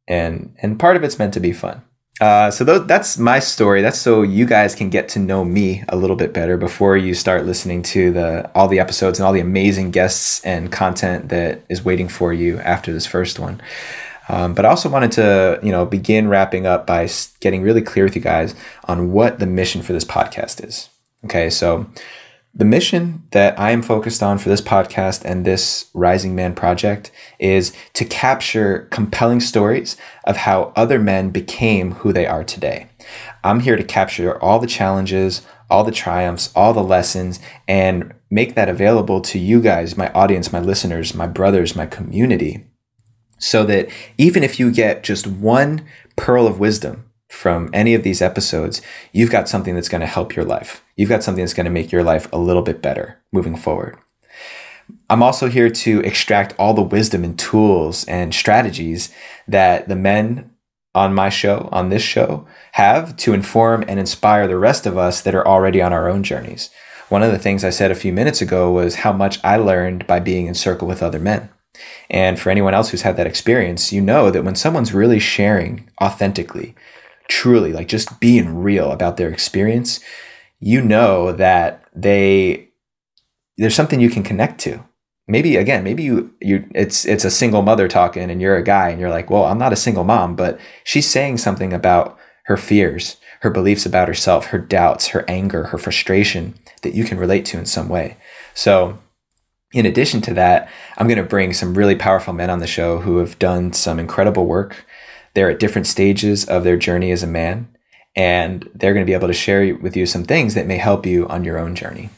And, 0.06 0.54
and 0.62 0.78
part 0.78 0.96
of 0.96 1.02
it's 1.02 1.18
meant 1.18 1.34
to 1.34 1.40
be 1.40 1.52
fun. 1.52 1.82
Uh, 2.20 2.50
so 2.50 2.64
th- 2.64 2.86
that's 2.86 3.16
my 3.18 3.38
story. 3.38 3.82
That's 3.82 3.98
so 3.98 4.22
you 4.22 4.44
guys 4.44 4.74
can 4.74 4.90
get 4.90 5.08
to 5.10 5.18
know 5.18 5.44
me 5.44 5.84
a 5.88 5.96
little 5.96 6.16
bit 6.16 6.32
better 6.32 6.56
before 6.56 6.96
you 6.96 7.14
start 7.14 7.46
listening 7.46 7.82
to 7.84 8.10
the 8.10 8.50
all 8.56 8.66
the 8.66 8.80
episodes 8.80 9.20
and 9.20 9.26
all 9.26 9.32
the 9.32 9.40
amazing 9.40 9.92
guests 9.92 10.44
and 10.44 10.72
content 10.72 11.28
that 11.28 11.62
is 11.68 11.84
waiting 11.84 12.08
for 12.08 12.32
you 12.32 12.58
after 12.58 12.92
this 12.92 13.06
first 13.06 13.38
one. 13.38 13.60
Um, 14.28 14.54
but 14.54 14.64
I 14.64 14.68
also 14.68 14.88
wanted 14.88 15.12
to, 15.12 15.58
you 15.62 15.72
know, 15.72 15.86
begin 15.86 16.28
wrapping 16.28 16.66
up 16.66 16.86
by 16.86 17.08
getting 17.40 17.62
really 17.62 17.82
clear 17.82 18.04
with 18.04 18.14
you 18.14 18.22
guys 18.22 18.54
on 18.84 19.12
what 19.12 19.38
the 19.38 19.46
mission 19.46 19.82
for 19.82 19.92
this 19.92 20.04
podcast 20.04 20.64
is. 20.66 20.90
Okay, 21.24 21.50
so 21.50 21.86
the 22.54 22.64
mission 22.64 23.22
that 23.30 23.58
I 23.58 23.70
am 23.70 23.82
focused 23.82 24.22
on 24.22 24.38
for 24.38 24.48
this 24.48 24.60
podcast 24.60 25.24
and 25.24 25.44
this 25.44 25.90
Rising 25.94 26.34
Man 26.34 26.54
project 26.54 27.10
is 27.38 27.72
to 27.92 28.04
capture 28.04 28.88
compelling 28.90 29.40
stories 29.40 29.96
of 30.24 30.38
how 30.38 30.72
other 30.74 30.98
men 30.98 31.30
became 31.30 31.92
who 31.92 32.12
they 32.12 32.26
are 32.26 32.44
today. 32.44 32.88
I'm 33.44 33.60
here 33.60 33.76
to 33.76 33.84
capture 33.84 34.40
all 34.42 34.58
the 34.58 34.66
challenges, 34.66 35.42
all 35.70 35.84
the 35.84 35.92
triumphs, 35.92 36.50
all 36.56 36.72
the 36.72 36.82
lessons, 36.82 37.38
and 37.66 38.14
make 38.30 38.54
that 38.54 38.68
available 38.68 39.20
to 39.20 39.38
you 39.38 39.60
guys, 39.60 39.96
my 39.96 40.10
audience, 40.12 40.52
my 40.52 40.60
listeners, 40.60 41.14
my 41.14 41.26
brothers, 41.26 41.76
my 41.76 41.86
community, 41.86 42.64
so 43.38 43.64
that 43.64 43.88
even 44.16 44.42
if 44.42 44.58
you 44.60 44.70
get 44.70 45.02
just 45.02 45.26
one 45.26 45.86
pearl 46.16 46.46
of 46.46 46.58
wisdom 46.58 47.04
from 47.28 47.70
any 47.72 47.94
of 47.94 48.02
these 48.02 48.22
episodes, 48.22 48.82
you've 49.12 49.30
got 49.30 49.48
something 49.48 49.74
that's 49.74 49.88
going 49.88 50.00
to 50.00 50.06
help 50.06 50.34
your 50.34 50.44
life. 50.44 50.82
You've 50.96 51.08
got 51.08 51.22
something 51.22 51.42
that's 51.42 51.54
going 51.54 51.64
to 51.64 51.70
make 51.70 51.92
your 51.92 52.02
life 52.02 52.28
a 52.32 52.38
little 52.38 52.62
bit 52.62 52.82
better 52.82 53.18
moving 53.32 53.56
forward. 53.56 53.98
I'm 55.10 55.22
also 55.22 55.48
here 55.48 55.70
to 55.70 56.00
extract 56.00 56.54
all 56.58 56.74
the 56.74 56.82
wisdom 56.82 57.24
and 57.24 57.38
tools 57.38 58.04
and 58.06 58.34
strategies 58.34 59.12
that 59.46 59.88
the 59.88 59.96
men 59.96 60.50
on 60.94 61.14
my 61.14 61.28
show, 61.28 61.68
on 61.70 61.90
this 61.90 62.02
show, 62.02 62.46
have 62.72 63.16
to 63.18 63.32
inform 63.32 63.84
and 63.86 64.00
inspire 64.00 64.48
the 64.48 64.56
rest 64.56 64.86
of 64.86 64.98
us 64.98 65.20
that 65.20 65.34
are 65.34 65.46
already 65.46 65.80
on 65.80 65.92
our 65.92 66.08
own 66.08 66.22
journeys. 66.22 66.70
One 67.08 67.22
of 67.22 67.30
the 67.30 67.38
things 67.38 67.64
I 67.64 67.70
said 67.70 67.90
a 67.90 67.94
few 67.94 68.12
minutes 68.12 68.42
ago 68.42 68.70
was 68.70 68.96
how 68.96 69.12
much 69.12 69.38
I 69.44 69.56
learned 69.56 70.06
by 70.06 70.20
being 70.20 70.46
in 70.46 70.54
circle 70.54 70.88
with 70.88 71.02
other 71.02 71.18
men. 71.18 71.50
And 72.10 72.38
for 72.38 72.50
anyone 72.50 72.74
else 72.74 72.90
who's 72.90 73.02
had 73.02 73.16
that 73.16 73.26
experience, 73.26 73.92
you 73.92 74.00
know 74.00 74.30
that 74.30 74.44
when 74.44 74.54
someone's 74.54 74.94
really 74.94 75.18
sharing 75.18 75.88
authentically, 76.02 76.74
truly, 77.28 77.72
like 77.72 77.88
just 77.88 78.20
being 78.20 78.56
real 78.58 78.90
about 78.90 79.16
their 79.16 79.28
experience, 79.28 80.00
you 80.60 80.80
know 80.80 81.32
that 81.32 81.84
they 81.94 82.68
there's 83.58 83.74
something 83.74 84.00
you 84.00 84.10
can 84.10 84.22
connect 84.22 84.60
to. 84.60 84.84
Maybe 85.26 85.56
again, 85.56 85.84
maybe 85.84 86.02
you 86.02 86.32
you 86.40 86.68
it's 86.74 87.04
it's 87.04 87.24
a 87.24 87.30
single 87.30 87.62
mother 87.62 87.86
talking 87.86 88.30
and 88.30 88.40
you're 88.40 88.56
a 88.56 88.62
guy 88.64 88.88
and 88.88 89.00
you're 89.00 89.10
like, 89.10 89.28
"Well, 89.30 89.44
I'm 89.44 89.58
not 89.58 89.72
a 89.72 89.76
single 89.76 90.04
mom, 90.04 90.36
but 90.36 90.58
she's 90.84 91.08
saying 91.08 91.38
something 91.38 91.72
about 91.72 92.16
her 92.44 92.56
fears, 92.56 93.16
her 93.40 93.50
beliefs 93.50 93.84
about 93.84 94.08
herself, 94.08 94.46
her 94.46 94.58
doubts, 94.58 95.08
her 95.08 95.24
anger, 95.28 95.64
her 95.64 95.78
frustration 95.78 96.54
that 96.82 96.94
you 96.94 97.04
can 97.04 97.18
relate 97.18 97.44
to 97.46 97.58
in 97.58 97.66
some 97.66 97.90
way." 97.90 98.16
So, 98.54 98.98
in 99.72 99.86
addition 99.86 100.20
to 100.22 100.34
that, 100.34 100.70
I'm 100.96 101.06
going 101.08 101.18
to 101.18 101.22
bring 101.22 101.52
some 101.52 101.74
really 101.74 101.96
powerful 101.96 102.32
men 102.32 102.50
on 102.50 102.60
the 102.60 102.66
show 102.66 102.98
who 102.98 103.18
have 103.18 103.38
done 103.38 103.72
some 103.72 103.98
incredible 103.98 104.46
work. 104.46 104.86
They're 105.34 105.50
at 105.50 105.60
different 105.60 105.86
stages 105.86 106.46
of 106.46 106.64
their 106.64 106.76
journey 106.76 107.10
as 107.10 107.22
a 107.22 107.26
man, 107.26 107.68
and 108.16 108.68
they're 108.74 108.94
going 108.94 109.04
to 109.04 109.10
be 109.10 109.14
able 109.14 109.28
to 109.28 109.34
share 109.34 109.76
with 109.76 109.96
you 109.96 110.06
some 110.06 110.24
things 110.24 110.54
that 110.54 110.66
may 110.66 110.78
help 110.78 111.04
you 111.04 111.28
on 111.28 111.44
your 111.44 111.58
own 111.58 111.74
journey. 111.74 112.08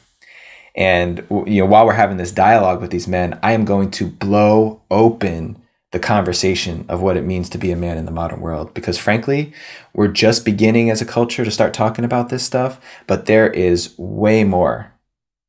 And 0.76 1.26
you 1.28 1.62
know, 1.62 1.66
while 1.66 1.84
we're 1.84 1.94
having 1.94 2.16
this 2.16 2.30
dialogue 2.30 2.80
with 2.80 2.90
these 2.90 3.08
men, 3.08 3.38
I 3.42 3.52
am 3.52 3.64
going 3.64 3.90
to 3.92 4.06
blow 4.06 4.82
open 4.90 5.60
the 5.90 5.98
conversation 5.98 6.84
of 6.88 7.02
what 7.02 7.16
it 7.16 7.24
means 7.24 7.50
to 7.50 7.58
be 7.58 7.72
a 7.72 7.76
man 7.76 7.98
in 7.98 8.04
the 8.04 8.12
modern 8.12 8.40
world 8.40 8.72
because 8.74 8.96
frankly, 8.96 9.52
we're 9.92 10.06
just 10.06 10.44
beginning 10.44 10.88
as 10.88 11.02
a 11.02 11.06
culture 11.06 11.44
to 11.44 11.50
start 11.50 11.74
talking 11.74 12.04
about 12.04 12.28
this 12.28 12.44
stuff, 12.44 12.80
but 13.08 13.26
there 13.26 13.50
is 13.50 13.92
way 13.98 14.44
more 14.44 14.92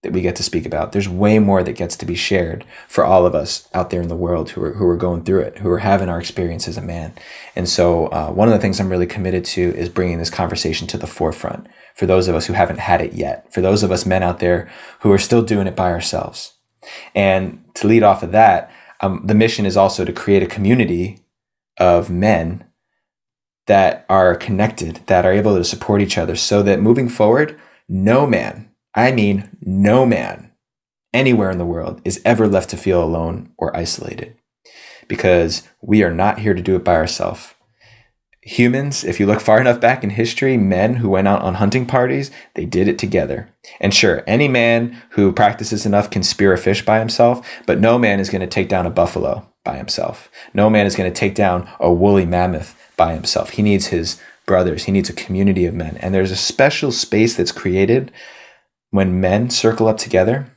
that 0.04 0.14
we 0.14 0.22
get 0.22 0.36
to 0.36 0.44
speak 0.44 0.66
about. 0.66 0.92
There's 0.92 1.08
way 1.08 1.38
more 1.38 1.62
that 1.64 1.74
gets 1.74 1.96
to 1.98 2.06
be 2.06 2.16
shared 2.16 2.66
for 2.88 3.06
all 3.06 3.26
of 3.26 3.36
us 3.36 3.68
out 3.74 3.92
there 3.92 4.02
in 4.02 4.08
the 4.08 4.16
world 4.16 4.52
who 4.52 4.64
are, 4.64 4.74
who 4.74 4.88
are 4.88 4.98
going 4.98 5.24
through 5.24 5.42
it, 5.42 5.60
who 5.60 5.70
are 5.70 5.80
having 5.80 6.10
our 6.10 6.20
experience 6.20 6.68
as 6.68 6.78
a 6.78 6.82
man. 6.82 7.14
And 7.56 7.70
so, 7.70 8.08
uh, 8.08 8.32
one 8.32 8.48
of 8.48 8.54
the 8.54 8.60
things 8.60 8.80
I'm 8.80 8.90
really 8.90 9.06
committed 9.06 9.46
to 9.46 9.62
is 9.76 9.90
bringing 9.90 10.18
this 10.18 10.32
conversation 10.32 10.88
to 10.88 10.98
the 10.98 11.08
forefront 11.08 11.68
for 11.96 12.08
those 12.08 12.28
of 12.28 12.36
us 12.36 12.48
who 12.48 12.54
haven't 12.54 12.80
had 12.80 13.02
it 13.02 13.14
yet, 13.14 13.54
for 13.54 13.62
those 13.62 13.84
of 13.84 13.92
us 13.92 14.06
men 14.06 14.24
out 14.24 14.40
there 14.40 14.72
who 15.02 15.12
are 15.12 15.20
still 15.20 15.44
doing 15.44 15.68
it 15.68 15.76
by 15.76 15.92
ourselves. 15.92 16.54
And 17.14 17.64
to 17.76 17.88
lead 17.88 18.02
off 18.02 18.24
of 18.24 18.32
that, 18.32 18.72
um, 19.02 19.22
the 19.24 19.36
mission 19.36 19.68
is 19.68 19.78
also 19.78 20.04
to 20.04 20.14
create 20.14 20.42
a 20.42 20.48
community 20.48 21.20
of 21.78 22.10
men 22.10 22.66
that 23.68 24.06
are 24.10 24.36
connected, 24.36 25.02
that 25.06 25.26
are 25.26 25.32
able 25.32 25.56
to 25.56 25.64
support 25.64 26.02
each 26.02 26.18
other 26.18 26.36
so 26.36 26.64
that 26.64 26.82
moving 26.82 27.08
forward, 27.08 27.60
no 27.88 28.26
man 28.26 28.71
I 28.94 29.12
mean, 29.12 29.58
no 29.62 30.06
man 30.06 30.52
anywhere 31.14 31.52
in 31.52 31.58
the 31.58 31.66
world 31.66 32.02
is 32.04 32.22
ever 32.26 32.48
left 32.48 32.70
to 32.72 32.78
feel 32.78 33.04
alone 33.04 33.54
or 33.58 33.76
isolated 33.76 34.36
because 35.08 35.68
we 35.82 36.04
are 36.04 36.14
not 36.14 36.39
here 36.39 36.54
to 36.54 36.62
do 36.62 36.76
it 36.76 36.84
by 36.84 36.96
ourselves. 36.96 37.54
Humans, 38.44 39.04
if 39.04 39.20
you 39.20 39.28
look 39.28 39.39
far 39.39 39.62
enough 39.62 39.80
back 39.80 40.04
in 40.04 40.12
history, 40.12 40.58
men 40.58 40.96
who 40.96 41.10
went 41.10 41.28
out 41.28 41.42
on 41.42 41.56
hunting 41.56 41.86
parties, 41.86 42.32
they 42.56 42.66
did 42.66 42.88
it 42.88 42.98
together. 42.98 43.54
And 43.80 43.94
sure, 43.94 44.24
any 44.26 44.48
man 44.48 45.00
who 45.12 45.32
practices 45.32 45.86
enough 45.86 46.10
can 46.10 46.24
spear 46.24 46.52
a 46.52 46.58
fish 46.58 46.84
by 46.84 46.98
himself, 46.98 47.48
but 47.68 47.80
no 47.80 48.00
man 48.00 48.20
is 48.20 48.32
going 48.32 48.42
to 48.42 48.48
take 48.48 48.68
down 48.68 48.88
a 48.88 48.89
buffalo 48.89 49.48
by 49.64 49.78
himself. 49.78 50.32
No 50.56 50.72
man 50.72 50.88
is 50.88 50.96
going 50.96 51.12
to 51.12 51.20
take 51.20 51.36
down 51.36 51.70
a 51.80 51.94
woolly 51.94 52.26
mammoth 52.26 52.76
by 52.98 53.14
himself. 53.14 53.52
He 53.52 53.62
needs 53.62 53.88
his 53.88 54.20
brothers, 54.48 54.86
he 54.86 54.92
needs 54.92 55.10
a 55.10 55.14
community 55.14 55.66
of 55.66 55.76
men. 55.76 55.98
And 55.98 56.14
there's 56.14 56.32
a 56.32 56.36
special 56.36 56.92
space 56.92 57.36
that's 57.36 57.52
created 57.52 58.12
when 58.92 59.20
men 59.20 59.50
circle 59.50 59.88
up 59.88 59.98
together 59.98 60.52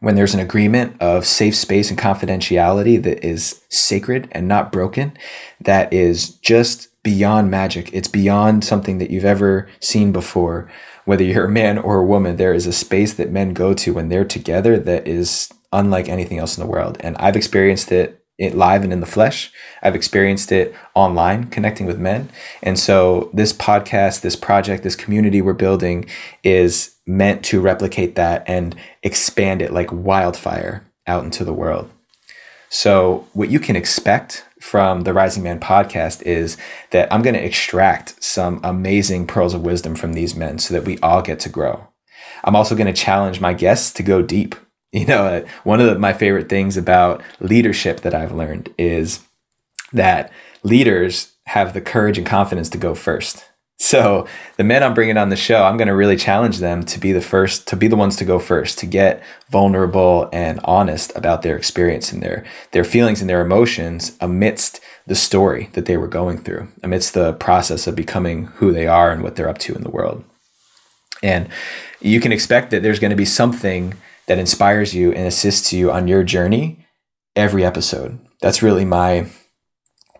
when 0.00 0.14
there's 0.14 0.34
an 0.34 0.40
agreement 0.40 1.00
of 1.00 1.24
safe 1.24 1.56
space 1.56 1.90
and 1.90 1.98
confidentiality 1.98 3.02
that 3.02 3.24
is 3.24 3.62
sacred 3.68 4.28
and 4.32 4.46
not 4.46 4.70
broken, 4.70 5.16
that 5.60 5.92
is 5.92 6.30
just 6.30 6.88
beyond 7.02 7.50
magic. 7.50 7.92
It's 7.92 8.08
beyond 8.08 8.64
something 8.64 8.98
that 8.98 9.10
you've 9.10 9.24
ever 9.24 9.68
seen 9.80 10.12
before. 10.12 10.70
Whether 11.06 11.24
you're 11.24 11.46
a 11.46 11.50
man 11.50 11.78
or 11.78 11.98
a 11.98 12.04
woman, 12.04 12.36
there 12.36 12.52
is 12.52 12.66
a 12.66 12.72
space 12.72 13.14
that 13.14 13.30
men 13.30 13.54
go 13.54 13.72
to 13.74 13.94
when 13.94 14.08
they're 14.08 14.24
together 14.24 14.78
that 14.78 15.08
is 15.08 15.50
unlike 15.72 16.08
anything 16.08 16.38
else 16.38 16.58
in 16.58 16.64
the 16.64 16.70
world. 16.70 16.98
And 17.00 17.16
I've 17.16 17.36
experienced 17.36 17.90
it 17.90 18.22
it 18.38 18.54
live 18.54 18.84
and 18.84 18.92
in 18.92 19.00
the 19.00 19.06
flesh. 19.06 19.50
I've 19.82 19.94
experienced 19.94 20.52
it 20.52 20.74
online, 20.94 21.44
connecting 21.48 21.86
with 21.86 21.98
men. 21.98 22.28
And 22.62 22.78
so 22.78 23.30
this 23.32 23.52
podcast, 23.52 24.20
this 24.20 24.36
project, 24.36 24.82
this 24.82 24.96
community 24.96 25.40
we're 25.40 25.54
building 25.54 26.06
is 26.42 26.96
meant 27.06 27.44
to 27.46 27.60
replicate 27.60 28.14
that 28.16 28.44
and 28.46 28.76
expand 29.02 29.62
it 29.62 29.72
like 29.72 29.90
wildfire 29.92 30.86
out 31.06 31.24
into 31.24 31.44
the 31.44 31.54
world. 31.54 31.90
So, 32.68 33.28
what 33.32 33.48
you 33.48 33.60
can 33.60 33.76
expect 33.76 34.44
from 34.60 35.02
the 35.02 35.12
Rising 35.12 35.44
Man 35.44 35.60
podcast 35.60 36.22
is 36.22 36.56
that 36.90 37.10
I'm 37.12 37.22
going 37.22 37.34
to 37.34 37.44
extract 37.44 38.22
some 38.22 38.60
amazing 38.64 39.28
pearls 39.28 39.54
of 39.54 39.62
wisdom 39.62 39.94
from 39.94 40.14
these 40.14 40.34
men 40.34 40.58
so 40.58 40.74
that 40.74 40.84
we 40.84 40.98
all 40.98 41.22
get 41.22 41.38
to 41.40 41.48
grow. 41.48 41.86
I'm 42.42 42.56
also 42.56 42.74
going 42.74 42.92
to 42.92 42.92
challenge 42.92 43.40
my 43.40 43.54
guests 43.54 43.92
to 43.94 44.02
go 44.02 44.20
deep. 44.20 44.56
You 44.92 45.06
know, 45.06 45.26
uh, 45.26 45.46
one 45.64 45.80
of 45.80 45.86
the, 45.86 45.98
my 45.98 46.12
favorite 46.12 46.48
things 46.48 46.76
about 46.76 47.22
leadership 47.40 48.00
that 48.00 48.14
I've 48.14 48.32
learned 48.32 48.72
is 48.78 49.20
that 49.92 50.32
leaders 50.62 51.32
have 51.46 51.74
the 51.74 51.80
courage 51.80 52.18
and 52.18 52.26
confidence 52.26 52.68
to 52.70 52.78
go 52.78 52.94
first. 52.94 53.44
So 53.78 54.26
the 54.56 54.64
men 54.64 54.82
I'm 54.82 54.94
bringing 54.94 55.18
on 55.18 55.28
the 55.28 55.36
show, 55.36 55.64
I'm 55.64 55.76
going 55.76 55.88
to 55.88 55.94
really 55.94 56.16
challenge 56.16 56.58
them 56.58 56.82
to 56.84 56.98
be 56.98 57.12
the 57.12 57.20
first, 57.20 57.68
to 57.68 57.76
be 57.76 57.88
the 57.88 57.96
ones 57.96 58.16
to 58.16 58.24
go 58.24 58.38
first, 58.38 58.78
to 58.78 58.86
get 58.86 59.22
vulnerable 59.50 60.30
and 60.32 60.60
honest 60.64 61.12
about 61.14 61.42
their 61.42 61.56
experience 61.56 62.10
and 62.10 62.22
their 62.22 62.44
their 62.72 62.84
feelings 62.84 63.20
and 63.20 63.28
their 63.28 63.42
emotions 63.42 64.16
amidst 64.20 64.80
the 65.06 65.14
story 65.14 65.68
that 65.74 65.84
they 65.84 65.98
were 65.98 66.08
going 66.08 66.38
through, 66.38 66.68
amidst 66.82 67.12
the 67.12 67.34
process 67.34 67.86
of 67.86 67.94
becoming 67.94 68.46
who 68.56 68.72
they 68.72 68.86
are 68.86 69.10
and 69.10 69.22
what 69.22 69.36
they're 69.36 69.48
up 69.48 69.58
to 69.58 69.74
in 69.74 69.82
the 69.82 69.90
world. 69.90 70.24
And 71.22 71.48
you 72.00 72.18
can 72.20 72.32
expect 72.32 72.70
that 72.70 72.82
there's 72.82 72.98
going 72.98 73.10
to 73.10 73.16
be 73.16 73.26
something 73.26 73.94
that 74.26 74.38
inspires 74.38 74.94
you 74.94 75.12
and 75.12 75.26
assists 75.26 75.72
you 75.72 75.90
on 75.90 76.08
your 76.08 76.22
journey 76.24 76.84
every 77.34 77.64
episode. 77.64 78.18
That's 78.40 78.62
really 78.62 78.84
my 78.84 79.30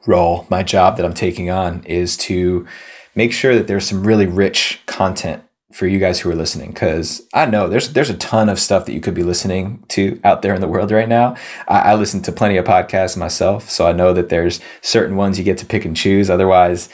role, 0.06 0.46
my 0.48 0.62
job 0.62 0.96
that 0.96 1.04
I'm 1.06 1.14
taking 1.14 1.50
on 1.50 1.82
is 1.84 2.16
to 2.18 2.66
make 3.14 3.32
sure 3.32 3.54
that 3.54 3.66
there's 3.66 3.88
some 3.88 4.06
really 4.06 4.26
rich 4.26 4.80
content 4.86 5.42
for 5.72 5.86
you 5.86 5.98
guys 5.98 6.20
who 6.20 6.30
are 6.30 6.34
listening 6.34 6.70
because 6.70 7.26
I 7.34 7.44
know 7.44 7.68
there's 7.68 7.92
there's 7.92 8.08
a 8.08 8.16
ton 8.16 8.48
of 8.48 8.60
stuff 8.60 8.86
that 8.86 8.92
you 8.92 9.00
could 9.00 9.14
be 9.14 9.24
listening 9.24 9.84
to 9.88 10.18
out 10.22 10.42
there 10.42 10.54
in 10.54 10.60
the 10.60 10.68
world 10.68 10.90
right 10.90 11.08
now. 11.08 11.36
I, 11.66 11.80
I, 11.80 11.94
listen 11.96 12.22
to 12.22 12.32
plenty 12.32 12.56
of 12.56 12.64
podcasts 12.64 13.16
myself, 13.16 13.68
so 13.68 13.86
I 13.86 13.92
know 13.92 14.12
that 14.14 14.28
there's 14.28 14.60
certain 14.80 15.16
ones 15.16 15.38
you 15.38 15.44
get 15.44 15.58
to 15.58 15.66
pick 15.66 15.84
and 15.84 15.96
choose. 15.96 16.30
Otherwise, 16.30 16.88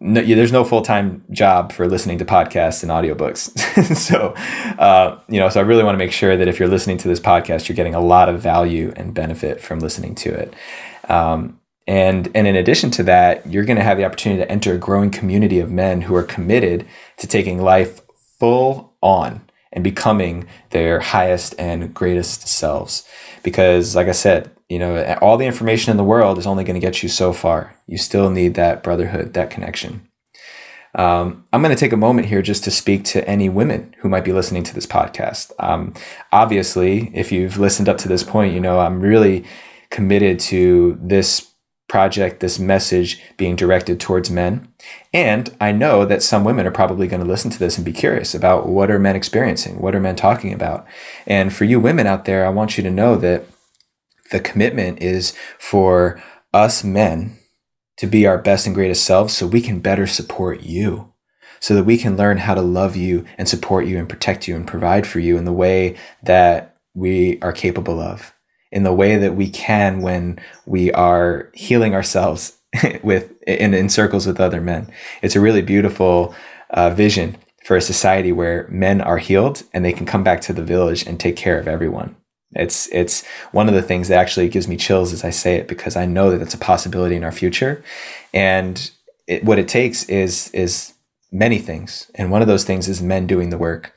no, 0.00 0.22
there's 0.22 0.52
no 0.52 0.64
full 0.64 0.82
time 0.82 1.24
job 1.30 1.72
for 1.72 1.86
listening 1.86 2.18
to 2.18 2.24
podcasts 2.24 2.82
and 2.82 2.90
audiobooks. 2.90 3.56
so, 3.96 4.34
uh, 4.78 5.18
you 5.28 5.40
know, 5.40 5.48
so 5.48 5.60
I 5.60 5.62
really 5.62 5.84
want 5.84 5.94
to 5.94 5.98
make 5.98 6.12
sure 6.12 6.36
that 6.36 6.48
if 6.48 6.58
you're 6.58 6.68
listening 6.68 6.98
to 6.98 7.08
this 7.08 7.20
podcast, 7.20 7.68
you're 7.68 7.76
getting 7.76 7.94
a 7.94 8.00
lot 8.00 8.28
of 8.28 8.40
value 8.40 8.92
and 8.96 9.14
benefit 9.14 9.60
from 9.60 9.80
listening 9.80 10.14
to 10.16 10.30
it. 10.30 10.54
Um, 11.08 11.60
and, 11.86 12.30
and 12.34 12.46
in 12.46 12.56
addition 12.56 12.90
to 12.92 13.02
that, 13.04 13.46
you're 13.46 13.64
going 13.64 13.76
to 13.76 13.82
have 13.82 13.98
the 13.98 14.04
opportunity 14.04 14.42
to 14.42 14.50
enter 14.50 14.74
a 14.74 14.78
growing 14.78 15.10
community 15.10 15.58
of 15.58 15.70
men 15.70 16.02
who 16.02 16.14
are 16.14 16.22
committed 16.22 16.86
to 17.18 17.26
taking 17.26 17.60
life 17.60 18.00
full 18.38 18.94
on 19.02 19.42
and 19.72 19.84
becoming 19.84 20.46
their 20.70 21.00
highest 21.00 21.54
and 21.58 21.92
greatest 21.92 22.48
selves. 22.48 23.06
Because, 23.42 23.94
like 23.94 24.08
I 24.08 24.12
said, 24.12 24.50
you 24.68 24.78
know, 24.78 25.18
all 25.20 25.36
the 25.36 25.46
information 25.46 25.90
in 25.90 25.96
the 25.96 26.04
world 26.04 26.38
is 26.38 26.46
only 26.46 26.64
going 26.64 26.80
to 26.80 26.86
get 26.86 27.02
you 27.02 27.08
so 27.08 27.32
far. 27.32 27.76
You 27.86 27.98
still 27.98 28.30
need 28.30 28.54
that 28.54 28.82
brotherhood, 28.82 29.34
that 29.34 29.50
connection. 29.50 30.08
Um, 30.96 31.44
I'm 31.52 31.60
going 31.60 31.74
to 31.74 31.80
take 31.80 31.92
a 31.92 31.96
moment 31.96 32.28
here 32.28 32.40
just 32.40 32.64
to 32.64 32.70
speak 32.70 33.04
to 33.06 33.28
any 33.28 33.48
women 33.48 33.94
who 33.98 34.08
might 34.08 34.24
be 34.24 34.32
listening 34.32 34.62
to 34.64 34.74
this 34.74 34.86
podcast. 34.86 35.50
Um, 35.58 35.92
obviously, 36.32 37.10
if 37.14 37.32
you've 37.32 37.58
listened 37.58 37.88
up 37.88 37.98
to 37.98 38.08
this 38.08 38.22
point, 38.22 38.54
you 38.54 38.60
know 38.60 38.78
I'm 38.78 39.00
really 39.00 39.44
committed 39.90 40.38
to 40.40 40.98
this 41.02 41.50
project, 41.88 42.40
this 42.40 42.58
message 42.58 43.20
being 43.36 43.56
directed 43.56 44.00
towards 44.00 44.30
men. 44.30 44.68
And 45.12 45.54
I 45.60 45.72
know 45.72 46.04
that 46.04 46.22
some 46.22 46.44
women 46.44 46.66
are 46.66 46.72
probably 46.72 47.06
going 47.06 47.22
to 47.22 47.28
listen 47.28 47.50
to 47.50 47.58
this 47.58 47.76
and 47.76 47.84
be 47.84 47.92
curious 47.92 48.34
about 48.34 48.68
what 48.68 48.90
are 48.90 48.98
men 48.98 49.16
experiencing? 49.16 49.80
What 49.80 49.94
are 49.94 50.00
men 50.00 50.16
talking 50.16 50.52
about? 50.52 50.86
And 51.26 51.52
for 51.52 51.64
you 51.64 51.78
women 51.78 52.06
out 52.06 52.24
there, 52.24 52.46
I 52.46 52.50
want 52.50 52.76
you 52.76 52.84
to 52.84 52.90
know 52.90 53.16
that 53.16 53.44
the 54.30 54.40
commitment 54.40 55.02
is 55.02 55.34
for 55.58 56.22
us 56.52 56.84
men 56.84 57.38
to 57.96 58.06
be 58.06 58.26
our 58.26 58.38
best 58.38 58.66
and 58.66 58.74
greatest 58.74 59.04
selves 59.04 59.34
so 59.34 59.46
we 59.46 59.60
can 59.60 59.80
better 59.80 60.06
support 60.06 60.62
you. 60.62 61.12
So 61.60 61.74
that 61.74 61.84
we 61.84 61.96
can 61.96 62.16
learn 62.16 62.38
how 62.38 62.54
to 62.54 62.60
love 62.60 62.94
you 62.94 63.24
and 63.38 63.48
support 63.48 63.86
you 63.86 63.96
and 63.96 64.06
protect 64.06 64.46
you 64.46 64.54
and 64.54 64.66
provide 64.66 65.06
for 65.06 65.18
you 65.18 65.38
in 65.38 65.46
the 65.46 65.52
way 65.52 65.96
that 66.22 66.76
we 66.92 67.40
are 67.40 67.52
capable 67.52 68.00
of 68.00 68.34
in 68.74 68.82
the 68.82 68.92
way 68.92 69.16
that 69.16 69.36
we 69.36 69.48
can 69.48 70.02
when 70.02 70.38
we 70.66 70.92
are 70.92 71.48
healing 71.54 71.94
ourselves 71.94 72.58
with 73.02 73.32
in, 73.44 73.72
in 73.72 73.88
circles 73.88 74.26
with 74.26 74.40
other 74.40 74.60
men. 74.60 74.90
It's 75.22 75.36
a 75.36 75.40
really 75.40 75.62
beautiful 75.62 76.34
uh, 76.70 76.90
vision 76.90 77.36
for 77.64 77.76
a 77.76 77.80
society 77.80 78.32
where 78.32 78.66
men 78.68 79.00
are 79.00 79.18
healed 79.18 79.62
and 79.72 79.84
they 79.84 79.92
can 79.92 80.04
come 80.04 80.24
back 80.24 80.40
to 80.42 80.52
the 80.52 80.64
village 80.64 81.06
and 81.06 81.18
take 81.18 81.36
care 81.36 81.58
of 81.58 81.68
everyone. 81.68 82.16
It's 82.54 82.88
it's 82.92 83.24
one 83.52 83.68
of 83.68 83.74
the 83.74 83.82
things 83.82 84.08
that 84.08 84.18
actually 84.18 84.48
gives 84.48 84.68
me 84.68 84.76
chills 84.76 85.12
as 85.12 85.24
I 85.24 85.30
say 85.30 85.56
it 85.56 85.68
because 85.68 85.96
I 85.96 86.06
know 86.06 86.30
that 86.30 86.38
that's 86.38 86.54
a 86.54 86.58
possibility 86.58 87.16
in 87.16 87.24
our 87.24 87.32
future, 87.32 87.82
and 88.32 88.90
it, 89.26 89.44
what 89.44 89.58
it 89.58 89.68
takes 89.68 90.04
is 90.08 90.50
is 90.50 90.94
many 91.32 91.58
things, 91.58 92.10
and 92.14 92.30
one 92.30 92.42
of 92.42 92.48
those 92.48 92.64
things 92.64 92.88
is 92.88 93.02
men 93.02 93.26
doing 93.26 93.50
the 93.50 93.58
work. 93.58 93.92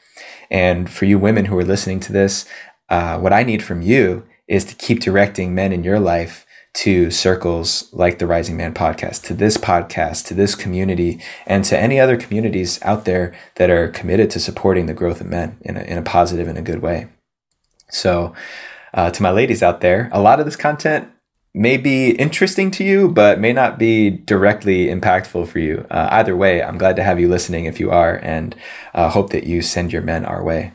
And 0.50 0.90
for 0.90 1.06
you 1.06 1.20
women 1.20 1.46
who 1.46 1.58
are 1.58 1.66
listening 1.66 2.00
to 2.02 2.14
this, 2.14 2.46
uh, 2.90 3.20
what 3.20 3.34
I 3.34 3.44
need 3.44 3.62
from 3.62 3.82
you 3.82 4.26
is 4.48 4.64
to 4.66 4.76
keep 4.76 5.02
directing 5.02 5.54
men 5.54 5.74
in 5.74 5.84
your 5.84 6.00
life 6.00 6.46
to 6.78 7.10
circles 7.10 7.92
like 7.92 8.20
the 8.20 8.28
Rising 8.28 8.56
Man 8.56 8.74
podcast, 8.74 9.24
to 9.24 9.34
this 9.34 9.58
podcast, 9.58 10.28
to 10.28 10.36
this 10.36 10.54
community, 10.54 11.20
and 11.48 11.64
to 11.66 11.78
any 11.78 12.00
other 12.00 12.18
communities 12.18 12.80
out 12.84 13.06
there 13.06 13.36
that 13.56 13.72
are 13.72 13.88
committed 13.88 14.30
to 14.30 14.40
supporting 14.40 14.86
the 14.86 14.94
growth 14.94 15.20
of 15.20 15.28
men 15.28 15.58
in 15.62 15.76
a, 15.76 15.82
in 15.82 15.98
a 15.98 16.04
positive 16.04 16.48
and 16.48 16.58
a 16.58 16.62
good 16.62 16.84
way. 16.84 17.08
So, 17.90 18.34
uh, 18.94 19.12
to 19.12 19.24
my 19.24 19.32
ladies 19.32 19.62
out 19.62 19.82
there, 19.82 20.10
a 20.12 20.22
lot 20.22 20.40
of 20.40 20.46
this 20.46 20.56
content 20.56 21.10
may 21.54 21.78
be 21.78 22.12
interesting 22.12 22.70
to 22.72 22.84
you, 22.84 23.10
but 23.10 23.40
may 23.40 23.52
not 23.52 23.80
be 23.80 24.10
directly 24.10 24.88
impactful 24.88 25.48
for 25.48 25.60
you. 25.60 25.86
Uh, 25.90 26.08
either 26.12 26.36
way, 26.36 26.62
I'm 26.62 26.78
glad 26.78 26.96
to 26.98 27.04
have 27.04 27.20
you 27.20 27.28
listening 27.28 27.66
if 27.66 27.80
you 27.80 27.92
are, 27.92 28.18
and 28.18 28.56
uh, 28.94 29.10
hope 29.10 29.32
that 29.32 29.46
you 29.46 29.62
send 29.62 29.92
your 29.92 30.02
men 30.02 30.26
our 30.26 30.44
way. 30.44 30.72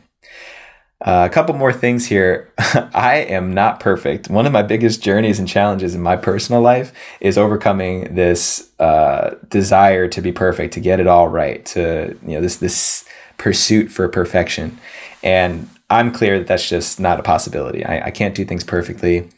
Uh, 1.05 1.27
a 1.29 1.33
couple 1.33 1.55
more 1.55 1.73
things 1.73 2.07
here. 2.07 2.53
I 2.59 3.27
am 3.29 3.53
not 3.53 3.81
perfect. 3.81 4.31
One 4.31 4.47
of 4.47 4.53
my 4.53 4.63
biggest 4.63 5.03
journeys 5.03 5.41
and 5.41 5.49
challenges 5.49 5.97
in 5.97 6.01
my 6.01 6.15
personal 6.15 6.61
life 6.61 6.93
is 7.21 7.37
overcoming 7.37 8.15
this 8.15 8.71
uh, 8.79 9.35
desire 9.49 10.07
to 10.09 10.21
be 10.21 10.31
perfect, 10.31 10.75
to 10.75 10.81
get 10.81 11.01
it 11.01 11.09
all 11.09 11.29
right, 11.29 11.65
to 11.67 12.17
you 12.25 12.35
know 12.35 12.41
this 12.41 12.57
this 12.57 13.05
pursuit 13.37 13.91
for 13.91 14.09
perfection. 14.09 14.79
And 15.25 15.69
I'm 15.93 16.11
clear 16.11 16.39
that 16.39 16.49
that's 16.49 16.69
just 16.69 16.99
not 16.99 17.21
a 17.21 17.23
possibility. 17.23 17.85
I, 17.85 18.07
I 18.07 18.11
can't 18.11 18.35
do 18.35 18.45
things 18.45 18.65
perfectly. 18.65 19.29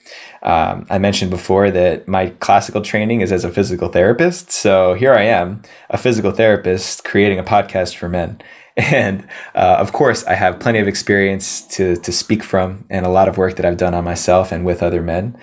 Um, 0.42 0.86
I 0.88 0.98
mentioned 0.98 1.30
before 1.30 1.70
that 1.70 2.06
my 2.06 2.28
classical 2.38 2.80
training 2.80 3.22
is 3.22 3.32
as 3.32 3.44
a 3.44 3.50
physical 3.50 3.88
therapist. 3.88 4.50
So 4.50 4.94
here 4.94 5.14
I 5.14 5.22
am, 5.22 5.62
a 5.90 5.98
physical 5.98 6.30
therapist, 6.30 7.02
creating 7.04 7.38
a 7.38 7.44
podcast 7.44 7.96
for 7.96 8.08
men. 8.08 8.40
And 8.76 9.28
uh, 9.54 9.76
of 9.78 9.92
course, 9.92 10.24
I 10.24 10.34
have 10.34 10.58
plenty 10.58 10.80
of 10.80 10.88
experience 10.88 11.62
to, 11.76 11.94
to 11.94 12.10
speak 12.10 12.42
from 12.42 12.84
and 12.90 13.06
a 13.06 13.08
lot 13.08 13.28
of 13.28 13.38
work 13.38 13.54
that 13.54 13.64
I've 13.64 13.76
done 13.76 13.94
on 13.94 14.02
myself 14.02 14.50
and 14.50 14.64
with 14.64 14.82
other 14.82 15.00
men. 15.00 15.38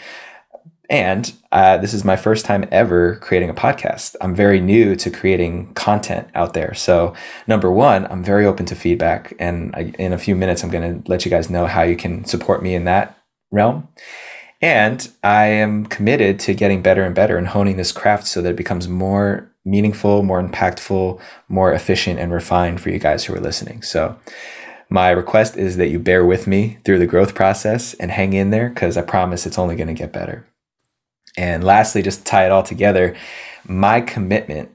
And 0.92 1.32
uh, 1.54 1.78
this 1.78 1.94
is 1.94 2.04
my 2.04 2.18
first 2.18 2.44
time 2.44 2.68
ever 2.70 3.16
creating 3.16 3.50
a 3.50 3.54
podcast. 3.54 4.18
I'm 4.20 4.36
very 4.36 4.60
new 4.60 4.98
to 4.98 5.10
creating 5.10 5.74
content 5.74 6.28
out 6.36 6.54
there. 6.54 6.74
So, 6.74 7.14
number 7.48 7.72
one, 7.72 8.06
I'm 8.08 8.22
very 8.22 8.46
open 8.46 8.66
to 8.66 8.76
feedback. 8.76 9.34
And 9.39 9.74
I, 9.74 9.94
in 9.98 10.12
a 10.12 10.18
few 10.18 10.36
minutes, 10.36 10.64
I'm 10.64 10.70
going 10.70 11.02
to 11.02 11.10
let 11.10 11.24
you 11.24 11.32
guys 11.32 11.50
know 11.50 11.66
how 11.66 11.84
you 11.84 11.96
can 11.96 12.26
support 12.26 12.62
me 12.62 12.76
in 12.76 12.84
that 12.86 13.18
realm. 13.52 13.88
And 14.62 15.10
I 15.24 15.46
am 15.46 15.86
committed 15.86 16.42
to 16.42 16.54
getting 16.54 16.82
better 16.82 17.04
and 17.04 17.16
better 17.16 17.38
and 17.38 17.48
honing 17.48 17.78
this 17.78 17.94
craft 17.94 18.28
so 18.28 18.42
that 18.42 18.50
it 18.50 18.58
becomes 18.58 18.89
more 18.89 19.50
meaningful, 19.64 20.24
more 20.24 20.44
impactful, 20.44 21.22
more 21.48 21.72
efficient, 21.72 22.20
and 22.20 22.34
refined 22.34 22.82
for 22.82 22.89
you 22.89 23.00
guys 23.00 23.24
who 23.24 23.34
are 23.34 23.39
listening. 23.39 23.82
So, 23.82 24.20
my 24.89 25.12
request 25.12 25.56
is 25.56 25.78
that 25.78 25.88
you 25.88 26.00
bear 26.00 26.26
with 26.26 26.48
me 26.48 26.80
through 26.84 27.00
the 27.00 27.08
growth 27.08 27.34
process 27.34 27.94
and 27.94 28.12
hang 28.12 28.34
in 28.34 28.50
there 28.50 28.68
because 28.68 28.98
I 28.98 29.04
promise 29.04 29.46
it's 29.46 29.58
only 29.58 29.78
going 29.78 29.88
to 29.88 29.94
get 29.94 30.12
better. 30.12 30.46
And 31.38 31.64
lastly, 31.64 32.02
just 32.02 32.26
tie 32.26 32.46
it 32.46 32.52
all 32.52 32.64
together, 32.64 33.16
my 33.66 34.02
commitment 34.02 34.72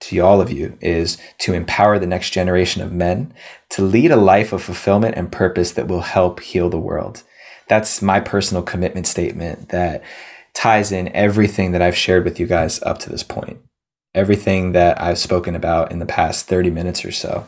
to 0.00 0.18
all 0.20 0.40
of 0.40 0.50
you 0.50 0.78
is 0.80 1.18
to 1.38 1.52
empower 1.52 1.98
the 1.98 2.06
next 2.06 2.30
generation 2.30 2.82
of 2.82 2.92
men 2.92 3.34
to 3.70 3.82
lead 3.82 4.10
a 4.10 4.16
life 4.16 4.52
of 4.52 4.62
fulfillment 4.62 5.14
and 5.16 5.30
purpose 5.30 5.72
that 5.72 5.88
will 5.88 6.00
help 6.00 6.40
heal 6.40 6.70
the 6.70 6.78
world. 6.78 7.22
That's 7.68 8.00
my 8.00 8.18
personal 8.18 8.62
commitment 8.62 9.06
statement 9.06 9.68
that 9.68 10.02
ties 10.54 10.90
in 10.90 11.08
everything 11.14 11.72
that 11.72 11.82
I've 11.82 11.96
shared 11.96 12.24
with 12.24 12.40
you 12.40 12.46
guys 12.46 12.82
up 12.82 12.98
to 13.00 13.10
this 13.10 13.22
point. 13.22 13.58
Everything 14.14 14.72
that 14.72 15.00
I've 15.00 15.18
spoken 15.18 15.54
about 15.54 15.92
in 15.92 16.00
the 16.00 16.06
past 16.06 16.46
30 16.46 16.70
minutes 16.70 17.04
or 17.04 17.12
so 17.12 17.46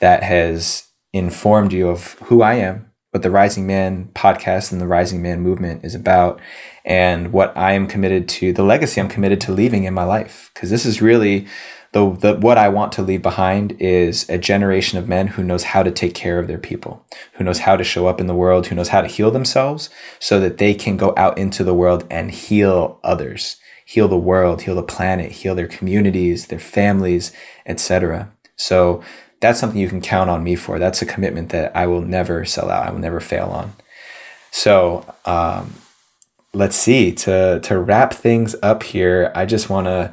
that 0.00 0.22
has 0.22 0.88
informed 1.12 1.72
you 1.72 1.88
of 1.88 2.14
who 2.24 2.42
I 2.42 2.54
am, 2.54 2.90
what 3.10 3.22
the 3.22 3.30
Rising 3.30 3.66
Man 3.66 4.10
podcast 4.14 4.72
and 4.72 4.80
the 4.80 4.86
Rising 4.86 5.22
Man 5.22 5.40
movement 5.40 5.84
is 5.84 5.94
about, 5.94 6.40
and 6.84 7.32
what 7.32 7.56
I 7.56 7.72
am 7.72 7.86
committed 7.86 8.28
to, 8.30 8.52
the 8.52 8.62
legacy 8.62 9.00
I'm 9.00 9.08
committed 9.08 9.40
to 9.42 9.52
leaving 9.52 9.84
in 9.84 9.94
my 9.94 10.04
life. 10.04 10.50
Because 10.54 10.70
this 10.70 10.86
is 10.86 11.02
really 11.02 11.46
the, 11.92 12.10
the 12.12 12.34
what 12.34 12.58
I 12.58 12.68
want 12.68 12.92
to 12.92 13.02
leave 13.02 13.22
behind 13.22 13.72
is 13.80 14.28
a 14.28 14.38
generation 14.38 14.98
of 14.98 15.08
men 15.08 15.28
who 15.28 15.42
knows 15.42 15.64
how 15.64 15.82
to 15.82 15.90
take 15.90 16.14
care 16.14 16.38
of 16.38 16.46
their 16.46 16.58
people, 16.58 17.04
who 17.34 17.44
knows 17.44 17.60
how 17.60 17.76
to 17.76 17.84
show 17.84 18.06
up 18.06 18.20
in 18.20 18.26
the 18.26 18.34
world, 18.34 18.66
who 18.66 18.74
knows 18.74 18.88
how 18.88 19.00
to 19.00 19.08
heal 19.08 19.30
themselves 19.30 19.90
so 20.18 20.38
that 20.40 20.58
they 20.58 20.74
can 20.74 20.96
go 20.96 21.12
out 21.16 21.36
into 21.36 21.64
the 21.64 21.74
world 21.74 22.06
and 22.10 22.30
heal 22.30 23.00
others, 23.02 23.56
heal 23.84 24.06
the 24.06 24.16
world, 24.16 24.62
heal 24.62 24.76
the 24.76 24.82
planet, 24.82 25.32
heal 25.32 25.54
their 25.54 25.66
communities, 25.66 26.46
their 26.46 26.60
families, 26.60 27.32
etc. 27.66 28.30
So 28.54 29.02
that's 29.40 29.58
something 29.58 29.80
you 29.80 29.88
can 29.88 30.00
count 30.00 30.30
on 30.30 30.44
me 30.44 30.54
for. 30.54 30.78
That's 30.78 31.02
a 31.02 31.06
commitment 31.06 31.48
that 31.48 31.74
I 31.74 31.86
will 31.86 32.02
never 32.02 32.44
sell 32.44 32.70
out. 32.70 32.86
I 32.86 32.90
will 32.90 33.00
never 33.00 33.20
fail 33.20 33.48
on. 33.48 33.72
So 34.52 35.04
um, 35.24 35.74
let's 36.54 36.76
see. 36.76 37.12
To 37.12 37.60
to 37.60 37.78
wrap 37.78 38.12
things 38.12 38.56
up 38.62 38.82
here, 38.82 39.32
I 39.34 39.46
just 39.46 39.70
want 39.70 39.86
to 39.86 40.12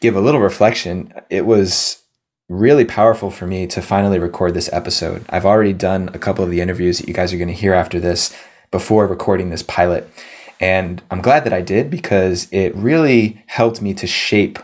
give 0.00 0.16
a 0.16 0.20
little 0.20 0.40
reflection, 0.40 1.12
it 1.28 1.44
was 1.44 2.02
really 2.48 2.84
powerful 2.84 3.30
for 3.30 3.46
me 3.46 3.66
to 3.66 3.82
finally 3.82 4.18
record 4.18 4.54
this 4.54 4.72
episode. 4.72 5.24
I've 5.28 5.44
already 5.44 5.72
done 5.72 6.08
a 6.14 6.18
couple 6.18 6.44
of 6.44 6.50
the 6.50 6.60
interviews 6.60 6.98
that 6.98 7.08
you 7.08 7.14
guys 7.14 7.32
are 7.32 7.36
going 7.36 7.48
to 7.48 7.54
hear 7.54 7.74
after 7.74 8.00
this 8.00 8.34
before 8.70 9.06
recording 9.06 9.50
this 9.50 9.62
pilot. 9.62 10.08
And 10.60 11.02
I'm 11.10 11.20
glad 11.20 11.44
that 11.44 11.52
I 11.52 11.60
did 11.60 11.90
because 11.90 12.48
it 12.50 12.74
really 12.74 13.44
helped 13.46 13.82
me 13.82 13.92
to 13.94 14.06
shape 14.06 14.58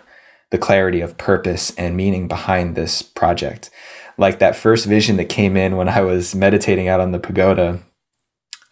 the 0.50 0.58
clarity 0.58 1.00
of 1.00 1.18
purpose 1.18 1.74
and 1.76 1.96
meaning 1.96 2.26
behind 2.26 2.74
this 2.74 3.02
project. 3.02 3.70
Like 4.16 4.38
that 4.38 4.56
first 4.56 4.86
vision 4.86 5.16
that 5.16 5.28
came 5.28 5.56
in 5.56 5.76
when 5.76 5.88
I 5.88 6.00
was 6.00 6.34
meditating 6.34 6.88
out 6.88 7.00
on 7.00 7.12
the 7.12 7.18
pagoda, 7.18 7.80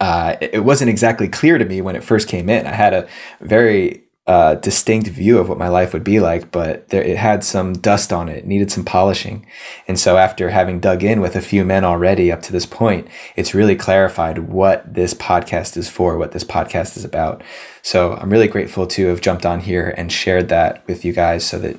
uh, 0.03 0.37
it 0.41 0.65
wasn't 0.65 0.91
exactly 0.91 1.29
clear 1.29 1.59
to 1.59 1.65
me 1.65 1.81
when 1.81 1.95
it 1.95 2.03
first 2.03 2.27
came 2.27 2.51
in. 2.51 2.67
I 2.67 2.73
had 2.73 2.93
a 2.93 3.09
very 3.41 4.03
uh, 4.27 4.57
distinct 4.57 5.07
view 5.07 5.39
of 5.39 5.49
what 5.49 5.59
my 5.59 5.69
life 5.69 5.93
would 5.93 6.03
be 6.03 6.19
like, 6.19 6.51
but 6.51 6.89
there, 6.89 7.05
it 7.05 7.17
had 7.17 7.45
some 7.45 7.73
dust 7.73 8.13
on 8.13 8.29
it, 8.29 8.45
needed 8.45 8.73
some 8.73 8.85
polishing. 8.85 9.47
And 9.87 10.01
so, 10.01 10.17
after 10.17 10.51
having 10.51 10.81
dug 10.81 11.05
in 11.05 11.21
with 11.21 11.37
a 11.37 11.41
few 11.41 11.65
men 11.65 11.85
already 11.85 12.33
up 12.33 12.43
to 12.43 12.53
this 12.53 12.67
point, 12.67 13.07
it's 13.37 13.55
really 13.55 13.77
clarified 13.77 14.41
what 14.41 14.93
this 14.93 15.15
podcast 15.15 15.77
is 15.77 15.89
for, 15.89 16.19
what 16.19 16.33
this 16.33 16.45
podcast 16.45 16.97
is 16.97 17.05
about. 17.05 17.45
So, 17.83 18.15
I'm 18.15 18.31
really 18.31 18.49
grateful 18.49 18.89
to 18.89 19.07
have 19.07 19.21
jumped 19.21 19.47
on 19.47 19.61
here 19.61 19.95
and 19.97 20.11
shared 20.11 20.49
that 20.49 20.85
with 20.89 21.05
you 21.05 21.13
guys 21.13 21.47
so 21.47 21.61
that, 21.61 21.77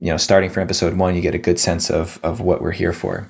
you 0.00 0.10
know, 0.10 0.16
starting 0.16 0.48
from 0.48 0.62
episode 0.62 0.96
one, 0.96 1.14
you 1.14 1.20
get 1.20 1.34
a 1.34 1.38
good 1.38 1.60
sense 1.60 1.90
of, 1.90 2.18
of 2.22 2.40
what 2.40 2.62
we're 2.62 2.72
here 2.72 2.94
for. 2.94 3.28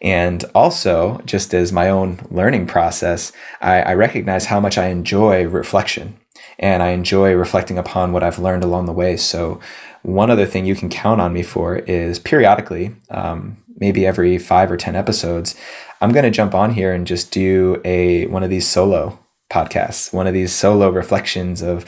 And 0.00 0.44
also, 0.54 1.20
just 1.24 1.52
as 1.54 1.72
my 1.72 1.90
own 1.90 2.20
learning 2.30 2.66
process, 2.66 3.32
I, 3.60 3.82
I 3.82 3.94
recognize 3.94 4.46
how 4.46 4.60
much 4.60 4.78
I 4.78 4.88
enjoy 4.88 5.46
reflection 5.46 6.18
and 6.58 6.82
I 6.82 6.90
enjoy 6.90 7.32
reflecting 7.34 7.78
upon 7.78 8.12
what 8.12 8.22
I've 8.22 8.38
learned 8.38 8.64
along 8.64 8.86
the 8.86 8.92
way. 8.92 9.16
So, 9.16 9.60
one 10.02 10.30
other 10.30 10.46
thing 10.46 10.64
you 10.64 10.76
can 10.76 10.88
count 10.88 11.20
on 11.20 11.32
me 11.32 11.42
for 11.42 11.76
is 11.76 12.18
periodically, 12.18 12.94
um, 13.10 13.56
maybe 13.78 14.06
every 14.06 14.38
five 14.38 14.70
or 14.70 14.76
10 14.76 14.94
episodes, 14.94 15.56
I'm 16.00 16.12
going 16.12 16.24
to 16.24 16.30
jump 16.30 16.54
on 16.54 16.72
here 16.72 16.92
and 16.92 17.06
just 17.06 17.32
do 17.32 17.80
a 17.84 18.26
one 18.26 18.42
of 18.42 18.50
these 18.50 18.66
solo 18.66 19.18
podcasts, 19.50 20.12
one 20.12 20.26
of 20.26 20.34
these 20.34 20.52
solo 20.52 20.90
reflections 20.90 21.62
of 21.62 21.84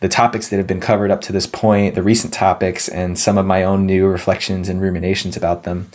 the 0.00 0.08
topics 0.08 0.48
that 0.48 0.56
have 0.56 0.66
been 0.66 0.80
covered 0.80 1.12
up 1.12 1.20
to 1.20 1.32
this 1.32 1.46
point, 1.46 1.94
the 1.94 2.02
recent 2.02 2.34
topics, 2.34 2.88
and 2.88 3.16
some 3.16 3.38
of 3.38 3.46
my 3.46 3.62
own 3.62 3.86
new 3.86 4.08
reflections 4.08 4.68
and 4.68 4.80
ruminations 4.80 5.36
about 5.36 5.62
them. 5.62 5.90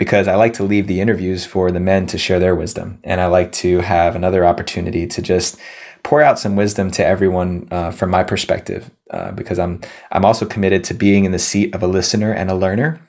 Because 0.00 0.28
I 0.28 0.34
like 0.34 0.54
to 0.54 0.64
leave 0.64 0.86
the 0.86 1.02
interviews 1.02 1.44
for 1.44 1.70
the 1.70 1.78
men 1.78 2.06
to 2.06 2.16
share 2.16 2.40
their 2.40 2.54
wisdom. 2.54 3.00
And 3.04 3.20
I 3.20 3.26
like 3.26 3.52
to 3.64 3.80
have 3.80 4.16
another 4.16 4.46
opportunity 4.46 5.06
to 5.06 5.20
just 5.20 5.58
pour 6.02 6.22
out 6.22 6.38
some 6.38 6.56
wisdom 6.56 6.90
to 6.92 7.04
everyone 7.04 7.68
uh, 7.70 7.90
from 7.90 8.08
my 8.08 8.24
perspective, 8.24 8.90
uh, 9.10 9.32
because 9.32 9.58
I'm 9.58 9.82
I'm 10.10 10.24
also 10.24 10.46
committed 10.46 10.84
to 10.84 10.94
being 10.94 11.26
in 11.26 11.32
the 11.32 11.38
seat 11.38 11.74
of 11.74 11.82
a 11.82 11.86
listener 11.86 12.32
and 12.32 12.50
a 12.50 12.54
learner, 12.54 13.06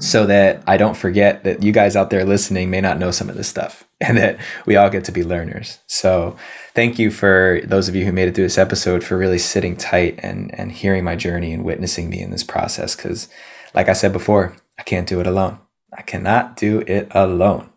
so 0.00 0.26
that 0.26 0.62
I 0.66 0.76
don't 0.76 0.98
forget 0.98 1.44
that 1.44 1.62
you 1.62 1.72
guys 1.72 1.96
out 1.96 2.10
there 2.10 2.26
listening 2.26 2.68
may 2.68 2.82
not 2.82 2.98
know 2.98 3.10
some 3.10 3.30
of 3.30 3.36
this 3.36 3.48
stuff, 3.48 3.88
and 4.00 4.18
that 4.18 4.38
we 4.66 4.76
all 4.76 4.90
get 4.90 5.04
to 5.04 5.12
be 5.12 5.24
learners. 5.24 5.78
So 5.86 6.36
thank 6.74 6.98
you 6.98 7.10
for 7.10 7.62
those 7.64 7.88
of 7.88 7.96
you 7.96 8.04
who 8.04 8.12
made 8.12 8.28
it 8.28 8.34
through 8.34 8.44
this 8.44 8.58
episode 8.58 9.02
for 9.02 9.16
really 9.16 9.38
sitting 9.38 9.76
tight 9.76 10.20
and 10.22 10.54
and 10.58 10.72
hearing 10.72 11.04
my 11.04 11.16
journey 11.16 11.54
and 11.54 11.64
witnessing 11.64 12.10
me 12.10 12.20
in 12.20 12.32
this 12.32 12.44
process. 12.44 12.94
Because, 12.94 13.28
like 13.72 13.88
I 13.88 13.94
said 13.94 14.12
before, 14.12 14.54
I 14.78 14.82
can't 14.82 15.08
do 15.08 15.20
it 15.20 15.26
alone. 15.26 15.58
I 15.92 16.02
cannot 16.02 16.56
do 16.56 16.80
it 16.86 17.08
alone. 17.12 17.70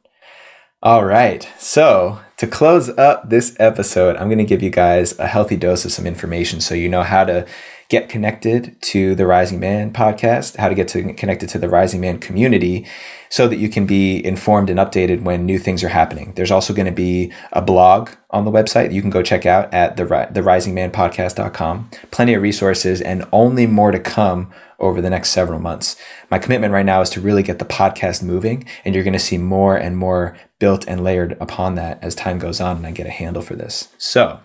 All 0.83 1.05
right. 1.05 1.47
So 1.57 2.19
to 2.37 2.47
close 2.47 2.89
up 2.89 3.29
this 3.29 3.55
episode, 3.59 4.17
I'm 4.17 4.27
going 4.27 4.39
to 4.39 4.43
give 4.43 4.63
you 4.63 4.71
guys 4.71 5.17
a 5.19 5.27
healthy 5.27 5.55
dose 5.55 5.85
of 5.85 5.91
some 5.91 6.07
information 6.07 6.59
so 6.59 6.73
you 6.73 6.89
know 6.89 7.03
how 7.03 7.23
to 7.25 7.45
get 7.91 8.07
connected 8.07 8.81
to 8.81 9.15
the 9.15 9.27
Rising 9.27 9.59
Man 9.59 9.91
podcast, 9.91 10.55
how 10.55 10.69
to 10.69 10.75
get 10.75 10.87
to, 10.87 11.13
connected 11.13 11.49
to 11.49 11.59
the 11.59 11.67
Rising 11.67 11.99
Man 11.99 12.19
community 12.19 12.87
so 13.27 13.49
that 13.49 13.57
you 13.57 13.67
can 13.67 13.85
be 13.85 14.25
informed 14.25 14.69
and 14.69 14.79
updated 14.79 15.23
when 15.23 15.45
new 15.45 15.59
things 15.59 15.83
are 15.83 15.89
happening. 15.89 16.31
There's 16.37 16.51
also 16.51 16.73
going 16.73 16.85
to 16.85 16.93
be 16.93 17.33
a 17.51 17.61
blog 17.61 18.11
on 18.29 18.45
the 18.45 18.51
website 18.51 18.93
you 18.93 19.01
can 19.01 19.09
go 19.09 19.21
check 19.21 19.45
out 19.45 19.73
at 19.73 19.97
the, 19.97 20.05
the 20.05 20.39
risingmanpodcast.com. 20.39 21.89
Plenty 22.11 22.33
of 22.33 22.41
resources 22.41 23.01
and 23.01 23.27
only 23.33 23.67
more 23.67 23.91
to 23.91 23.99
come 23.99 24.53
over 24.79 25.01
the 25.01 25.09
next 25.09 25.31
several 25.31 25.59
months. 25.59 25.97
My 26.29 26.39
commitment 26.39 26.71
right 26.71 26.85
now 26.85 27.01
is 27.01 27.09
to 27.09 27.19
really 27.19 27.43
get 27.43 27.59
the 27.59 27.65
podcast 27.65 28.23
moving, 28.23 28.65
and 28.85 28.95
you're 28.95 29.03
going 29.03 29.11
to 29.11 29.19
see 29.19 29.37
more 29.37 29.75
and 29.75 29.97
more 29.97 30.37
built 30.59 30.87
and 30.87 31.03
layered 31.03 31.35
upon 31.41 31.75
that 31.75 32.01
as 32.01 32.15
time 32.15 32.39
goes 32.39 32.61
on 32.61 32.77
and 32.77 32.87
I 32.87 32.91
get 32.91 33.05
a 33.05 33.11
handle 33.11 33.41
for 33.41 33.57
this. 33.57 33.89
So, 33.97 34.39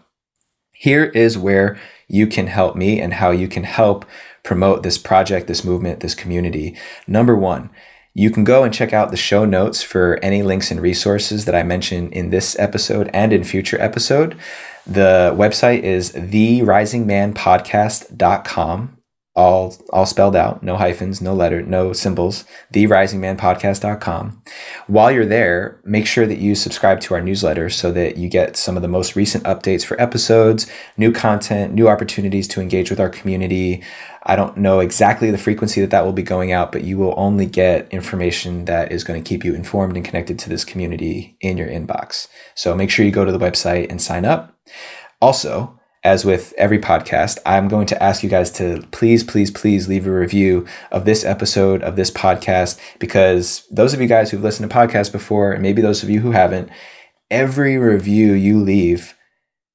here 0.72 1.04
is 1.04 1.38
where 1.38 1.78
you 2.08 2.26
can 2.26 2.46
help 2.46 2.74
me 2.76 2.98
and 3.00 3.14
how 3.14 3.30
you 3.30 3.48
can 3.48 3.64
help 3.64 4.04
promote 4.42 4.82
this 4.82 4.98
project, 4.98 5.46
this 5.46 5.64
movement, 5.64 6.00
this 6.00 6.14
community. 6.14 6.76
Number 7.06 7.34
one, 7.36 7.70
you 8.14 8.30
can 8.30 8.44
go 8.44 8.64
and 8.64 8.72
check 8.72 8.94
out 8.94 9.10
the 9.10 9.16
show 9.16 9.44
notes 9.44 9.82
for 9.82 10.18
any 10.22 10.42
links 10.42 10.70
and 10.70 10.80
resources 10.80 11.44
that 11.44 11.54
I 11.54 11.62
mention 11.62 12.10
in 12.12 12.30
this 12.30 12.58
episode 12.58 13.10
and 13.12 13.30
in 13.32 13.44
future 13.44 13.78
episode. 13.80 14.38
The 14.86 15.34
website 15.36 15.82
is 15.82 16.12
therisingmanpodcast.com 16.12 18.95
all 19.36 19.76
all 19.90 20.06
spelled 20.06 20.34
out, 20.34 20.62
no 20.62 20.76
hyphens, 20.76 21.20
no 21.20 21.34
letter, 21.34 21.62
no 21.62 21.92
symbols, 21.92 22.44
therisingmanpodcast.com. 22.72 24.42
While 24.86 25.12
you're 25.12 25.26
there, 25.26 25.78
make 25.84 26.06
sure 26.06 26.26
that 26.26 26.38
you 26.38 26.54
subscribe 26.54 27.00
to 27.02 27.14
our 27.14 27.20
newsletter 27.20 27.68
so 27.68 27.92
that 27.92 28.16
you 28.16 28.30
get 28.30 28.56
some 28.56 28.76
of 28.76 28.82
the 28.82 28.88
most 28.88 29.14
recent 29.14 29.44
updates 29.44 29.84
for 29.84 30.00
episodes, 30.00 30.66
new 30.96 31.12
content, 31.12 31.74
new 31.74 31.86
opportunities 31.86 32.48
to 32.48 32.62
engage 32.62 32.88
with 32.88 32.98
our 32.98 33.10
community. 33.10 33.84
I 34.22 34.34
don't 34.36 34.56
know 34.56 34.80
exactly 34.80 35.30
the 35.30 35.38
frequency 35.38 35.82
that 35.82 35.90
that 35.90 36.04
will 36.04 36.12
be 36.12 36.22
going 36.22 36.50
out, 36.50 36.72
but 36.72 36.82
you 36.82 36.96
will 36.96 37.14
only 37.16 37.46
get 37.46 37.92
information 37.92 38.64
that 38.64 38.90
is 38.90 39.04
going 39.04 39.22
to 39.22 39.28
keep 39.28 39.44
you 39.44 39.54
informed 39.54 39.96
and 39.96 40.04
connected 40.04 40.38
to 40.40 40.48
this 40.48 40.64
community 40.64 41.36
in 41.40 41.58
your 41.58 41.68
inbox. 41.68 42.26
So 42.54 42.74
make 42.74 42.90
sure 42.90 43.04
you 43.04 43.12
go 43.12 43.24
to 43.24 43.32
the 43.32 43.38
website 43.38 43.90
and 43.90 44.00
sign 44.00 44.24
up. 44.24 44.56
Also, 45.20 45.75
as 46.06 46.24
with 46.24 46.54
every 46.56 46.78
podcast, 46.78 47.38
I'm 47.44 47.66
going 47.66 47.86
to 47.88 48.00
ask 48.00 48.22
you 48.22 48.28
guys 48.28 48.52
to 48.52 48.86
please, 48.92 49.24
please, 49.24 49.50
please 49.50 49.88
leave 49.88 50.06
a 50.06 50.12
review 50.12 50.64
of 50.92 51.04
this 51.04 51.24
episode 51.24 51.82
of 51.82 51.96
this 51.96 52.12
podcast 52.12 52.78
because 53.00 53.66
those 53.72 53.92
of 53.92 54.00
you 54.00 54.06
guys 54.06 54.30
who've 54.30 54.42
listened 54.42 54.70
to 54.70 54.76
podcasts 54.76 55.10
before, 55.10 55.52
and 55.52 55.62
maybe 55.62 55.82
those 55.82 56.04
of 56.04 56.08
you 56.08 56.20
who 56.20 56.30
haven't, 56.30 56.70
every 57.28 57.76
review 57.76 58.34
you 58.34 58.62
leave 58.62 59.14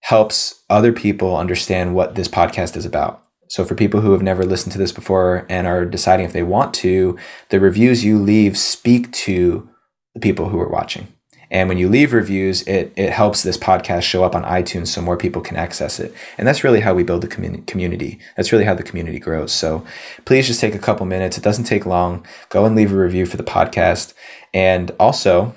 helps 0.04 0.64
other 0.70 0.94
people 0.94 1.36
understand 1.36 1.96
what 1.96 2.16
this 2.16 2.30
podcast 2.30 2.78
is 2.78 2.86
about. 2.86 3.22
So, 3.50 3.66
for 3.66 3.76
people 3.76 4.00
who 4.00 4.14
have 4.14 4.24
never 4.24 4.46
listened 4.46 4.72
to 4.72 4.78
this 4.78 4.94
before 4.94 5.46
and 5.50 5.68
are 5.68 5.84
deciding 5.84 6.26
if 6.26 6.32
they 6.32 6.44
want 6.44 6.74
to, 6.76 7.20
the 7.50 7.60
reviews 7.60 8.06
you 8.06 8.18
leave 8.18 8.58
speak 8.58 9.12
to 9.28 9.70
the 10.14 10.22
people 10.22 10.48
who 10.48 10.62
are 10.62 10.70
watching. 10.70 11.10
And 11.52 11.68
when 11.68 11.78
you 11.78 11.90
leave 11.90 12.14
reviews, 12.14 12.64
it, 12.64 12.94
it 12.96 13.12
helps 13.12 13.44
this 13.44 13.58
podcast 13.58 14.04
show 14.04 14.24
up 14.24 14.34
on 14.36 14.44
iTunes 14.44 14.88
so 14.88 15.02
more 15.02 15.18
people 15.18 15.42
can 15.42 15.58
access 15.58 16.00
it. 16.00 16.14
And 16.38 16.48
that's 16.48 16.64
really 16.64 16.80
how 16.80 16.94
we 16.94 17.04
build 17.04 17.22
the 17.22 17.28
community. 17.28 18.20
That's 18.38 18.54
really 18.54 18.64
how 18.64 18.74
the 18.74 18.84
community 18.84 19.20
grows. 19.20 19.52
So 19.52 19.86
please 20.24 20.48
just 20.48 20.62
take 20.62 20.74
a 20.74 20.80
couple 20.80 21.06
minutes. 21.06 21.38
It 21.38 21.44
doesn't 21.44 21.66
take 21.66 21.86
long. 21.86 22.26
Go 22.50 22.66
and 22.66 22.74
leave 22.74 22.94
a 22.94 22.96
review 22.96 23.26
for 23.26 23.36
the 23.36 23.44
podcast. 23.44 24.14
And 24.54 24.92
also, 24.98 25.54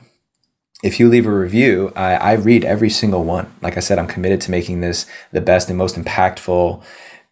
if 0.83 0.99
you 0.99 1.09
leave 1.09 1.27
a 1.27 1.33
review, 1.33 1.93
I, 1.95 2.15
I 2.17 2.33
read 2.33 2.65
every 2.65 2.91
single 2.91 3.25
one. 3.25 3.55
Like 3.63 3.77
I 3.77 3.81
said, 3.81 3.99
I'm 3.99 4.09
committed 4.09 4.41
to 4.43 4.51
making 4.51 4.81
this 4.81 5.07
the 5.31 5.41
best 5.41 5.69
and 5.69 5.79
most 5.79 5.95
impactful 5.97 6.83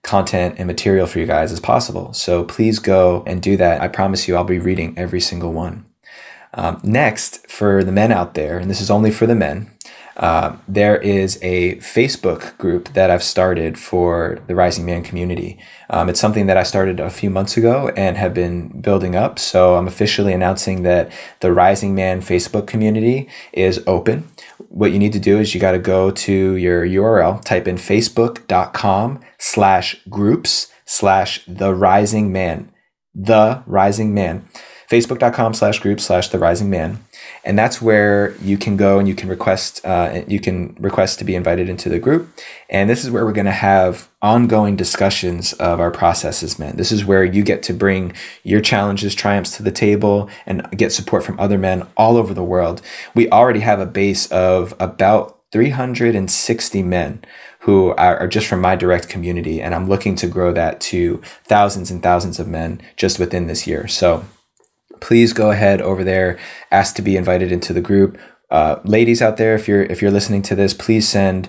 content 0.04 0.54
and 0.58 0.66
material 0.66 1.06
for 1.06 1.18
you 1.18 1.26
guys 1.26 1.52
as 1.52 1.60
possible. 1.60 2.12
So 2.12 2.44
please 2.44 2.78
go 2.78 3.24
and 3.26 3.42
do 3.42 3.56
that. 3.56 3.80
I 3.80 3.88
promise 3.88 4.26
you, 4.26 4.36
I'll 4.36 4.44
be 4.44 4.58
reading 4.58 4.94
every 4.96 5.20
single 5.20 5.52
one. 5.52 5.84
Um, 6.54 6.80
next, 6.82 7.46
for 7.48 7.82
the 7.82 7.92
men 7.92 8.12
out 8.12 8.34
there, 8.34 8.58
and 8.58 8.70
this 8.70 8.80
is 8.80 8.90
only 8.90 9.10
for 9.10 9.26
the 9.26 9.34
men, 9.34 9.70
uh, 10.16 10.56
there 10.68 10.98
is 10.98 11.38
a 11.42 11.76
Facebook 11.76 12.56
group 12.58 12.92
that 12.92 13.10
I've 13.10 13.22
started 13.22 13.78
for 13.78 14.38
the 14.46 14.54
Rising 14.54 14.84
Man 14.84 15.02
community. 15.02 15.58
Um, 15.88 16.08
it's 16.08 16.20
something 16.20 16.46
that 16.46 16.58
I 16.58 16.62
started 16.62 17.00
a 17.00 17.08
few 17.08 17.30
months 17.30 17.56
ago 17.56 17.90
and 17.96 18.16
have 18.18 18.34
been 18.34 18.80
building 18.80 19.16
up. 19.16 19.38
So 19.38 19.76
I'm 19.76 19.86
officially 19.86 20.34
announcing 20.34 20.82
that 20.82 21.10
the 21.40 21.52
Rising 21.52 21.94
Man 21.94 22.20
Facebook 22.20 22.66
community 22.66 23.28
is 23.52 23.82
open. 23.86 24.28
What 24.68 24.92
you 24.92 24.98
need 24.98 25.14
to 25.14 25.18
do 25.18 25.38
is 25.38 25.54
you 25.54 25.60
got 25.60 25.72
to 25.72 25.78
go 25.78 26.10
to 26.10 26.56
your 26.56 26.86
URL, 26.86 27.42
type 27.42 27.66
in 27.66 27.76
facebook.com 27.76 29.20
slash 29.38 29.96
groups 30.10 30.70
slash 30.84 31.42
the 31.46 31.74
rising 31.74 32.30
man, 32.30 32.70
the 33.14 33.62
rising 33.66 34.12
man 34.12 34.46
facebook.com 34.92 35.54
slash 35.54 35.78
group 35.78 36.00
slash 36.00 36.28
the 36.28 36.38
rising 36.38 36.68
man. 36.68 37.02
And 37.44 37.58
that's 37.58 37.80
where 37.80 38.36
you 38.42 38.58
can 38.58 38.76
go 38.76 38.98
and 38.98 39.08
you 39.08 39.14
can 39.14 39.28
request 39.28 39.84
uh, 39.86 40.22
you 40.28 40.38
can 40.38 40.76
request 40.78 41.18
to 41.20 41.24
be 41.24 41.34
invited 41.34 41.68
into 41.70 41.88
the 41.88 41.98
group. 41.98 42.28
And 42.68 42.90
this 42.90 43.02
is 43.02 43.10
where 43.10 43.24
we're 43.24 43.32
going 43.32 43.46
to 43.46 43.52
have 43.52 44.10
ongoing 44.20 44.76
discussions 44.76 45.54
of 45.54 45.80
our 45.80 45.90
processes 45.90 46.58
men 46.58 46.76
this 46.76 46.92
is 46.92 47.04
where 47.04 47.24
you 47.24 47.42
get 47.42 47.62
to 47.64 47.72
bring 47.72 48.12
your 48.44 48.60
challenges 48.60 49.14
triumphs 49.14 49.56
to 49.56 49.62
the 49.62 49.72
table 49.72 50.30
and 50.46 50.68
get 50.76 50.92
support 50.92 51.24
from 51.24 51.40
other 51.40 51.58
men 51.58 51.86
all 51.96 52.16
over 52.16 52.34
the 52.34 52.44
world. 52.44 52.82
We 53.14 53.28
already 53.30 53.60
have 53.60 53.80
a 53.80 53.86
base 53.86 54.30
of 54.30 54.74
about 54.78 55.38
360 55.52 56.82
men 56.82 57.24
who 57.60 57.90
are, 57.90 58.18
are, 58.18 58.26
just 58.26 58.46
from 58.46 58.60
my 58.60 58.74
direct 58.74 59.08
community. 59.08 59.60
And 59.60 59.74
i'm 59.74 59.88
looking 59.88 60.14
to 60.16 60.26
grow 60.26 60.52
that 60.52 60.80
to 60.92 61.20
thousands 61.44 61.90
and 61.90 62.02
thousands 62.02 62.40
of 62.40 62.48
men 62.48 62.80
just 62.96 63.18
within 63.18 63.46
this 63.46 63.66
year. 63.66 63.86
So 63.86 64.24
please 65.02 65.32
go 65.32 65.50
ahead 65.50 65.82
over 65.82 66.04
there, 66.04 66.38
ask 66.70 66.94
to 66.94 67.02
be 67.02 67.16
invited 67.16 67.52
into 67.52 67.72
the 67.72 67.80
group. 67.80 68.18
Uh, 68.50 68.80
ladies 68.84 69.20
out 69.20 69.36
there, 69.36 69.54
if 69.54 69.66
you're 69.66 69.82
if 69.82 70.00
you're 70.00 70.10
listening 70.10 70.42
to 70.42 70.54
this, 70.54 70.72
please 70.72 71.08
send 71.08 71.48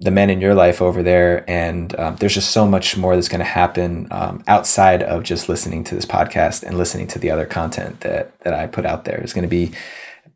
the 0.00 0.10
men 0.10 0.30
in 0.30 0.40
your 0.40 0.54
life 0.54 0.80
over 0.80 1.02
there. 1.02 1.48
And 1.48 1.98
um, 1.98 2.16
there's 2.16 2.34
just 2.34 2.50
so 2.50 2.66
much 2.66 2.96
more 2.96 3.14
that's 3.14 3.28
going 3.28 3.40
to 3.40 3.44
happen 3.44 4.08
um, 4.10 4.42
outside 4.46 5.02
of 5.02 5.22
just 5.22 5.48
listening 5.48 5.84
to 5.84 5.94
this 5.94 6.06
podcast 6.06 6.62
and 6.62 6.78
listening 6.78 7.06
to 7.08 7.18
the 7.18 7.30
other 7.30 7.46
content 7.46 8.00
that 8.00 8.38
that 8.40 8.54
I 8.54 8.66
put 8.66 8.86
out 8.86 9.04
there. 9.04 9.18
It's 9.18 9.32
going 9.32 9.42
to 9.42 9.48
be 9.48 9.72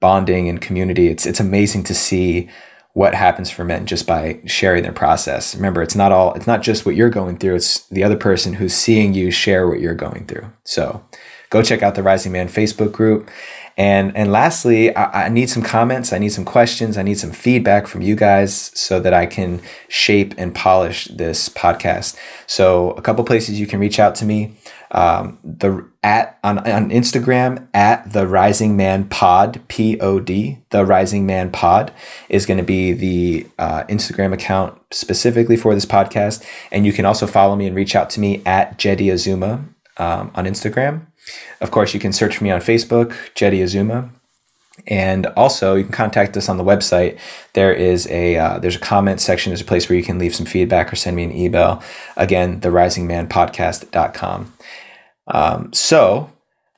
bonding 0.01 0.49
and 0.49 0.61
community. 0.61 1.09
It's 1.09 1.25
it's 1.25 1.41
amazing 1.41 1.85
to 1.85 1.95
see 1.95 2.49
what 2.95 3.15
happens 3.15 3.51
for 3.51 3.63
men 3.63 3.85
just 3.85 4.07
by 4.07 4.41
sharing 4.47 4.83
their 4.83 4.93
process. 4.93 5.55
Remember, 5.55 5.83
it's 5.83 5.97
not 5.97 6.13
all 6.13 6.33
it's 6.35 6.47
not 6.47 6.63
just 6.63 6.85
what 6.87 6.97
you're 6.97 7.11
going 7.11 7.37
through, 7.37 7.57
it's 7.57 7.87
the 7.89 8.03
other 8.03 8.17
person 8.17 8.55
who's 8.55 8.75
seeing 8.75 9.15
you 9.15 9.31
share 9.31 9.69
what 9.69 9.81
you're 9.81 9.95
going 9.95 10.27
through. 10.27 10.51
So 10.65 11.05
go 11.51 11.63
check 11.63 11.83
out 11.83 11.95
the 11.95 12.03
Rising 12.03 12.33
Man 12.33 12.49
Facebook 12.49 12.93
group. 12.93 13.31
And 13.79 14.17
and 14.17 14.33
lastly, 14.33 14.95
I, 14.97 15.27
I, 15.27 15.29
need 15.29 15.51
some 15.51 15.63
comments. 15.63 16.11
I 16.11 16.19
need 16.19 16.31
some 16.31 16.47
questions. 16.47 16.97
I 16.97 17.03
need 17.03 17.19
some 17.19 17.31
feedback 17.31 17.87
from 17.87 18.01
you 18.01 18.17
guys 18.17 18.55
so 18.75 19.01
that 19.01 19.13
I 19.13 19.27
can 19.27 19.61
shape 19.89 20.35
and 20.39 20.55
polish 20.55 21.07
this 21.07 21.51
podcast. 21.51 22.17
So 22.47 22.93
a 22.93 23.03
couple 23.03 23.23
places 23.25 23.61
you 23.61 23.67
can 23.67 23.79
reach 23.79 23.99
out 23.99 24.15
to 24.17 24.25
me. 24.25 24.57
Um, 24.93 25.39
the 25.45 25.87
at 26.03 26.39
on, 26.43 26.59
on 26.59 26.91
Instagram 26.91 27.67
at 27.75 28.13
the 28.13 28.27
Rising 28.27 28.77
Man 28.77 29.09
Pod 29.09 29.61
P 29.69 30.01
O 30.01 30.21
D 30.21 30.59
the 30.71 30.87
Rising 30.87 31.27
Man 31.27 31.51
Pod 31.51 31.93
is 32.29 32.47
going 32.47 32.59
to 32.59 32.65
be 32.65 32.93
the 32.93 33.47
uh, 33.59 33.83
Instagram 33.85 34.33
account 34.33 34.81
specifically 34.91 35.57
for 35.57 35.75
this 35.75 35.85
podcast, 35.85 36.43
and 36.71 36.87
you 36.87 36.93
can 36.93 37.05
also 37.05 37.27
follow 37.27 37.57
me 37.57 37.67
and 37.67 37.77
reach 37.77 37.95
out 37.95 38.09
to 38.11 38.21
me 38.21 38.43
at 38.47 38.79
Jeddy 38.79 39.11
Azuma 39.11 39.65
um, 39.99 40.31
on 40.35 40.47
Instagram. 40.47 41.07
Of 41.61 41.71
course, 41.71 41.95
you 41.95 42.01
can 42.01 42.13
search 42.13 42.37
for 42.37 42.45
me 42.45 42.51
on 42.51 42.61
Facebook, 42.61 43.15
Jeddy 43.35 43.63
Azuma. 43.63 44.11
And 44.87 45.27
also, 45.29 45.75
you 45.75 45.85
can 45.85 45.93
contact 45.93 46.37
us 46.37 46.49
on 46.49 46.59
the 46.59 46.65
website. 46.65 47.19
There 47.55 47.73
is 47.73 48.07
a 48.11 48.37
uh, 48.37 48.59
there's 48.59 48.77
a 48.77 48.81
comment 48.81 49.21
section. 49.21 49.51
There's 49.51 49.63
a 49.63 49.65
place 49.65 49.89
where 49.89 49.97
you 49.97 50.05
can 50.05 50.19
leave 50.19 50.35
some 50.35 50.47
feedback 50.47 50.93
or 50.93 50.97
send 50.97 51.17
me 51.17 51.25
an 51.25 51.35
email. 51.35 51.83
Again, 52.17 52.61
the 52.61 52.69
risingmanpodcast.com. 52.69 54.53
Um, 55.29 55.73
so, 55.73 56.31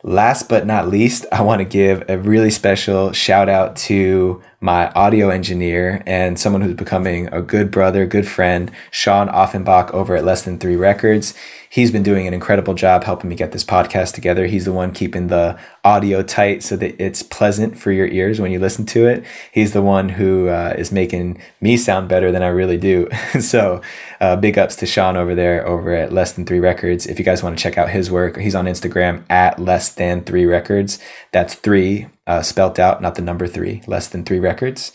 last 0.03 0.49
but 0.49 0.65
not 0.65 0.89
least, 0.89 1.27
I 1.33 1.43
want 1.43 1.59
to 1.59 1.65
give 1.65 2.09
a 2.09 2.17
really 2.17 2.51
special 2.51 3.13
shout 3.13 3.49
out 3.49 3.77
to 3.77 4.43
my 4.61 4.91
audio 4.93 5.29
engineer 5.29 6.03
and 6.07 6.39
someone 6.39 6.63
who's 6.63 6.75
becoming 6.75 7.27
a 7.33 7.43
good 7.43 7.71
brother, 7.71 8.07
good 8.07 8.27
friend, 8.27 8.71
Sean 8.91 9.29
Offenbach 9.29 9.93
over 9.93 10.17
at 10.17 10.25
Less 10.25 10.43
Than 10.43 10.59
Three 10.59 10.77
Records 10.77 11.35
he's 11.71 11.91
been 11.91 12.03
doing 12.03 12.27
an 12.27 12.35
incredible 12.35 12.75
job 12.75 13.05
helping 13.05 13.29
me 13.31 13.37
get 13.37 13.53
this 13.53 13.65
podcast 13.65 14.15
together. 14.15 14.47
He's 14.47 14.65
the 14.65 14.73
one 14.73 14.93
keeping 14.93 15.29
the 15.29 15.59
audio 15.85 16.23
tight 16.23 16.63
so 16.63 16.77
that 16.77 17.01
it's 17.03 17.23
pleasant 17.23 17.79
for 17.79 17.93
your 17.93 18.07
ears 18.07 18.41
when 18.41 18.51
you 18.51 18.59
listen 18.59 18.87
to 18.87 19.07
it. 19.07 19.25
He's 19.53 19.73
the 19.73 19.83
one 19.83 20.11
who 20.11 20.49
uh, 20.49 20.75
is 20.77 20.93
making 20.93 21.41
me 21.61 21.77
sound 21.77 22.09
better 22.09 22.33
than 22.33 22.43
I 22.43 22.49
really 22.49 22.77
do. 22.77 23.09
so, 23.41 23.81
uh, 24.21 24.37
big 24.37 24.59
ups 24.59 24.77
to 24.77 24.87
Sean 24.87 25.17
over 25.17 25.35
there 25.35 25.67
over 25.67 25.95
at 25.95 26.13
Less 26.13 26.33
Than 26.33 26.47
Three 26.47 26.61
Records. 26.61 27.07
If 27.07 27.19
you 27.19 27.25
guys 27.25 27.43
want 27.43 27.59
to 27.59 27.63
check 27.63 27.79
out 27.79 27.91
his 27.91 28.11
work, 28.11 28.37
he's 28.39 28.55
on 28.55 28.67
Instagram 28.67 29.25
at 29.31 29.59
Less 29.59 29.91
Than 29.91 30.23
Three 30.23 30.47
Records. 30.47 30.99
That's 31.33 31.55
three 31.55 32.09
uh, 32.27 32.43
spelt 32.43 32.79
out, 32.79 33.01
not 33.01 33.15
the 33.15 33.23
number 33.23 33.47
three, 33.47 33.83
Less 33.87 34.09
Than 34.09 34.25
Three 34.25 34.39
Records. 34.39 34.93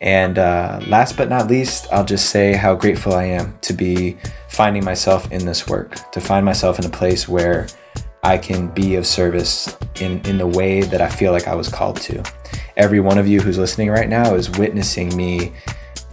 And 0.00 0.38
uh, 0.38 0.80
last 0.86 1.16
but 1.16 1.28
not 1.28 1.48
least, 1.48 1.88
I'll 1.90 2.04
just 2.04 2.30
say 2.30 2.54
how 2.54 2.74
grateful 2.74 3.14
I 3.14 3.24
am 3.24 3.58
to 3.62 3.72
be 3.72 4.16
finding 4.48 4.84
myself 4.84 5.30
in 5.32 5.44
this 5.44 5.66
work, 5.66 6.10
to 6.12 6.20
find 6.20 6.44
myself 6.44 6.78
in 6.78 6.84
a 6.84 6.90
place 6.90 7.28
where 7.28 7.66
I 8.22 8.38
can 8.38 8.68
be 8.68 8.96
of 8.96 9.06
service 9.06 9.76
in, 10.00 10.20
in 10.26 10.38
the 10.38 10.46
way 10.46 10.82
that 10.82 11.00
I 11.00 11.08
feel 11.08 11.32
like 11.32 11.48
I 11.48 11.54
was 11.54 11.68
called 11.68 11.96
to. 12.02 12.22
Every 12.76 13.00
one 13.00 13.18
of 13.18 13.26
you 13.26 13.40
who's 13.40 13.58
listening 13.58 13.90
right 13.90 14.08
now 14.08 14.34
is 14.34 14.50
witnessing 14.50 15.16
me 15.16 15.52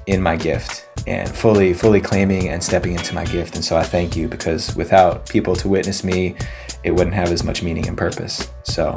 in 0.08 0.22
my 0.22 0.36
gift 0.36 0.88
and 1.08 1.30
fully 1.30 1.74
fully 1.74 2.02
claiming 2.02 2.50
and 2.50 2.64
stepping 2.64 2.94
into 2.94 3.14
my 3.14 3.26
gift 3.26 3.56
and 3.56 3.64
so 3.64 3.76
I 3.76 3.84
thank 3.84 4.16
you 4.16 4.28
because 4.28 4.76
without 4.76 5.28
people 5.28 5.56
to 5.58 5.68
witness 5.68 6.04
me 6.04 6.36
it 6.84 6.92
wouldn't 6.92 7.16
have 7.16 7.32
as 7.32 7.44
much 7.44 7.64
meaning 7.64 7.88
and 7.88 7.98
purpose 7.98 8.50
so 8.64 8.96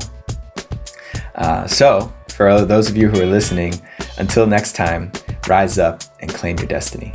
uh, 1.34 1.66
so 1.66 2.12
for 2.28 2.64
those 2.64 2.90
of 2.90 2.96
you 2.96 3.08
who 3.08 3.20
are 3.20 3.26
listening 3.26 3.74
until 4.18 4.46
next 4.46 4.74
time, 4.74 5.10
rise 5.48 5.78
up 5.78 6.02
and 6.20 6.32
claim 6.32 6.58
your 6.58 6.68
destiny. 6.68 7.12